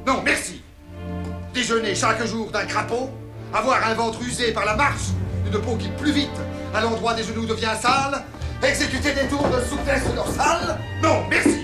Non, 0.07 0.21
merci 0.23 0.61
Déjeuner 1.53 1.93
chaque 1.93 2.25
jour 2.25 2.49
d'un 2.49 2.65
crapaud 2.65 3.09
Avoir 3.53 3.85
un 3.85 3.93
ventre 3.93 4.21
usé 4.23 4.51
par 4.51 4.65
la 4.65 4.75
marche 4.75 5.09
Une 5.45 5.59
peau 5.59 5.75
qui 5.75 5.89
plus 5.89 6.11
vite 6.11 6.29
à 6.73 6.81
l'endroit 6.81 7.13
des 7.13 7.23
genoux 7.23 7.45
devient 7.45 7.75
sale 7.79 8.23
Exécuter 8.63 9.13
des 9.13 9.27
tours 9.27 9.47
de 9.47 9.63
souplesse 9.63 10.11
dorsale 10.15 10.79
Non, 11.03 11.23
merci 11.29 11.62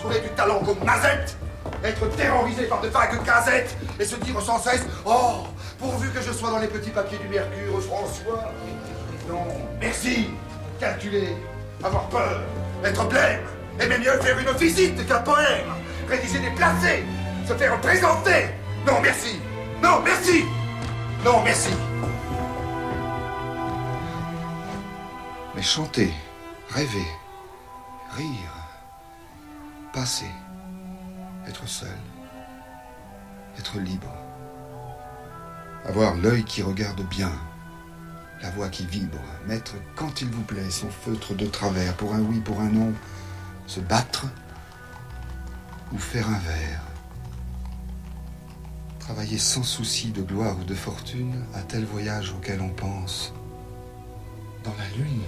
trouver 0.00 0.20
du 0.20 0.28
talent 0.30 0.60
comme 0.64 0.82
Mazette 0.84 1.36
être 1.84 2.06
terrorisé 2.16 2.64
par 2.64 2.80
de 2.80 2.88
vagues 2.88 3.22
casettes 3.24 3.76
et 3.98 4.04
se 4.04 4.16
dire 4.16 4.40
sans 4.40 4.58
cesse 4.58 4.84
Oh, 5.04 5.46
pourvu 5.78 6.10
que 6.10 6.20
je 6.20 6.32
sois 6.32 6.50
dans 6.50 6.58
les 6.58 6.68
petits 6.68 6.90
papiers 6.90 7.18
du 7.18 7.28
Mercure, 7.28 7.82
François. 7.82 8.52
Non, 9.28 9.46
merci. 9.80 10.30
Calculer, 10.78 11.36
avoir 11.82 12.08
peur, 12.08 12.40
être 12.84 13.06
blême, 13.08 13.40
aimer 13.78 13.98
mieux 13.98 14.18
faire 14.20 14.38
une 14.38 14.56
visite 14.56 15.06
qu'un 15.06 15.20
poème, 15.20 15.68
rédiger 16.08 16.38
des 16.38 16.50
placés, 16.50 17.04
se 17.46 17.54
faire 17.54 17.78
présenter. 17.80 18.46
Non, 18.86 19.00
merci. 19.02 19.38
Non, 19.82 20.00
merci. 20.02 20.44
Non, 21.24 21.42
merci. 21.44 21.70
Mais 25.54 25.62
chanter, 25.62 26.10
rêver, 26.70 27.06
rire, 28.16 28.49
passer 29.92 30.30
être 31.46 31.66
seul, 31.66 31.88
être 33.58 33.78
libre, 33.78 34.14
avoir 35.84 36.14
l'œil 36.14 36.44
qui 36.44 36.62
regarde 36.62 37.02
bien, 37.08 37.32
la 38.42 38.50
voix 38.50 38.68
qui 38.68 38.86
vibre, 38.86 39.18
mettre 39.46 39.74
quand 39.96 40.20
il 40.20 40.28
vous 40.28 40.42
plaît 40.42 40.70
son 40.70 40.88
feutre 40.90 41.34
de 41.34 41.46
travers 41.46 41.94
pour 41.96 42.14
un 42.14 42.20
oui, 42.20 42.40
pour 42.40 42.60
un 42.60 42.68
non, 42.68 42.92
se 43.66 43.80
battre 43.80 44.26
ou 45.92 45.98
faire 45.98 46.28
un 46.28 46.38
vers, 46.38 46.82
travailler 49.00 49.38
sans 49.38 49.64
souci 49.64 50.12
de 50.12 50.22
gloire 50.22 50.56
ou 50.60 50.64
de 50.64 50.74
fortune 50.74 51.44
à 51.54 51.62
tel 51.62 51.84
voyage 51.84 52.32
auquel 52.32 52.60
on 52.60 52.70
pense, 52.70 53.32
dans 54.62 54.74
la 54.78 54.88
lune, 54.96 55.22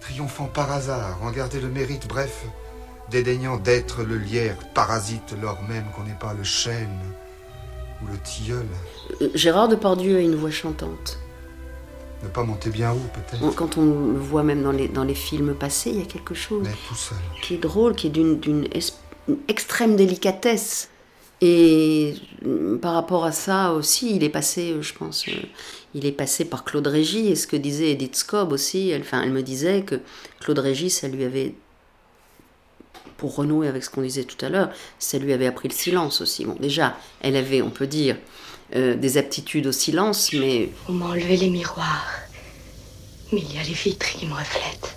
triomphant 0.00 0.46
par 0.46 0.72
hasard, 0.72 1.22
en 1.22 1.30
garder 1.30 1.60
le 1.60 1.68
mérite, 1.68 2.08
bref, 2.08 2.46
dédaignant 3.10 3.56
d'être 3.56 4.02
le 4.02 4.16
lierre 4.16 4.56
parasite 4.74 5.34
lors 5.40 5.62
même 5.62 5.84
qu'on 5.94 6.04
n'est 6.04 6.18
pas 6.18 6.34
le 6.34 6.44
chêne 6.44 6.98
ou 8.02 8.06
le 8.10 8.18
tilleul. 8.18 8.66
Euh, 9.20 9.28
Gérard 9.34 9.68
Depardieu 9.68 10.16
a 10.16 10.20
une 10.20 10.34
voix 10.34 10.50
chantante. 10.50 11.18
Ne 12.22 12.28
pas 12.28 12.42
monter 12.42 12.70
bien 12.70 12.92
haut, 12.92 13.10
peut-être. 13.12 13.54
Quand 13.54 13.76
on 13.76 13.84
le 13.84 14.18
voit 14.18 14.42
même 14.42 14.62
dans 14.62 14.72
les, 14.72 14.88
dans 14.88 15.04
les 15.04 15.14
films 15.14 15.54
passés, 15.54 15.90
il 15.90 15.98
y 15.98 16.02
a 16.02 16.06
quelque 16.06 16.34
chose 16.34 16.66
tout 16.88 16.94
seul. 16.94 17.18
qui 17.42 17.54
est 17.54 17.58
drôle, 17.58 17.94
qui 17.94 18.06
est 18.06 18.10
d'une 18.10 18.66
extrême 19.48 19.96
délicatesse. 19.96 20.88
Et 21.40 22.14
euh, 22.46 22.78
par 22.78 22.94
rapport 22.94 23.24
à 23.24 23.32
ça 23.32 23.72
aussi, 23.72 24.16
il 24.16 24.24
est 24.24 24.30
passé, 24.30 24.70
euh, 24.70 24.80
je 24.80 24.94
pense, 24.94 25.26
il 25.94 26.06
est 26.06 26.12
passé 26.12 26.46
par 26.46 26.64
Claude 26.64 26.86
Régis. 26.86 27.30
Et 27.30 27.36
ce 27.36 27.46
que 27.46 27.56
disait 27.56 27.90
Edith 27.90 28.16
Scobb 28.16 28.52
aussi, 28.52 28.88
elle, 28.88 29.02
enfin, 29.02 29.22
elle 29.22 29.32
me 29.32 29.42
disait 29.42 29.82
que 29.82 29.96
Claude 30.40 30.60
Régis, 30.60 31.00
ça 31.00 31.08
lui 31.08 31.24
avait, 31.24 31.54
pour 33.16 33.36
renouer 33.36 33.68
avec 33.68 33.84
ce 33.84 33.90
qu'on 33.90 34.02
disait 34.02 34.24
tout 34.24 34.42
à 34.44 34.48
l'heure, 34.48 34.70
ça 34.98 35.18
lui 35.18 35.32
avait 35.32 35.46
appris 35.46 35.68
le 35.68 35.74
silence 35.74 36.20
aussi. 36.20 36.44
Bon, 36.44 36.56
déjà, 36.58 36.96
elle 37.20 37.36
avait, 37.36 37.62
on 37.62 37.70
peut 37.70 37.86
dire, 37.86 38.16
euh, 38.74 38.94
des 38.96 39.18
aptitudes 39.18 39.66
au 39.66 39.72
silence, 39.72 40.32
mais 40.32 40.70
On 40.88 40.92
m'a 40.92 41.06
enlevé 41.06 41.36
les 41.36 41.50
miroirs. 41.50 42.06
Mais 43.32 43.40
il 43.40 43.54
y 43.54 43.58
a 43.58 43.62
les 43.62 43.72
vitres 43.72 44.06
qui 44.10 44.26
me 44.26 44.34
reflètent. 44.34 44.96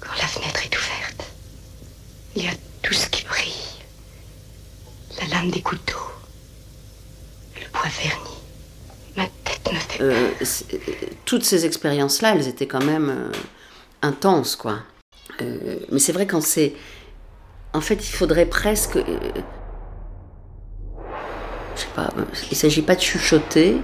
Quand 0.00 0.14
la 0.20 0.26
fenêtre 0.26 0.60
est 0.64 0.76
ouverte, 0.76 1.24
il 2.36 2.44
y 2.44 2.48
a 2.48 2.52
tout 2.82 2.94
ce 2.94 3.08
qui 3.08 3.24
brille. 3.24 3.52
La 5.20 5.28
lame 5.28 5.50
des 5.50 5.62
couteaux. 5.62 5.98
Le 7.56 7.66
bois 7.72 7.88
verni. 8.02 8.30
Ma 9.16 9.26
tête 9.44 9.72
me 9.72 9.78
fait 9.78 10.44
c'est- 10.44 10.74
euh, 10.74 10.80
toutes 11.24 11.44
ces 11.44 11.66
expériences-là, 11.66 12.34
elles 12.34 12.48
étaient 12.48 12.66
quand 12.66 12.82
même 12.84 13.10
euh, 13.10 13.32
intenses, 14.02 14.56
quoi. 14.56 14.78
Euh, 15.40 15.78
mais 15.90 15.98
c'est 15.98 16.12
vrai 16.12 16.26
quand 16.26 16.40
c'est, 16.42 16.74
en 17.74 17.80
fait, 17.80 18.08
il 18.08 18.12
faudrait 18.12 18.46
presque, 18.46 18.96
euh, 18.96 19.04
je 21.74 21.80
sais 21.80 21.86
pas, 21.94 22.08
il 22.50 22.56
s'agit 22.56 22.82
pas 22.82 22.94
de 22.94 23.00
chuchoter, 23.00 23.80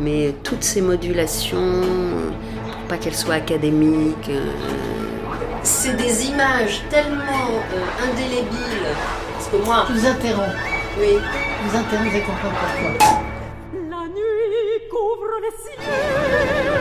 mais 0.00 0.34
toutes 0.42 0.62
ces 0.62 0.80
modulations, 0.82 1.56
euh, 1.58 2.30
pour 2.70 2.82
pas 2.88 2.98
qu'elles 2.98 3.14
soient 3.14 3.34
académiques. 3.34 4.28
euh, 4.28 4.52
c'est 5.62 5.96
des 5.96 6.26
images 6.26 6.82
tellement 6.90 7.50
euh, 7.74 8.04
indélébiles. 8.08 8.86
Parce 9.32 9.48
que 9.48 9.56
moi. 9.64 9.84
Je 9.88 9.94
vous 9.94 10.06
interromps. 10.06 10.54
Oui. 10.98 11.18
Je 11.18 11.68
vous 11.68 11.76
interromps, 11.76 12.08
vous 12.08 12.16
allez 12.16 12.24
comprendre 12.24 12.54
pourquoi. 12.54 12.90
La 13.90 14.06
nuit 14.08 14.88
couvre 14.90 15.32
les 15.42 15.54
cieux, 15.62 16.75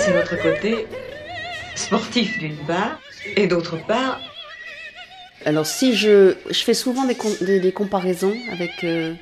c'est 0.00 0.14
notre 0.14 0.36
côté 0.40 0.86
sportif 1.74 2.38
d'une 2.38 2.56
part, 2.56 2.98
et 3.36 3.46
d'autre 3.46 3.76
part, 3.86 4.18
Alors 5.44 5.66
si 5.66 5.94
je, 5.94 6.34
je 6.48 6.64
fais 6.64 6.74
souvent 6.74 7.04
des, 7.04 7.60
des, 7.60 7.72
comparaisons 7.72 8.34
avec, 8.50 8.82
euh, 8.84 9.12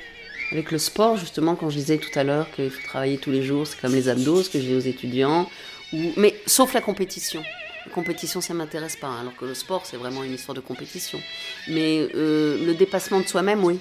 avec 0.53 0.71
le 0.71 0.79
sport, 0.79 1.17
justement, 1.17 1.57
quand 1.57 1.69
je 1.71 1.77
disais 1.77 1.99
tout 1.99 2.17
à 2.17 2.23
l'heure 2.23 2.47
qu'il 2.55 2.71
faut 2.71 2.83
travailler 2.87 3.19
tous 3.19 3.33
les 3.33 3.43
jours, 3.43 3.67
c'est 3.67 3.81
comme 3.81 3.93
les 3.93 4.09
abdos, 4.09 4.45
ce 4.45 4.51
que 4.51 4.61
je 4.61 4.67
dis 4.67 4.75
aux 4.75 4.81
étudiants, 4.81 5.49
ou, 5.93 6.13
mais 6.17 6.35
sauf 6.47 6.75
la 6.75 6.81
compétition. 6.81 7.43
La 7.87 7.93
compétition, 7.93 8.41
ça 8.41 8.55
m'intéresse 8.55 8.97
pas, 8.97 9.19
alors 9.21 9.35
que 9.37 9.47
le 9.47 9.55
sport, 9.55 9.85
c'est 9.85 9.97
vraiment 9.97 10.23
une 10.23 10.35
histoire 10.35 10.55
de 10.55 10.61
compétition. 10.61 11.21
Mais 11.69 12.07
euh, 12.15 12.65
le 12.65 12.75
dépassement 12.75 13.21
de 13.21 13.27
soi-même, 13.27 13.65
oui. 13.65 13.79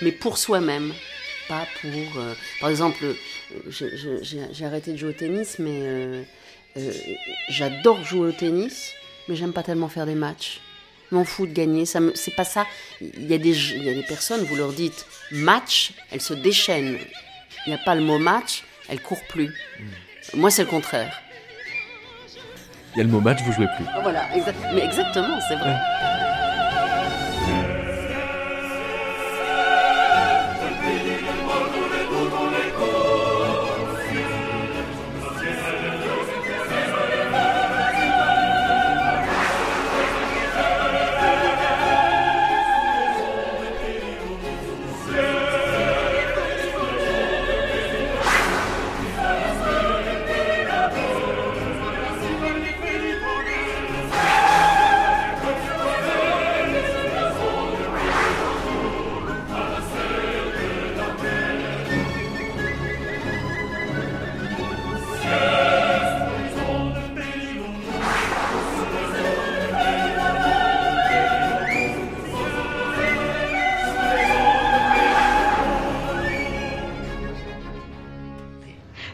Mais 0.00 0.12
pour 0.12 0.38
soi-même, 0.38 0.92
pas 1.48 1.66
pour... 1.80 1.90
euh, 1.90 2.34
par 2.60 2.70
exemple, 2.70 3.04
j'ai- 3.68 4.64
arrêté 4.64 4.92
de 4.92 4.96
jouer 4.96 5.10
au 5.10 5.12
tennis, 5.12 5.58
mais 5.58 5.70
euh, 5.82 6.22
euh, 6.76 6.92
j'adore 7.48 8.02
jouer 8.04 8.28
au 8.28 8.32
tennis, 8.32 8.92
mais 9.28 9.36
j'aime 9.36 9.52
pas 9.52 9.62
tellement 9.62 9.88
faire 9.88 10.06
des 10.06 10.14
matchs. 10.14 10.60
Je 11.10 11.16
m'en 11.16 11.24
fous 11.24 11.46
de 11.46 11.52
gagner, 11.52 11.86
ça 11.86 12.00
c'est 12.14 12.34
pas 12.34 12.44
ça. 12.44 12.66
Il 13.00 13.30
y, 13.30 13.34
a 13.34 13.38
des, 13.38 13.56
il 13.74 13.84
y 13.84 13.88
a 13.88 13.94
des 13.94 14.02
personnes, 14.02 14.42
vous 14.42 14.56
leur 14.56 14.72
dites 14.72 15.06
match, 15.30 15.92
elles 16.10 16.20
se 16.20 16.34
déchaînent. 16.34 16.98
Il 17.66 17.70
n'y 17.70 17.74
a 17.74 17.78
pas 17.84 17.94
le 17.94 18.00
mot 18.00 18.18
match, 18.18 18.64
elles 18.88 19.00
courent 19.00 19.24
plus. 19.28 19.54
Moi, 20.34 20.50
c'est 20.50 20.62
le 20.62 20.68
contraire. 20.68 21.20
Il 22.94 22.98
y 22.98 23.00
a 23.00 23.04
le 23.04 23.10
mot 23.10 23.20
match, 23.20 23.40
vous 23.42 23.52
jouez 23.52 23.66
plus. 23.76 23.84
Voilà, 24.02 24.34
exact- 24.34 24.58
mais 24.74 24.82
exactement, 24.84 25.38
c'est 25.48 25.56
vrai. 25.56 25.76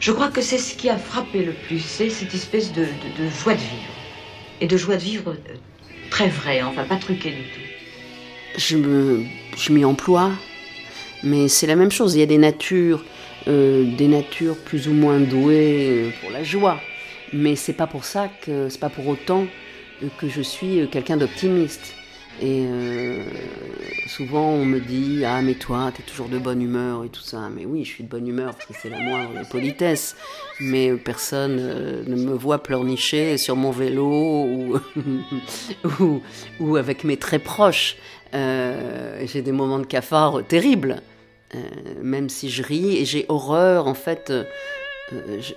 Je 0.03 0.11
crois 0.11 0.27
que 0.27 0.41
c'est 0.41 0.57
ce 0.57 0.75
qui 0.75 0.89
a 0.89 0.97
frappé 0.97 1.43
le 1.45 1.53
plus, 1.53 1.79
c'est 1.79 2.09
cette 2.09 2.33
espèce 2.33 2.73
de, 2.73 2.81
de- 2.81 3.23
de 3.23 3.29
joie 3.29 3.53
de 3.53 3.59
vivre. 3.59 3.93
Et 4.59 4.67
de 4.67 4.75
joie 4.75 4.97
de 4.97 5.01
vivre 5.01 5.31
euh, 5.31 5.55
très 6.09 6.27
vraie, 6.27 6.61
enfin 6.61 6.83
pas 6.83 6.97
truquée 6.97 7.29
du 7.31 7.43
tout. 7.53 8.57
je 8.57 8.75
me, 8.77 9.23
je 9.57 9.71
m'y 9.71 9.85
emploie, 9.85 10.31
mais 11.23 11.47
c'est 11.47 11.67
la 11.67 11.77
même 11.77 11.89
chose. 11.91 12.15
Il 12.15 12.19
y 12.19 12.23
a 12.23 12.25
des 12.25 12.37
natures, 12.37 13.01
euh, 13.47 13.85
des 13.95 14.09
natures 14.09 14.57
plus 14.57 14.89
ou 14.89 14.93
moins 14.93 15.19
douées 15.21 15.87
euh, 15.89 16.09
pour 16.19 16.31
la 16.31 16.43
joie, 16.43 16.81
mais 17.31 17.55
c'est 17.55 17.77
pas 17.81 17.87
pour 17.87 18.03
ça 18.03 18.29
que 18.45 18.67
c'est 18.67 18.79
pas 18.81 18.89
pour 18.89 19.07
autant 19.07 19.45
que 20.17 20.27
je 20.27 20.41
suis 20.41 20.85
quelqu'un 20.91 21.15
d'optimiste. 21.15 21.95
Et 22.41 22.65
euh, 22.67 23.23
souvent 24.07 24.49
on 24.49 24.65
me 24.65 24.79
dit 24.79 25.23
ah 25.25 25.41
mais 25.41 25.53
toi 25.53 25.91
t'es 25.95 26.03
toujours 26.03 26.27
de 26.27 26.39
bonne 26.39 26.61
humeur 26.61 27.03
et 27.05 27.09
tout 27.09 27.21
ça. 27.21 27.49
Mais 27.55 27.65
oui 27.65 27.85
je 27.85 27.89
suis 27.91 28.03
de 28.03 28.09
bonne 28.09 28.27
humeur 28.27 28.53
parce 28.55 28.65
que 28.65 28.73
c'est 28.81 28.89
la 28.89 28.99
moindre 28.99 29.47
des. 29.49 30.15
Mais 30.59 30.91
personne 30.93 31.57
euh, 31.59 32.03
ne 32.07 32.15
me 32.15 32.33
voit 32.33 32.61
pleurnicher 32.63 33.37
sur 33.37 33.55
mon 33.55 33.71
vélo 33.71 34.05
ou 34.05 34.79
ou, 35.99 36.21
ou 36.59 36.75
avec 36.75 37.03
mes 37.03 37.17
très 37.17 37.39
proches. 37.39 37.97
Euh, 38.33 39.23
j'ai 39.25 39.43
des 39.43 39.51
moments 39.51 39.77
de 39.79 39.85
cafard 39.85 40.41
terribles, 40.47 41.03
euh, 41.53 41.59
même 42.01 42.29
si 42.29 42.49
je 42.49 42.63
ris 42.63 42.97
et 42.97 43.05
j'ai 43.05 43.25
horreur 43.29 43.87
en 43.87 43.93
fait. 43.93 44.31
euh, 44.31 44.43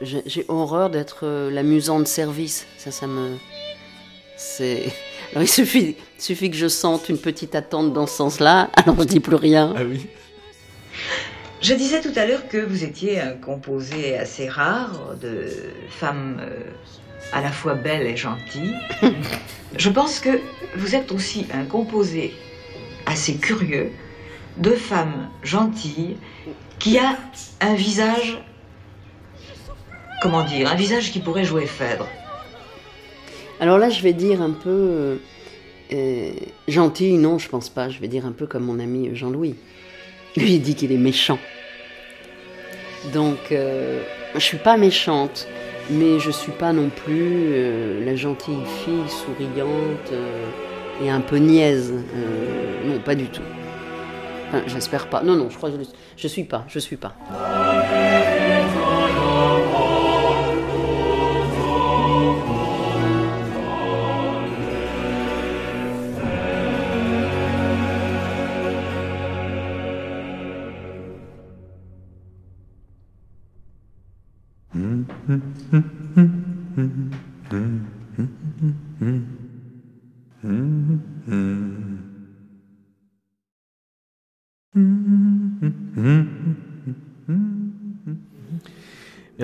j'ai 0.03 0.45
horreur 0.49 0.91
d'être 0.91 1.27
l'amusant 1.51 2.01
de 2.01 2.05
service. 2.05 2.67
Ça, 2.77 2.91
ça 2.91 3.07
me. 3.07 3.37
C'est. 4.37 4.93
Alors 5.33 5.43
il 5.43 5.49
suffit, 5.49 5.97
suffit 6.19 6.51
que 6.51 6.57
je 6.57 6.69
sente 6.69 7.09
une 7.09 7.19
petite 7.19 7.55
attente 7.55 7.93
dans 7.93 8.07
ce 8.07 8.17
sens-là, 8.17 8.71
alors 8.75 8.97
je 9.01 9.05
dis 9.05 9.21
plus 9.21 9.37
rien. 9.37 9.75
Ah 9.77 9.83
oui. 9.85 10.07
Je 11.61 11.75
disais 11.75 12.01
tout 12.01 12.13
à 12.17 12.27
l'heure 12.27 12.49
que 12.49 12.59
vous 12.59 12.85
étiez 12.85 13.21
un 13.21 13.33
composé 13.33 14.17
assez 14.17 14.49
rare 14.49 15.17
de 15.21 15.49
femmes 15.89 16.41
euh, 16.41 16.61
à 17.33 17.41
la 17.41 17.51
fois 17.51 17.75
belles 17.75 18.07
et 18.07 18.17
gentilles. 18.17 18.75
Je 19.77 19.91
pense 19.91 20.21
que 20.21 20.41
vous 20.77 20.95
êtes 20.95 21.13
aussi 21.13 21.47
un 21.53 21.65
composé 21.65 22.35
assez 23.05 23.37
curieux 23.37 23.91
de 24.59 24.71
femmes 24.71 25.29
gentilles 25.43 26.17
qui 26.79 26.99
a 26.99 27.17
un 27.61 27.75
visage, 27.75 28.39
comment 30.23 30.45
dire, 30.45 30.71
un 30.71 30.77
visage 30.77 31.11
qui 31.11 31.21
pourrait 31.21 31.45
jouer 31.45 31.67
Phèdre. 31.67 32.07
Alors 33.61 33.79
là, 33.79 33.89
je 33.91 34.03
vais 34.03 34.13
dire 34.13 34.43
un 34.43 34.51
peu. 34.51 34.71
euh, 34.71 35.17
euh, 35.93 36.31
gentil, 36.69 37.15
non, 37.17 37.39
je 37.39 37.49
pense 37.49 37.69
pas. 37.69 37.89
Je 37.89 38.01
vais 38.01 38.09
dire 38.09 38.27
un 38.27 38.33
peu 38.33 38.47
comme 38.47 38.65
mon 38.65 38.79
ami 38.79 39.11
Jean-Louis. 39.15 39.55
Lui, 40.37 40.55
il 40.55 40.61
dit 40.61 40.75
qu'il 40.75 40.93
est 40.93 40.99
méchant. 40.99 41.39
Donc, 43.15 43.39
euh, 43.53 44.03
je 44.35 44.41
suis 44.41 44.59
pas 44.59 44.77
méchante, 44.77 45.47
mais 45.91 46.19
je 46.19 46.31
suis 46.31 46.53
pas 46.53 46.73
non 46.73 46.91
plus 46.91 47.53
euh, 47.53 48.05
la 48.05 48.17
gentille 48.17 48.65
fille 48.85 49.09
souriante 49.09 50.13
euh, 50.13 50.51
et 51.03 51.09
un 51.09 51.21
peu 51.21 51.37
niaise. 51.37 51.93
Non, 52.85 52.99
pas 52.99 53.15
du 53.15 53.27
tout. 53.27 53.43
Enfin, 54.49 54.63
j'espère 54.67 55.09
pas. 55.09 55.23
Non, 55.23 55.37
non, 55.37 55.49
je 55.51 55.57
crois 55.57 55.71
que 55.71 55.77
je, 55.79 55.89
je 56.17 56.29
suis 56.29 56.45
pas. 56.45 56.65
Je 56.69 56.79
suis 56.79 56.97
pas. 56.97 57.15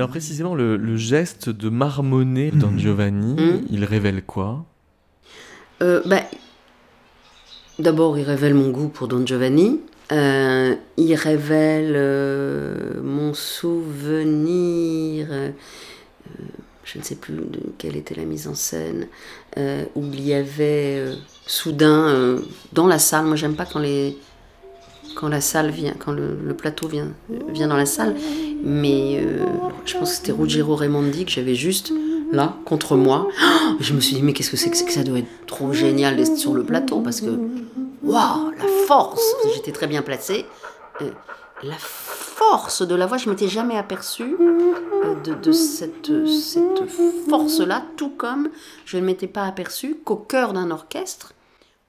Alors 0.03 0.11
précisément, 0.11 0.57
le, 0.57 0.77
le 0.77 0.97
geste 0.97 1.49
de 1.49 1.69
marmonner 1.69 2.51
dans 2.51 2.77
Giovanni, 2.77 3.37
Mhm. 3.41 3.67
il 3.71 3.85
révèle 3.85 4.23
quoi? 4.25 4.65
Euh, 5.81 6.03
bah, 6.07 6.23
D'abord, 7.79 8.19
il 8.19 8.25
révèle 8.25 8.55
mon 8.55 8.71
goût 8.71 8.89
pour 8.89 9.07
Don 9.07 9.25
Giovanni. 9.25 9.81
Euh, 10.11 10.75
il 10.97 11.15
révèle 11.15 11.93
euh, 11.95 13.01
mon 13.01 13.33
souvenir, 13.33 15.29
euh, 15.31 15.51
euh, 15.51 16.45
je 16.85 16.99
ne 16.99 17.05
sais 17.05 17.15
plus 17.15 17.35
de 17.37 17.61
quelle 17.79 17.97
était 17.97 18.17
la 18.17 18.25
mise 18.25 18.49
en 18.49 18.55
scène, 18.55 19.07
euh, 19.57 19.85
où 19.95 20.03
il 20.13 20.21
y 20.27 20.35
avait 20.35 20.97
euh, 20.99 21.15
soudain 21.47 22.09
euh, 22.09 22.41
dans 22.73 22.89
la 22.89 22.99
salle, 22.99 23.25
moi 23.27 23.37
j'aime 23.37 23.55
pas 23.55 23.67
quand 23.67 23.79
les 23.79 24.17
quand 25.15 25.29
la 25.29 25.41
salle 25.41 25.71
vient, 25.71 25.95
quand 25.99 26.13
le, 26.13 26.55
plateau 26.55 26.89
vient, 26.89 27.09
vient 27.49 27.69
dans 27.69 27.77
la 27.77 27.87
salle, 27.87 28.15
mais 28.63 29.21
euh, 29.21 29.45
je 29.85 29.97
pense 29.97 30.11
que 30.11 30.17
c'était 30.17 30.33
Ruggiero 30.33 30.77
Raimondi 30.77 31.25
que 31.25 31.31
j'avais 31.31 31.55
juste 31.55 31.93
là, 32.33 32.57
contre 32.65 32.97
moi. 32.97 33.29
Oh, 33.31 33.77
je 33.81 33.93
me 33.93 34.01
suis 34.01 34.17
dit, 34.17 34.23
mais 34.23 34.33
qu'est-ce 34.33 34.51
que 34.51 34.57
c'est 34.57 34.71
que 34.71 34.93
ça 34.93 35.03
doit 35.03 35.19
être 35.19 35.47
trop 35.47 35.73
génial 35.73 36.17
d'être 36.17 36.37
sur 36.37 36.55
le 36.55 36.63
plateau 36.65 37.01
parce 37.01 37.21
que, 37.21 37.31
waouh, 38.03 38.51
la 38.51 38.87
force 38.87 39.23
J'étais 39.55 39.73
très 39.73 39.87
bien 39.87 40.03
placée. 40.03 40.47
Euh, 41.01 41.11
la 41.63 41.77
force 41.79 42.83
de 42.83 42.95
la 42.95 43.07
voix, 43.07 43.19
je 43.19 43.29
m'étais 43.31 43.49
jamais 43.49 43.77
aperçue 43.77 44.37
euh, 44.41 45.15
de, 45.23 45.35
de 45.35 45.53
cette, 45.53 46.11
cette 46.27 46.91
force-là, 47.29 47.83
tout 47.97 48.11
comme 48.11 48.49
je 48.85 48.97
ne 48.97 49.03
m'étais 49.03 49.27
pas 49.27 49.45
aperçue 49.45 49.97
qu'au 50.05 50.17
cœur 50.17 50.53
d'un 50.53 50.71
orchestre, 50.71 51.35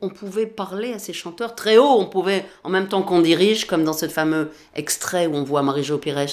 on 0.03 0.09
pouvait 0.09 0.45
parler 0.45 0.93
à 0.93 0.99
ces 0.99 1.13
chanteurs 1.13 1.55
très 1.55 1.77
haut, 1.77 1.95
on 1.97 2.05
pouvait, 2.05 2.45
en 2.63 2.69
même 2.69 2.87
temps 2.87 3.01
qu'on 3.01 3.21
dirige, 3.21 3.65
comme 3.65 3.83
dans 3.83 3.93
ce 3.93 4.07
fameux 4.07 4.49
extrait 4.75 5.27
où 5.27 5.35
on 5.35 5.43
voit 5.43 5.63
Marie-Jo 5.63 5.97
Pires 5.97 6.27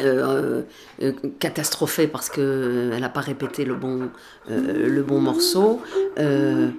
euh, 0.00 0.62
euh, 1.02 1.12
catastrophée 1.38 2.08
parce 2.08 2.28
qu'elle 2.28 2.98
n'a 2.98 3.08
pas 3.08 3.20
répété 3.20 3.64
le 3.64 3.74
bon, 3.74 4.08
euh, 4.50 4.88
le 4.88 5.02
bon 5.02 5.20
morceau. 5.20 5.80
Euh, 6.18 6.70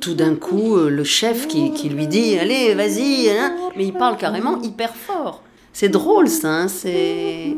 tout 0.00 0.14
d'un 0.14 0.36
coup, 0.36 0.76
euh, 0.76 0.88
le 0.88 1.02
chef 1.02 1.48
qui, 1.48 1.72
qui 1.72 1.88
lui 1.88 2.06
dit 2.06 2.38
Allez, 2.38 2.74
vas-y, 2.74 3.30
hein 3.30 3.56
mais 3.76 3.86
il 3.86 3.92
parle 3.92 4.16
carrément 4.16 4.60
hyper 4.62 4.94
fort. 4.94 5.42
C'est 5.72 5.88
drôle 5.88 6.28
ça, 6.28 6.50
hein, 6.50 6.68
c'est 6.68 7.56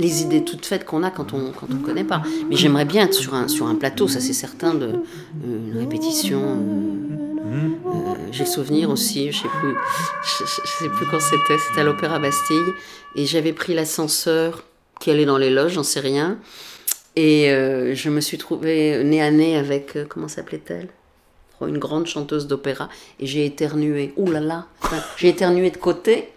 les 0.00 0.22
idées 0.22 0.44
toutes 0.44 0.66
faites 0.66 0.84
qu'on 0.84 1.02
a 1.02 1.10
quand 1.10 1.32
on 1.32 1.52
quand 1.52 1.68
on 1.72 1.78
connaît 1.78 2.04
pas. 2.04 2.22
Mais 2.48 2.56
j'aimerais 2.56 2.84
bien 2.84 3.04
être 3.04 3.14
sur 3.14 3.34
un 3.34 3.48
sur 3.48 3.66
un 3.66 3.74
plateau, 3.74 4.08
ça 4.08 4.20
c'est 4.20 4.32
certain 4.32 4.74
de 4.74 4.86
euh, 4.86 5.72
une 5.72 5.78
répétition. 5.78 6.42
euh, 6.42 7.68
euh, 7.86 8.14
J'ai 8.32 8.44
le 8.44 8.50
souvenir 8.50 8.90
aussi, 8.90 9.30
je 9.32 9.38
sais 9.42 9.48
je, 10.22 10.44
sais 10.44 10.88
plus 10.88 11.06
quand 11.10 11.20
c'était, 11.20 11.58
c'était 11.58 11.80
à 11.80 11.84
l'Opéra 11.84 12.18
Bastille, 12.18 12.72
et 13.16 13.26
j'avais 13.26 13.52
pris 13.52 13.74
l'ascenseur 13.74 14.64
qui 15.00 15.10
allait 15.10 15.24
dans 15.24 15.38
les 15.38 15.50
loges, 15.50 15.72
j'en 15.72 15.82
sais 15.82 16.00
rien, 16.00 16.38
et 17.16 17.48
je 17.94 18.10
me 18.10 18.20
suis 18.20 18.38
trouvée 18.38 19.02
nez 19.04 19.20
à 19.22 19.30
nez 19.30 19.56
avec 19.56 19.98
comment 20.08 20.28
s'appelait-elle? 20.28 20.88
Une 21.66 21.76
grande 21.76 22.06
chanteuse 22.06 22.46
d'opéra, 22.46 22.88
et 23.18 23.26
j'ai 23.26 23.44
éternué. 23.44 24.14
Ouh 24.16 24.30
là 24.30 24.40
là, 24.40 24.66
j'ai 25.18 25.28
éternué 25.28 25.70
de 25.70 25.76
côté. 25.76 26.30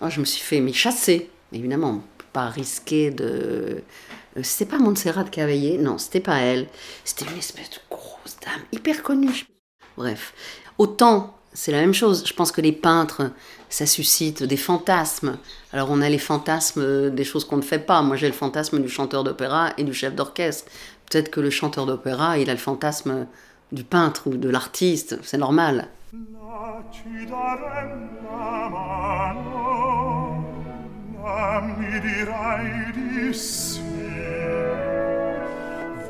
Oh, 0.00 0.06
je 0.10 0.18
me 0.18 0.24
suis 0.24 0.42
fait 0.42 0.60
mais 0.60 0.72
chasser. 0.72 1.30
Évidemment, 1.52 2.02
pas 2.34 2.48
risquer 2.50 3.10
de. 3.10 3.82
Euh, 4.36 4.40
C'était 4.42 4.70
pas 4.70 4.78
Montserrat 4.78 5.24
Cavaillé, 5.24 5.78
non, 5.78 5.96
c'était 5.96 6.20
pas 6.20 6.38
elle. 6.38 6.66
C'était 7.04 7.24
une 7.30 7.38
espèce 7.38 7.70
de 7.70 7.78
grosse 7.88 8.36
dame 8.44 8.62
hyper 8.72 9.02
connue. 9.02 9.46
Bref, 9.96 10.34
autant 10.76 11.34
c'est 11.54 11.70
la 11.70 11.80
même 11.80 11.94
chose. 11.94 12.24
Je 12.26 12.34
pense 12.34 12.50
que 12.50 12.60
les 12.60 12.72
peintres, 12.72 13.30
ça 13.68 13.86
suscite 13.86 14.42
des 14.42 14.56
fantasmes. 14.56 15.38
Alors 15.72 15.88
on 15.90 16.02
a 16.02 16.08
les 16.08 16.18
fantasmes 16.18 16.82
euh, 16.82 17.10
des 17.10 17.24
choses 17.24 17.44
qu'on 17.44 17.56
ne 17.56 17.62
fait 17.62 17.78
pas. 17.78 18.02
Moi 18.02 18.16
j'ai 18.16 18.26
le 18.26 18.34
fantasme 18.34 18.82
du 18.82 18.88
chanteur 18.88 19.22
d'opéra 19.24 19.72
et 19.78 19.84
du 19.84 19.94
chef 19.94 20.14
d'orchestre. 20.14 20.70
Peut-être 21.08 21.30
que 21.30 21.40
le 21.40 21.50
chanteur 21.50 21.86
d'opéra, 21.86 22.38
il 22.38 22.50
a 22.50 22.52
le 22.52 22.58
fantasme 22.58 23.26
du 23.70 23.84
peintre 23.84 24.26
ou 24.26 24.36
de 24.36 24.48
l'artiste. 24.48 25.18
C'est 25.22 25.38
normal. 25.38 25.88
a 31.26 31.60
mi 31.60 32.00
dirai 32.00 32.92
di 32.92 33.32
sì. 33.32 33.80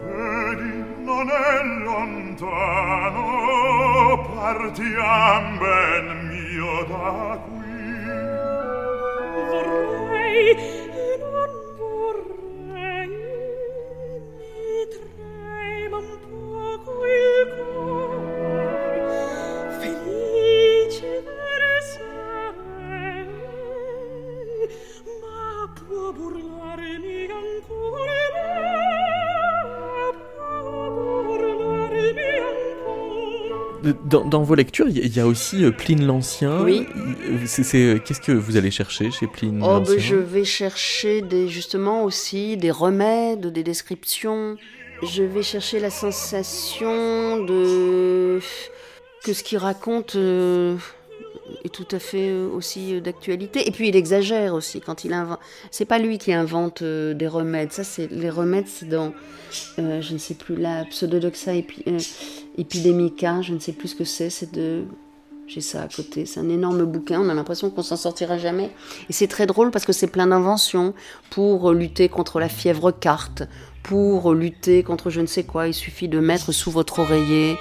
Vedi 0.03 0.85
non 1.05 1.31
è 1.31 1.63
lontano 1.85 3.23
partiam 4.35 5.59
ben 5.59 6.07
mio 6.29 6.85
da 6.89 7.39
qui. 7.47 7.63
Vorrei 10.09 10.84
Dans, 34.05 34.25
dans 34.25 34.43
vos 34.43 34.55
lectures, 34.55 34.87
il 34.89 35.15
y- 35.17 35.21
a 35.21 35.27
aussi 35.27 35.65
euh, 35.65 35.71
Pline 35.71 36.07
l'Ancien. 36.07 36.63
Oui. 36.63 36.87
Euh, 36.95 37.99
Qu'est-ce 38.05 38.21
que 38.21 38.33
vous 38.33 38.57
allez 38.57 38.71
chercher 38.71 39.11
chez 39.11 39.27
Pline 39.27 39.61
Oh, 39.63 39.67
l'Ancien? 39.67 39.95
ben, 39.97 40.01
je 40.01 40.17
vais 40.17 40.45
chercher 40.45 41.21
des, 41.23 41.49
justement 41.49 42.05
aussi 42.05 42.57
des 42.57 42.71
remèdes, 42.71 43.47
des 43.53 43.63
descriptions. 43.63 44.57
Je 45.03 45.23
vais 45.23 45.43
chercher 45.43 45.81
la 45.81 45.91
sensation 45.91 47.45
de 47.45 48.41
que 49.25 49.33
ce 49.33 49.43
qu'il 49.43 49.59
raconte 49.59 50.17
euh, 50.17 50.77
est 51.65 51.73
tout 51.73 51.87
à 51.91 51.99
fait 51.99 52.29
euh, 52.31 52.49
aussi 52.49 52.95
euh, 52.95 53.01
d'actualité. 53.01 53.67
Et 53.69 53.71
puis 53.71 53.89
il 53.89 53.97
exagère 53.97 54.55
aussi 54.55 54.81
quand 54.81 55.05
il 55.05 55.13
invente. 55.13 55.39
C'est 55.71 55.85
pas 55.85 55.99
lui 55.99 56.19
qui 56.19 56.33
invente 56.33 56.83
euh, 56.83 57.15
des 57.15 57.29
remèdes. 57.29 57.73
Ça, 57.73 57.85
c'est 57.85 58.11
les 58.11 58.31
remèdes, 58.31 58.67
c'est 58.69 58.89
dans 58.89 59.13
je 59.77 60.13
ne 60.13 60.19
sais 60.19 60.35
plus 60.35 60.57
la 60.57 60.85
Pseudodoxa 60.87 61.55
epi- 61.55 61.85
euh. 61.87 61.99
Je 62.59 63.53
ne 63.53 63.59
sais 63.61 63.73
plus 63.73 63.89
ce 63.89 63.95
que 63.95 64.05
c'est. 64.05 64.31
C'est 64.31 64.53
de 64.53 64.85
j'ai 65.47 65.61
ça 65.61 65.83
à 65.83 65.89
côté. 65.89 66.27
C'est 66.27 66.41
un 66.41 66.49
énorme 66.49 66.85
bouquin. 66.85 67.21
On 67.21 67.29
a 67.29 67.35
l'impression 67.35 67.71
qu'on 67.71 67.83
s'en 67.83 67.97
sortira 67.97 68.39
jamais. 68.39 68.71
Et 69.09 69.13
c'est 69.13 69.29
très 69.29 69.47
drôle 69.47 69.71
parce 69.71 69.85
que 69.85 69.93
c'est 69.93 70.07
plein 70.07 70.27
d'inventions 70.27 70.95
pour 71.31 71.73
lutter 71.73 72.09
contre 72.09 72.41
la 72.41 72.49
fièvre 72.49 72.91
carte, 72.91 73.43
pour 73.85 74.33
lutter 74.35 74.83
contre 74.83 75.11
je 75.11 75.21
ne 75.21 75.27
sais 75.27 75.45
quoi. 75.45 75.69
Il 75.69 75.75
suffit 75.75 76.09
de 76.09 76.19
mettre 76.19 76.51
sous 76.51 76.73
votre 76.73 76.99
oreiller 76.99 77.57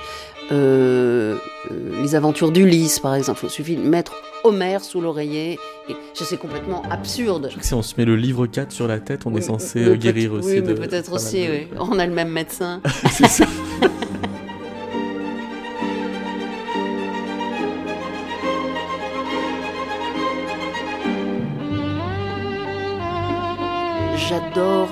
euh, 0.51 1.35
euh, 1.71 2.01
les 2.01 2.15
aventures 2.15 2.51
d'Ulysse, 2.51 2.99
par 2.99 3.13
exemple. 3.13 3.41
Il 3.43 3.49
suffit 3.49 3.75
de 3.75 3.81
mettre 3.87 4.13
Homère 4.43 4.83
sous 4.83 4.99
l'oreiller. 5.01 5.59
Et 5.89 5.95
je 6.17 6.23
sais 6.23 6.37
complètement 6.37 6.81
absurde. 6.89 7.49
Si 7.61 7.73
on 7.73 7.81
se 7.81 7.93
met 7.97 8.05
le 8.05 8.15
livre 8.15 8.47
4 8.47 8.71
sur 8.71 8.87
la 8.87 8.99
tête, 8.99 9.25
on 9.25 9.35
est 9.35 9.41
censé 9.41 9.83
euh, 9.83 9.95
guérir 9.95 10.33
aussi. 10.33 10.47
Oui, 10.47 10.61
mais 10.61 10.73
de 10.73 10.73
peut-être 10.73 11.13
aussi, 11.13 11.45
de- 11.45 11.51
oui. 11.51 11.67
On 11.79 11.99
a 11.99 12.05
le 12.05 12.13
même 12.13 12.29
médecin. 12.31 12.81
C'est 13.11 13.27
ça. 13.27 13.45
J'adore, 24.15 24.89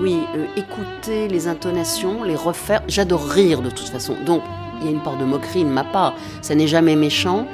oui, 0.00 0.18
euh, 0.36 0.44
écouter 0.56 1.28
les 1.28 1.48
intonations, 1.48 2.22
les 2.24 2.36
refaire. 2.36 2.82
J'adore 2.88 3.24
rire 3.28 3.60
de 3.62 3.70
toute 3.70 3.88
façon. 3.88 4.14
Donc, 4.26 4.42
il 4.80 4.86
y 4.86 4.88
a 4.88 4.92
une 4.92 5.02
part 5.02 5.16
de 5.16 5.24
moquerie 5.24 5.64
de 5.64 5.68
ma 5.70 5.84
part. 5.84 6.14
Ça 6.42 6.54
n'est 6.54 6.66
jamais 6.68 6.94
méchant, 6.96 7.46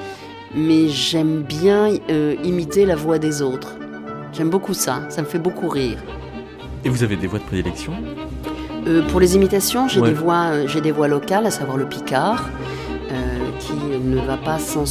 mais 0.55 0.88
j'aime 0.88 1.42
bien 1.42 1.88
euh, 2.11 2.34
imiter 2.45 2.84
la 2.86 2.97
voix 2.97 3.18
des 3.18 3.40
autres. 3.42 3.76
J'aime 4.32 4.51
beaucoup 4.51 4.74
ça. 4.74 5.03
Ça 5.09 5.22
me 5.22 5.26
fait 5.26 5.38
beaucoup 5.38 5.68
rire. 5.68 5.99
Et 6.84 6.88
vous 6.90 7.03
avez 7.03 7.16
des 7.16 7.26
voix 7.26 7.38
de 7.38 7.45
prédilection? 7.45 7.95
Euh, 8.86 9.03
pour 9.09 9.20
les 9.20 9.34
imitations, 9.36 9.88
j'ai 9.88 10.01
Ouais. 10.01 10.09
des 10.09 10.14
voix, 10.14 10.66
j'ai 10.66 10.82
des 10.82 10.92
voix 10.92 11.09
locales, 11.09 11.47
à 11.47 11.51
savoir 11.51 11.76
le 11.78 11.86
picard, 11.86 12.45
qui 13.61 13.72
ne 13.74 14.18
va 14.26 14.36
pas 14.36 14.59
sans 14.59 14.84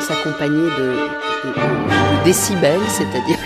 s'accompagner 0.00 0.68
de, 0.78 0.88
de- 0.88 1.54
de 1.54 2.24
décibels, 2.24 2.80
c'est-à-dire 2.88 3.38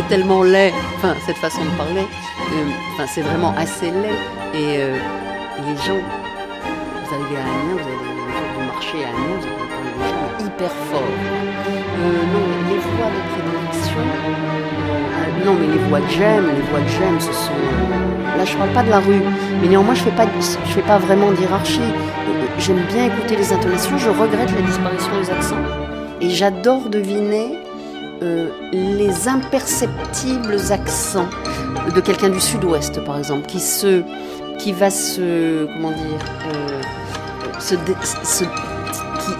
c'est 0.00 0.08
tellement 0.08 0.42
laid, 0.42 0.72
enfin 0.96 1.14
cette 1.26 1.36
façon 1.36 1.62
de 1.64 1.70
parler, 1.76 2.00
euh, 2.00 2.70
enfin 2.94 3.04
c'est 3.06 3.20
vraiment 3.22 3.54
assez 3.58 3.90
laid. 3.90 4.16
Et, 4.54 4.78
euh, 4.78 4.96
les 5.66 5.76
gens, 5.76 6.00
vous 6.00 7.14
arrivez 7.14 7.36
à 7.36 7.44
Amiens, 7.44 7.74
vous 7.74 7.86
allez 7.86 8.54
vous 8.54 8.66
marchez 8.72 9.04
à 9.04 9.08
Amiens, 9.08 9.36
vous 9.40 9.46
allez 9.46 9.68
parler 9.68 9.92
des 9.98 10.08
gens 10.08 10.46
hyper 10.46 10.70
forts. 10.90 11.02
Euh, 12.00 12.22
non, 12.32 12.46
les 12.70 12.78
voix 12.78 13.10
de 13.16 13.20
prédilection. 13.30 14.00
euh, 14.00 15.44
non, 15.44 15.54
mais 15.60 15.66
les 15.66 15.78
voix 15.88 16.00
que 16.00 16.10
j'aime, 16.12 16.46
les 16.56 16.62
voix 16.70 16.80
que 16.80 16.88
j'aime, 16.98 17.20
ce 17.20 17.32
sont. 17.32 17.52
là, 18.38 18.44
je 18.44 18.56
parle 18.56 18.70
pas 18.72 18.82
de 18.82 18.90
la 18.90 19.00
rue, 19.00 19.20
mais 19.60 19.68
néanmoins, 19.68 19.94
je 19.94 20.02
fais 20.02 20.10
pas, 20.12 20.24
de- 20.24 20.30
je 20.66 20.72
fais 20.72 20.82
pas 20.82 20.98
vraiment 20.98 21.30
d'hierarchie. 21.32 21.80
J'aime 22.58 22.80
bien 22.92 23.06
écouter 23.06 23.36
les 23.36 23.52
intonations. 23.52 23.96
Je 23.98 24.08
regrette 24.10 24.50
la 24.54 24.62
disparition 24.62 25.10
des 25.20 25.30
accents, 25.30 25.64
et 26.22 26.30
j'adore 26.30 26.88
deviner 26.88 27.58
euh, 28.22 28.48
les 28.72 29.28
imperceptibles 29.28 30.56
accents 30.70 31.28
de 31.94 32.00
quelqu'un 32.00 32.28
du 32.28 32.40
Sud-Ouest, 32.40 33.04
par 33.04 33.18
exemple, 33.18 33.46
qui 33.46 33.60
se, 33.60 34.02
qui 34.58 34.72
va 34.72 34.90
se, 34.90 35.66
comment 35.66 35.90
dire, 35.90 36.24
euh, 36.54 36.80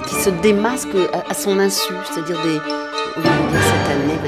qui, 0.06 0.14
se 0.14 0.30
démasque 0.42 0.88
à 1.28 1.34
son 1.34 1.58
insu, 1.58 1.92
c'est-à-dire 2.10 2.36
des, 2.42 2.58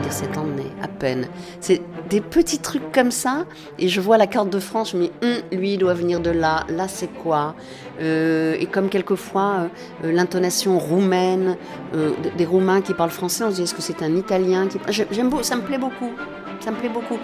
dire 0.03 0.13
cette 0.13 0.37
année, 0.37 0.71
à 0.83 0.89
peine. 0.89 1.27
C'est 1.61 1.81
des 2.11 2.21
petits 2.21 2.59
trucs 2.59 2.93
comme 2.93 3.11
ça, 3.11 3.45
et 3.79 3.89
je 3.89 4.01
vois 4.01 4.19
la 4.19 4.27
carte 4.27 4.51
de 4.51 4.59
France, 4.59 4.91
je 4.93 4.97
me 4.99 5.03
dis, 5.05 5.13
Hum, 5.23 5.59
lui, 5.59 5.75
il 5.75 5.79
doit 5.79 5.95
venir 5.95 6.21
de 6.21 6.31
là, 6.31 6.65
là, 6.69 6.89
c'est 6.89 7.07
quoi? 7.23 7.55
Euh, 8.01 8.55
Et 8.61 8.67
comme 8.67 8.89
quelquefois, 8.89 9.69
euh, 10.05 10.07
euh, 10.09 10.13
l'intonation 10.13 10.79
roumaine, 10.79 11.57
des- 12.37 12.45
Roumains 12.45 12.81
qui 12.83 12.93
parlent 12.93 13.11
français, 13.11 13.45
on 13.45 13.51
se 13.51 13.57
dit, 13.57 13.63
est-ce 13.63 13.75
que 13.75 13.81
c'est 13.83 14.03
un 14.03 14.15
Italien 14.17 14.67
qui... 14.69 14.79
J'ai- 14.89 15.07
J'aime 15.11 15.31
beau, 15.31 15.43
ça 15.43 15.57
me 15.57 15.63
plaît 15.63 15.79
beaucoup, 15.79 16.11
ça 16.61 16.71
me 16.71 16.77
plaît 16.77 16.89
beaucoup. 16.91 17.19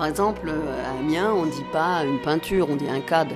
Par 0.00 0.08
exemple, 0.08 0.48
euh, 0.48 0.86
à 0.86 0.98
Amiens, 0.98 1.30
on 1.34 1.44
ne 1.44 1.50
dit 1.50 1.66
pas 1.74 2.04
une 2.06 2.18
peinture, 2.22 2.70
on 2.70 2.76
dit 2.76 2.88
un 2.88 3.02
cadre. 3.02 3.34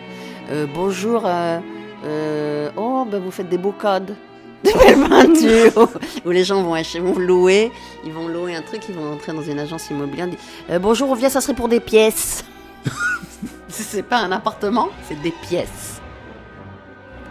Euh, 0.50 0.66
bonjour, 0.66 1.24
euh, 1.26 1.60
euh, 2.06 2.70
oh, 2.78 3.04
ben 3.04 3.20
vous 3.22 3.30
faites 3.30 3.50
des 3.50 3.58
beaux 3.58 3.74
codes. 3.78 4.16
Des 4.64 4.72
belles 4.72 5.06
peintures. 5.06 5.90
Où 6.24 6.30
les 6.30 6.42
gens 6.42 6.62
vont, 6.62 6.72
acheter, 6.72 7.00
vont 7.00 7.18
louer, 7.18 7.70
ils 8.02 8.14
vont 8.14 8.28
louer 8.28 8.54
un 8.54 8.62
truc, 8.62 8.80
ils 8.88 8.94
vont 8.94 9.12
entrer 9.12 9.34
dans 9.34 9.42
une 9.42 9.58
agence 9.58 9.90
immobilière. 9.90 10.26
Euh, 10.70 10.78
bonjour, 10.78 11.10
on 11.10 11.14
vient, 11.14 11.28
ça 11.28 11.42
serait 11.42 11.52
pour 11.52 11.68
des 11.68 11.80
pièces. 11.80 12.46
c'est 13.68 14.02
pas 14.02 14.20
un 14.20 14.32
appartement, 14.32 14.88
c'est 15.06 15.20
des 15.20 15.32
pièces. 15.46 16.00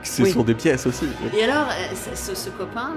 Ce 0.04 0.22
Oui. 0.22 0.32
sont 0.32 0.44
des 0.44 0.54
pièces 0.54 0.86
aussi. 0.86 1.08
Et 1.36 1.44
alors, 1.44 1.70
ce, 2.14 2.52
copain, 2.52 2.92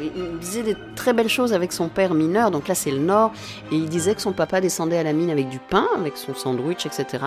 il 0.00 0.38
disait 0.38 0.62
des 0.62 0.76
très 0.96 1.12
belles 1.12 1.28
choses 1.28 1.52
avec 1.52 1.72
son 1.72 1.88
père 1.88 2.14
mineur, 2.14 2.50
donc 2.50 2.68
là 2.68 2.74
c'est 2.74 2.90
le 2.90 2.98
Nord, 2.98 3.32
et 3.70 3.76
il 3.76 3.88
disait 3.88 4.14
que 4.14 4.22
son 4.22 4.32
papa 4.32 4.60
descendait 4.60 4.98
à 4.98 5.02
la 5.02 5.12
mine 5.12 5.30
avec 5.30 5.48
du 5.48 5.58
pain, 5.58 5.86
avec 5.96 6.16
son 6.16 6.34
sandwich, 6.34 6.86
etc. 6.86 7.24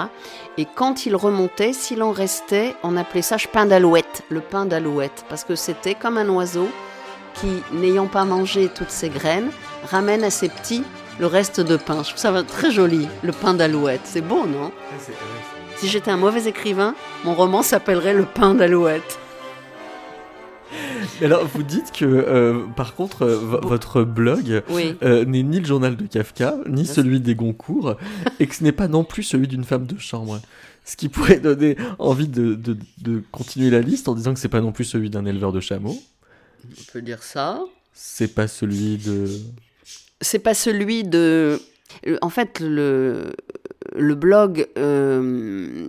Et 0.57 0.65
quand 0.76 1.05
il 1.05 1.15
remontait, 1.15 1.74
s'il 1.74 2.03
en 2.03 2.11
restait, 2.11 2.76
on 2.84 2.97
appelait 2.97 3.22
ça 3.22 3.38
pain 3.51 3.65
d'alouette, 3.65 4.24
le 4.30 4.41
pain 4.41 4.65
d'alouette, 4.65 5.26
parce 5.30 5.43
que 5.43 5.55
c'était 5.55 5.95
comme 5.95 6.18
un 6.18 6.30
oiseau 6.30 6.68
qui, 7.36 7.47
n'ayant 7.72 8.07
pas 8.07 8.26
mangé 8.26 8.68
toutes 8.68 8.89
ses 8.89 9.09
graines, 9.09 9.51
ramène 9.89 10.24
à 10.24 10.30
ses 10.30 10.49
petits 10.49 10.84
le 11.20 11.28
reste 11.28 11.61
de 11.61 11.78
pain. 11.78 12.03
Je 12.03 12.09
trouve 12.09 12.18
ça 12.18 12.43
très 12.43 12.72
joli, 12.72 13.07
le 13.24 13.32
pain 13.32 13.53
d'alouette. 13.53 14.01
C'est 14.03 14.22
beau, 14.22 14.45
non? 14.45 14.72
Si 15.78 15.88
j'étais 15.88 16.11
un 16.11 16.18
mauvais 16.18 16.47
écrivain, 16.47 16.95
mon 17.24 17.34
roman 17.34 17.61
s'appellerait 17.61 18.13
Le 18.13 18.26
pain 18.26 18.53
d'alouette. 18.53 19.20
Alors, 21.22 21.45
vous 21.47 21.63
dites 21.63 21.91
que, 21.91 22.05
euh, 22.05 22.65
par 22.76 22.93
contre, 22.95 23.24
euh, 23.24 23.38
vo- 23.38 23.59
votre 23.68 24.03
blog 24.03 24.61
Oui. 24.70 24.95
euh, 25.03 25.26
n'est 25.26 25.41
ni 25.43 25.59
le 25.59 25.65
journal 25.65 25.95
de 25.95 26.05
Kafka, 26.05 26.55
ni 26.68 26.86
celui 26.86 27.20
des 27.20 27.34
Goncourt, 27.36 27.95
et 28.39 28.45
que 28.47 28.53
ce 28.55 28.63
n'est 28.63 28.72
pas 28.72 28.88
non 28.88 29.03
plus 29.03 29.24
celui 29.24 29.47
d'une 29.47 29.63
femme 29.63 29.88
de 29.88 29.97
chambre. 29.97 30.39
Ce 30.86 30.95
qui 30.95 31.09
pourrait 31.09 31.39
donner 31.39 31.76
envie 31.99 32.28
de, 32.28 32.53
de- 32.53 32.78
de 33.01 33.24
continuer 33.32 33.70
la 33.72 33.82
liste 33.82 34.07
en 34.07 34.13
disant 34.15 34.34
que 34.34 34.39
c'est 34.39 34.47
pas 34.47 34.61
non 34.61 34.72
plus 34.72 34.86
celui 34.86 35.09
d'un 35.09 35.26
éleveur 35.26 35.51
de 35.51 35.59
chameaux, 35.59 35.97
On 36.65 36.91
peut 36.93 37.01
dire 37.01 37.24
ça. 37.24 37.61
c'est 37.93 38.34
pas 38.34 38.47
celui 38.47 38.97
de... 38.97 39.28
C'est 40.22 40.39
pas 40.39 40.53
celui 40.55 41.03
de. 41.03 41.59
En 42.22 42.30
fait, 42.30 42.59
le, 42.59 43.34
le 43.95 44.15
blog, 44.15 44.68
euh, 44.78 45.88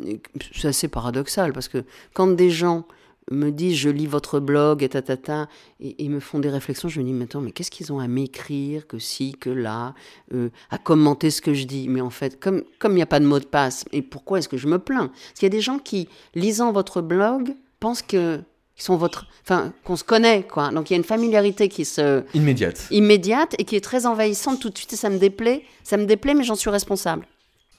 c'est 0.55 0.69
assez 0.69 0.89
paradoxal 0.89 1.53
parce 1.55 1.69
que 1.69 1.83
quand 2.13 2.27
des 2.29 2.51
gens 2.51 2.87
me 3.31 3.51
disent 3.51 3.77
je 3.77 3.91
lis 3.91 4.07
votre 4.07 4.41
blog 4.41 4.83
et 4.83 4.89
tatata 4.89 5.49
et, 5.81 6.05
et 6.05 6.09
me 6.09 6.21
font 6.21 6.39
des 6.39 6.51
réflexions, 6.51 6.89
je 6.89 7.01
me 7.01 7.05
dis 7.05 7.13
mais 7.13 7.25
attends 7.25 7.41
mais 7.41 7.53
qu'est-ce 7.53 7.71
qu'ils 7.71 7.93
ont 7.93 7.99
à 7.99 8.09
m'écrire 8.09 8.87
que 8.87 8.99
si 8.99 9.33
que 9.33 9.51
là 9.51 9.95
euh, 10.35 10.51
à 10.71 10.79
commenter 10.79 11.31
ce 11.31 11.41
que 11.43 11.55
je 11.55 11.65
dis? 11.65 11.89
Mais 11.89 12.01
en 12.01 12.11
fait 12.11 12.41
comme 12.41 12.63
comme 12.79 12.93
il 12.93 12.97
n'y 12.97 13.03
a 13.03 13.07
pas 13.07 13.21
de 13.21 13.27
mot 13.27 13.39
de 13.39 13.45
passe 13.47 13.85
et 13.93 14.03
pourquoi 14.03 14.39
est-ce 14.39 14.49
que 14.49 14.57
je 14.57 14.67
me 14.67 14.79
plains? 14.79 15.09
Parce 15.09 15.35
qu'il 15.35 15.45
y 15.45 15.47
a 15.47 15.51
des 15.51 15.61
gens 15.61 15.79
qui 15.79 16.09
lisant 16.35 16.73
votre 16.73 17.01
blog 17.01 17.55
pensent 17.81 18.03
que 18.03 18.41
sont 18.77 18.97
votre 18.97 19.27
enfin 19.43 19.73
qu'on 19.85 19.97
se 19.97 20.05
connaît 20.05 20.45
quoi. 20.45 20.71
Donc 20.71 20.89
il 20.89 20.93
y 20.93 20.97
a 20.97 20.99
une 20.99 21.05
familiarité 21.05 21.69
qui 21.69 21.85
se 21.85 22.23
Immédiate. 22.33 22.87
immédiate 22.91 23.57
et 23.59 23.65
qui 23.65 23.75
est 23.75 23.81
très 23.81 24.07
envahissante 24.07 24.61
tout 24.61 24.71
de 24.71 24.79
suite 24.79 24.93
et 24.93 24.97
ça 24.97 25.11
me 25.11 25.19
déplaît, 25.19 25.65
ça 25.83 25.97
me 25.97 26.05
déplaît 26.07 26.35
mais 26.35 26.45
j'en 26.45 26.55
suis 26.55 26.71
responsable. 26.71 27.27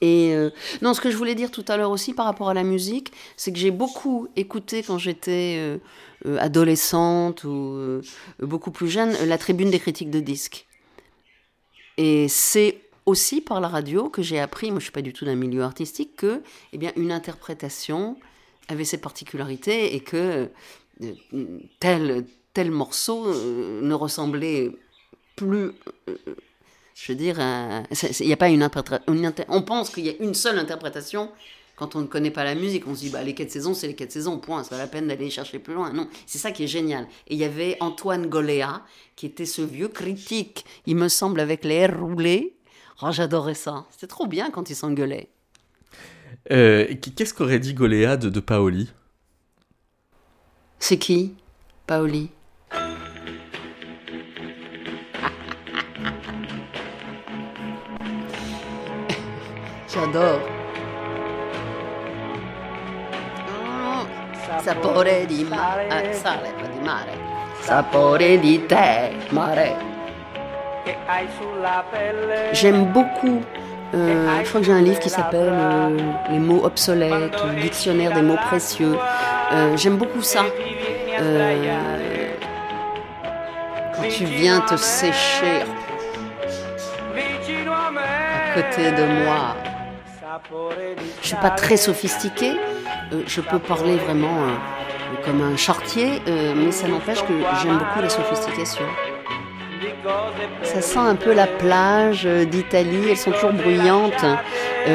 Et 0.00 0.34
euh, 0.34 0.50
non, 0.82 0.94
ce 0.94 1.00
que 1.00 1.10
je 1.10 1.16
voulais 1.16 1.34
dire 1.34 1.50
tout 1.50 1.64
à 1.68 1.76
l'heure 1.76 1.90
aussi 1.90 2.14
par 2.14 2.24
rapport 2.24 2.48
à 2.48 2.54
la 2.54 2.62
musique, 2.62 3.12
c'est 3.36 3.52
que 3.52 3.58
j'ai 3.58 3.70
beaucoup 3.70 4.28
écouté 4.36 4.82
quand 4.82 4.98
j'étais 4.98 5.56
euh, 5.58 5.78
euh, 6.26 6.38
adolescente 6.38 7.44
ou 7.44 8.00
beaucoup 8.40 8.70
plus 8.70 8.88
jeune 8.88 9.12
la 9.26 9.38
tribune 9.38 9.70
des 9.70 9.78
critiques 9.78 10.10
de 10.10 10.20
disques. 10.20 10.66
Et 11.98 12.28
c'est 12.28 12.80
aussi 13.04 13.40
par 13.40 13.60
la 13.60 13.68
radio 13.68 14.08
que 14.08 14.22
j'ai 14.22 14.40
appris, 14.40 14.70
moi 14.70 14.78
je 14.78 14.84
suis 14.84 14.92
pas 14.92 15.02
du 15.02 15.12
tout 15.12 15.24
d'un 15.26 15.34
milieu 15.34 15.62
artistique, 15.62 16.16
que 16.16 16.42
eh 16.72 16.78
bien 16.78 16.92
une 16.96 17.12
interprétation 17.12 18.16
avait 18.68 18.84
ses 18.84 18.98
particularités 18.98 19.94
et 19.94 20.00
que 20.00 20.48
tel 21.80 22.24
tel 22.52 22.70
morceau 22.70 23.26
ne 23.82 23.94
ressemblait 23.94 24.70
plus 25.36 25.72
je 27.02 27.12
veux 27.12 27.16
dire, 27.16 27.36
euh, 27.38 27.82
il 28.20 28.26
n'y 28.26 28.32
a 28.32 28.36
pas 28.36 28.50
une 28.50 28.62
interprétation. 28.62 29.34
On 29.48 29.62
pense 29.62 29.88
qu'il 29.88 30.04
y 30.04 30.10
a 30.10 30.14
une 30.20 30.34
seule 30.34 30.58
interprétation 30.58 31.30
quand 31.74 31.96
on 31.96 32.00
ne 32.00 32.06
connaît 32.06 32.30
pas 32.30 32.44
la 32.44 32.54
musique. 32.54 32.86
On 32.86 32.94
se 32.94 33.00
dit, 33.00 33.08
bah, 33.08 33.22
les 33.22 33.34
quatre 33.34 33.50
saisons, 33.50 33.72
c'est 33.72 33.86
les 33.86 33.94
quatre 33.94 34.12
saisons, 34.12 34.38
point. 34.38 34.62
C'est 34.62 34.70
pas 34.70 34.76
la 34.76 34.86
peine 34.86 35.08
d'aller 35.08 35.30
chercher 35.30 35.58
plus 35.58 35.72
loin. 35.72 35.94
Non, 35.94 36.08
c'est 36.26 36.36
ça 36.36 36.52
qui 36.52 36.64
est 36.64 36.66
génial. 36.66 37.06
Et 37.26 37.34
il 37.34 37.40
y 37.40 37.44
avait 37.44 37.78
Antoine 37.80 38.26
Goléa, 38.26 38.82
qui 39.16 39.24
était 39.24 39.46
ce 39.46 39.62
vieux 39.62 39.88
critique, 39.88 40.66
il 40.84 40.96
me 40.96 41.08
semble, 41.08 41.40
avec 41.40 41.64
les 41.64 41.76
airs 41.76 41.98
roulés. 41.98 42.54
Oh, 43.00 43.08
j'adorais 43.10 43.54
ça. 43.54 43.86
C'était 43.90 44.06
trop 44.06 44.26
bien 44.26 44.50
quand 44.50 44.68
il 44.68 44.76
s'engueulait. 44.76 45.30
Euh, 46.52 46.94
Qu'est-ce 47.16 47.32
qu'aurait 47.32 47.60
dit 47.60 47.72
Goléa 47.72 48.18
de, 48.18 48.28
de 48.28 48.40
Paoli? 48.40 48.90
C'est 50.78 50.98
qui? 50.98 51.34
Paoli? 51.86 52.28
J'adore. 60.10 60.40
Sapore 64.62 65.26
di 65.26 65.44
mare, 65.44 65.86
ah, 65.88 66.12
sale, 66.12 66.52
di 66.72 66.80
mare. 66.84 67.12
Sapore 67.60 68.38
di 68.40 68.66
te, 68.66 69.14
mare. 69.30 69.76
J'aime 72.52 72.86
beaucoup. 72.86 73.42
euh, 73.94 74.42
je 74.42 74.48
crois 74.48 74.60
que 74.60 74.66
j'ai 74.66 74.72
un 74.72 74.82
livre 74.82 74.98
qui 74.98 75.10
s'appelle 75.10 75.52
euh, 75.52 75.96
Les 76.30 76.38
mots 76.38 76.64
obsolètes 76.64 77.36
ou 77.44 77.60
Dictionnaire 77.60 78.12
des 78.12 78.22
mots 78.22 78.36
précieux. 78.48 78.96
Euh, 79.52 79.76
J'aime 79.76 79.96
beaucoup 79.96 80.22
ça. 80.22 80.44
Euh, 81.20 82.26
quand 83.94 84.08
tu 84.10 84.24
viens 84.24 84.60
te 84.60 84.76
sécher 84.76 85.62
à 87.14 88.54
côté 88.54 88.90
de 88.90 89.04
moi. 89.24 89.54
Je 91.22 91.26
suis 91.26 91.36
pas 91.36 91.50
très 91.50 91.76
sophistiquée. 91.76 92.52
euh, 93.12 93.22
je 93.26 93.40
peux 93.40 93.58
parler 93.58 93.96
vraiment 93.96 94.42
euh, 94.44 95.24
comme 95.24 95.42
un 95.42 95.56
chartier, 95.56 96.22
euh, 96.28 96.52
mais 96.56 96.70
ça 96.72 96.88
n'empêche 96.88 97.20
que 97.22 97.32
j'aime 97.62 97.78
beaucoup 97.78 98.00
la 98.00 98.08
sophistication. 98.08 98.84
Ça 100.62 100.80
sent 100.82 100.98
un 100.98 101.14
peu 101.14 101.32
la 101.34 101.46
plage 101.46 102.24
d'Italie, 102.24 103.08
elles 103.10 103.16
sont 103.16 103.32
toujours 103.32 103.52
bruyantes. 103.52 104.24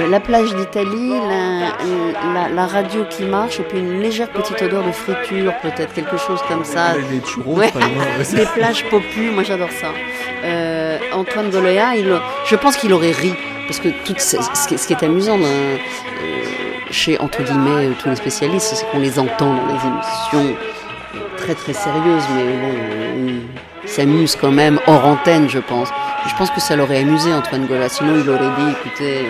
La 0.09 0.19
plage 0.19 0.53
d'Italie, 0.55 1.09
la, 1.11 2.33
la- 2.33 2.49
la 2.49 2.65
radio 2.65 3.05
qui 3.09 3.23
marche, 3.23 3.59
et 3.59 3.63
puis 3.63 3.77
une 3.79 4.01
légère 4.01 4.29
petite 4.29 4.59
odeur 4.61 4.83
de 4.83 4.91
friture, 4.91 5.53
peut-être 5.61 5.93
quelque 5.93 6.17
chose 6.17 6.39
comme 6.47 6.65
ça. 6.65 6.95
Les 7.11 7.21
churros, 7.21 7.57
Ouais. 7.59 7.71
plages 8.55 8.83
popu, 8.89 9.29
moi 9.31 9.43
j'adore 9.43 9.69
ça. 9.71 9.87
Antoine 11.13 11.51
il, 11.95 12.19
je 12.45 12.55
pense 12.55 12.77
qu'il 12.77 12.91
aurait 12.93 13.11
ri, 13.11 13.33
parce 13.67 13.79
que 13.79 13.89
tout 13.89 14.13
ce, 14.17 14.87
qui, 14.87 14.93
est 14.93 15.03
amusant 15.03 15.39
euh, 15.41 15.77
chez, 16.91 17.19
entre 17.19 17.43
guillemets, 17.43 17.87
euh, 17.87 17.93
tous 17.99 18.09
les 18.09 18.15
spécialistes, 18.15 18.73
c'est 18.75 18.85
qu'on 18.91 18.99
les 18.99 19.19
entend 19.19 19.53
dans 19.53 19.67
les 19.67 19.87
émissions 19.87 20.55
très 21.37 21.55
très 21.55 21.73
sérieuses, 21.73 22.23
mais 22.35 22.43
bon, 22.43 23.41
ils 23.83 23.89
s'amusent 23.89 24.35
quand 24.35 24.51
même 24.51 24.79
hors 24.87 25.05
antenne, 25.05 25.49
je 25.49 25.59
pense. 25.59 25.89
Je 26.27 26.35
pense 26.35 26.49
que 26.49 26.59
ça 26.59 26.75
l'aurait 26.75 26.99
amusé 26.99 27.33
Antoine 27.33 27.67
Gola, 27.67 27.89
sinon 27.89 28.15
il 28.19 28.29
aurait 28.29 28.49
dit, 28.57 28.71
écoutez, 28.71 29.25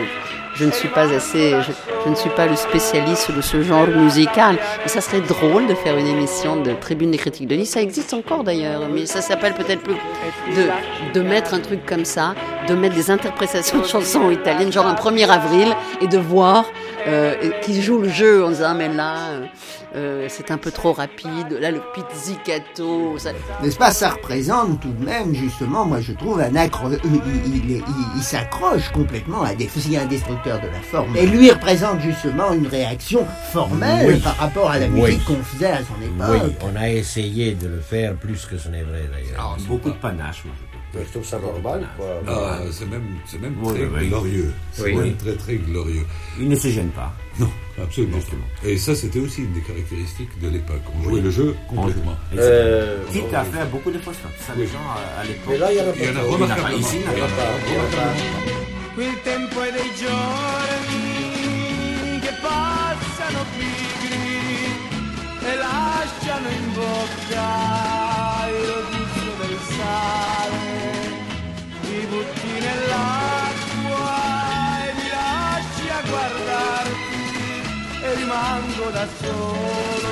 je 0.56 0.66
ne 0.66 0.72
suis 0.72 0.88
pas 0.88 1.14
assez, 1.14 1.52
je, 1.62 2.10
ne 2.10 2.16
suis 2.16 2.30
pas 2.30 2.48
le 2.48 2.56
spécialiste 2.56 3.32
de 3.32 3.42
ce 3.42 3.62
genre 3.62 3.88
musical. 3.88 4.58
Mais 4.82 4.88
ça 4.88 5.02
serait 5.02 5.22
drôle 5.22 5.68
de 5.68 5.76
faire 5.76 5.98
une 5.98 6.08
émission 6.08 6.62
de 6.62 6.72
tribune 6.74 7.12
des 7.12 7.18
critiques 7.18 7.48
de 7.48 7.56
livres. 7.56 7.68
Ça 7.68 7.82
existe 7.82 8.14
encore 8.14 8.44
d'ailleurs, 8.44 8.84
mais 8.92 9.06
ça 9.06 9.22
s'appelle 9.22 9.54
peut-être 9.54 9.82
plus 9.82 9.96
de, 10.56 10.68
de 11.14 11.22
mettre 11.22 11.54
un 11.54 11.60
truc 11.60 11.86
comme 11.86 12.06
ça, 12.06 12.36
de 12.68 12.74
mettre 12.74 12.96
des 12.96 13.12
interprétations 13.12 13.80
de 13.80 13.86
chansons 13.86 14.32
italiennes, 14.32 14.72
genre 14.72 14.88
un 14.88 14.96
1er 14.96 15.28
avril, 15.28 15.76
et 16.02 16.08
de 16.08 16.18
voir 16.18 16.66
euh, 17.08 17.52
qui 17.62 17.82
joue 17.82 18.00
le 18.00 18.10
jeu 18.10 18.44
en 18.46 18.50
disant, 18.50 18.66
ah, 18.70 18.74
mais 18.74 18.90
là, 18.94 19.16
euh, 19.30 19.46
euh, 19.96 20.26
c'est 20.30 20.52
un 20.52 20.58
peu 20.58 20.72
trop 20.72 20.92
rapide, 20.94 21.52
là, 21.60 21.72
le 21.72 21.82
pizzicato, 21.94 23.18
ça... 23.18 23.32
N'est-ce 23.62 23.78
pas, 23.78 23.92
ça 23.92 24.10
représente 24.10 24.82
tout 24.82 24.92
de 24.92 25.06
même, 25.06 25.34
justement, 25.34 25.86
moi 25.86 26.02
je 26.02 26.14
trouve 26.14 26.40
un 26.42 26.56
accro... 26.56 26.90
Il, 27.04 27.22
il- 27.46 27.72
il- 27.78 27.84
il 28.18 28.22
s'accroche 28.24 28.90
complètement 28.92 29.44
à 29.44 29.54
des... 29.56 29.70
C'est 29.76 29.98
un 29.98 30.06
destructeur 30.06 30.60
de 30.62 30.68
la 30.68 30.82
forme. 30.82 31.16
Et 31.16 31.26
lui 31.28 31.52
représente 31.52 32.02
justement 32.02 32.54
une 32.54 32.68
réaction 32.68 33.26
formelle 33.54 34.08
Oui. 34.08 34.20
par 34.20 34.36
rapport 34.38 34.72
à 34.72 34.80
la 34.80 34.88
Oui. 34.88 35.02
musique 35.02 35.26
qu'on 35.26 35.36
faisait 35.44 35.72
à 35.72 35.78
son 35.80 36.02
époque. 36.04 36.42
Oui, 36.44 36.56
on 36.62 36.76
a 36.76 36.90
essayé 36.90 37.54
de 37.54 37.68
le 37.68 37.80
faire 37.80 38.16
plus 38.16 38.46
que 38.46 38.58
ce 38.58 38.68
n'est 38.70 38.84
vrai 38.84 39.04
d'ailleurs. 39.14 39.58
Beaucoup 39.68 39.90
de 39.92 39.96
panache, 39.96 40.44
moi. 40.46 40.54
Je 40.60 40.75
trouve 41.12 41.26
ça 41.26 41.40
normal. 41.40 41.88
Quoi. 41.98 42.22
Ah, 42.28 42.60
c'est 42.72 42.88
même, 42.90 43.04
c'est 43.26 43.42
même 43.42 43.56
Oui, 43.62 43.74
très 43.74 43.86
oui. 43.86 44.08
glorieux. 44.08 44.54
C'est 44.72 44.84
Oui. 44.84 44.96
même 44.96 45.16
très 45.18 45.36
très 45.36 45.56
glorieux. 45.56 46.06
Il 46.40 46.48
ne 46.50 46.56
se 46.56 46.68
gêne 46.70 46.90
pas. 46.90 47.12
Non, 47.40 47.50
absolument. 47.82 48.18
Et 48.64 48.78
ça, 48.78 48.96
c'était 48.96 49.20
aussi 49.20 49.42
une 49.42 49.52
des 49.54 49.62
caractéristiques 49.62 50.40
de 50.42 50.48
l'époque. 50.50 50.82
On 50.98 51.04
jouait 51.10 51.22
le 51.22 51.32
jeu 51.32 51.56
complètement. 51.68 52.16
Euh, 52.38 52.98
Quitte 53.12 53.34
à 53.34 53.44
faire 53.44 53.66
beaucoup 53.68 53.92
de 53.92 54.00
fausses 54.00 54.16
notes. 54.24 54.34
Ça, 54.40 54.54
les 54.56 54.68
gens 54.68 54.80
à, 54.88 55.02
à 55.22 55.26
l'époque. 55.26 55.44
Mais 55.50 55.58
là, 55.58 55.72
il 55.72 55.78
y 55.78 55.82
en 55.82 55.84
a 55.84 55.92
pas 55.92 55.98
Il 56.00 56.06
y 56.06 56.10
en 56.10 56.16
a 56.16 56.20
trop. 56.24 56.32
remarquablement. 56.34 56.78
Ici, 56.78 56.96
il 56.96 57.02
n'y 57.02 57.08
en 57.22 57.26
a 57.26 57.28
pas. 57.28 57.52
Il 57.68 57.74
y 57.74 57.78
en 57.78 57.82
a 57.82 57.84
pas. 57.96 58.14
Quel 58.96 59.22
tempo 59.24 59.62
è 59.62 59.72
dei 59.74 59.92
giorni 60.00 62.20
che 62.22 62.32
passano 62.42 63.44
pigri 63.58 64.70
e 65.44 65.56
lasciano 65.58 66.48
in 66.48 66.74
bocca 66.74 68.48
il 68.48 68.86
gusto 68.92 69.32
del 69.42 69.58
sale. 69.76 70.65
Ti 71.96 72.06
butti 72.08 72.54
nell'acqua 72.60 74.18
e 74.84 74.94
mi 74.98 75.08
lasci 75.16 75.88
a 75.88 76.02
guardarti 76.10 77.24
e 78.04 78.16
rimango 78.16 78.90
da 78.90 79.08
solo 79.22 80.10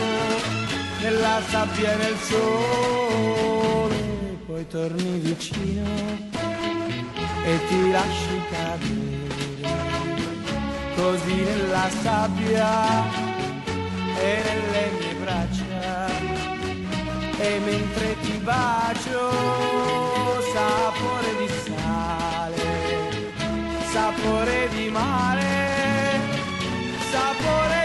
nella 1.01 1.41
sabbia 1.49 1.91
e 1.91 1.95
nel 1.97 2.17
sole. 2.29 3.97
Poi 4.45 4.65
torni 4.67 5.19
vicino 5.19 5.83
e 7.43 7.59
ti 7.67 7.91
lasci 7.91 8.41
cadere 8.49 9.67
così 10.95 11.35
nella 11.35 11.89
sabbia 12.01 13.03
e 14.21 14.41
nelle 14.45 14.91
mie 14.99 15.15
braccia 15.15 16.07
e 17.39 17.59
mentre 17.59 18.15
ti 18.21 18.37
bacio 18.37 19.73
sapore 20.53 21.35
di 21.39 21.42
sapore 23.93 24.69
di 24.69 24.89
mare 24.89 26.19
sapore 27.11 27.82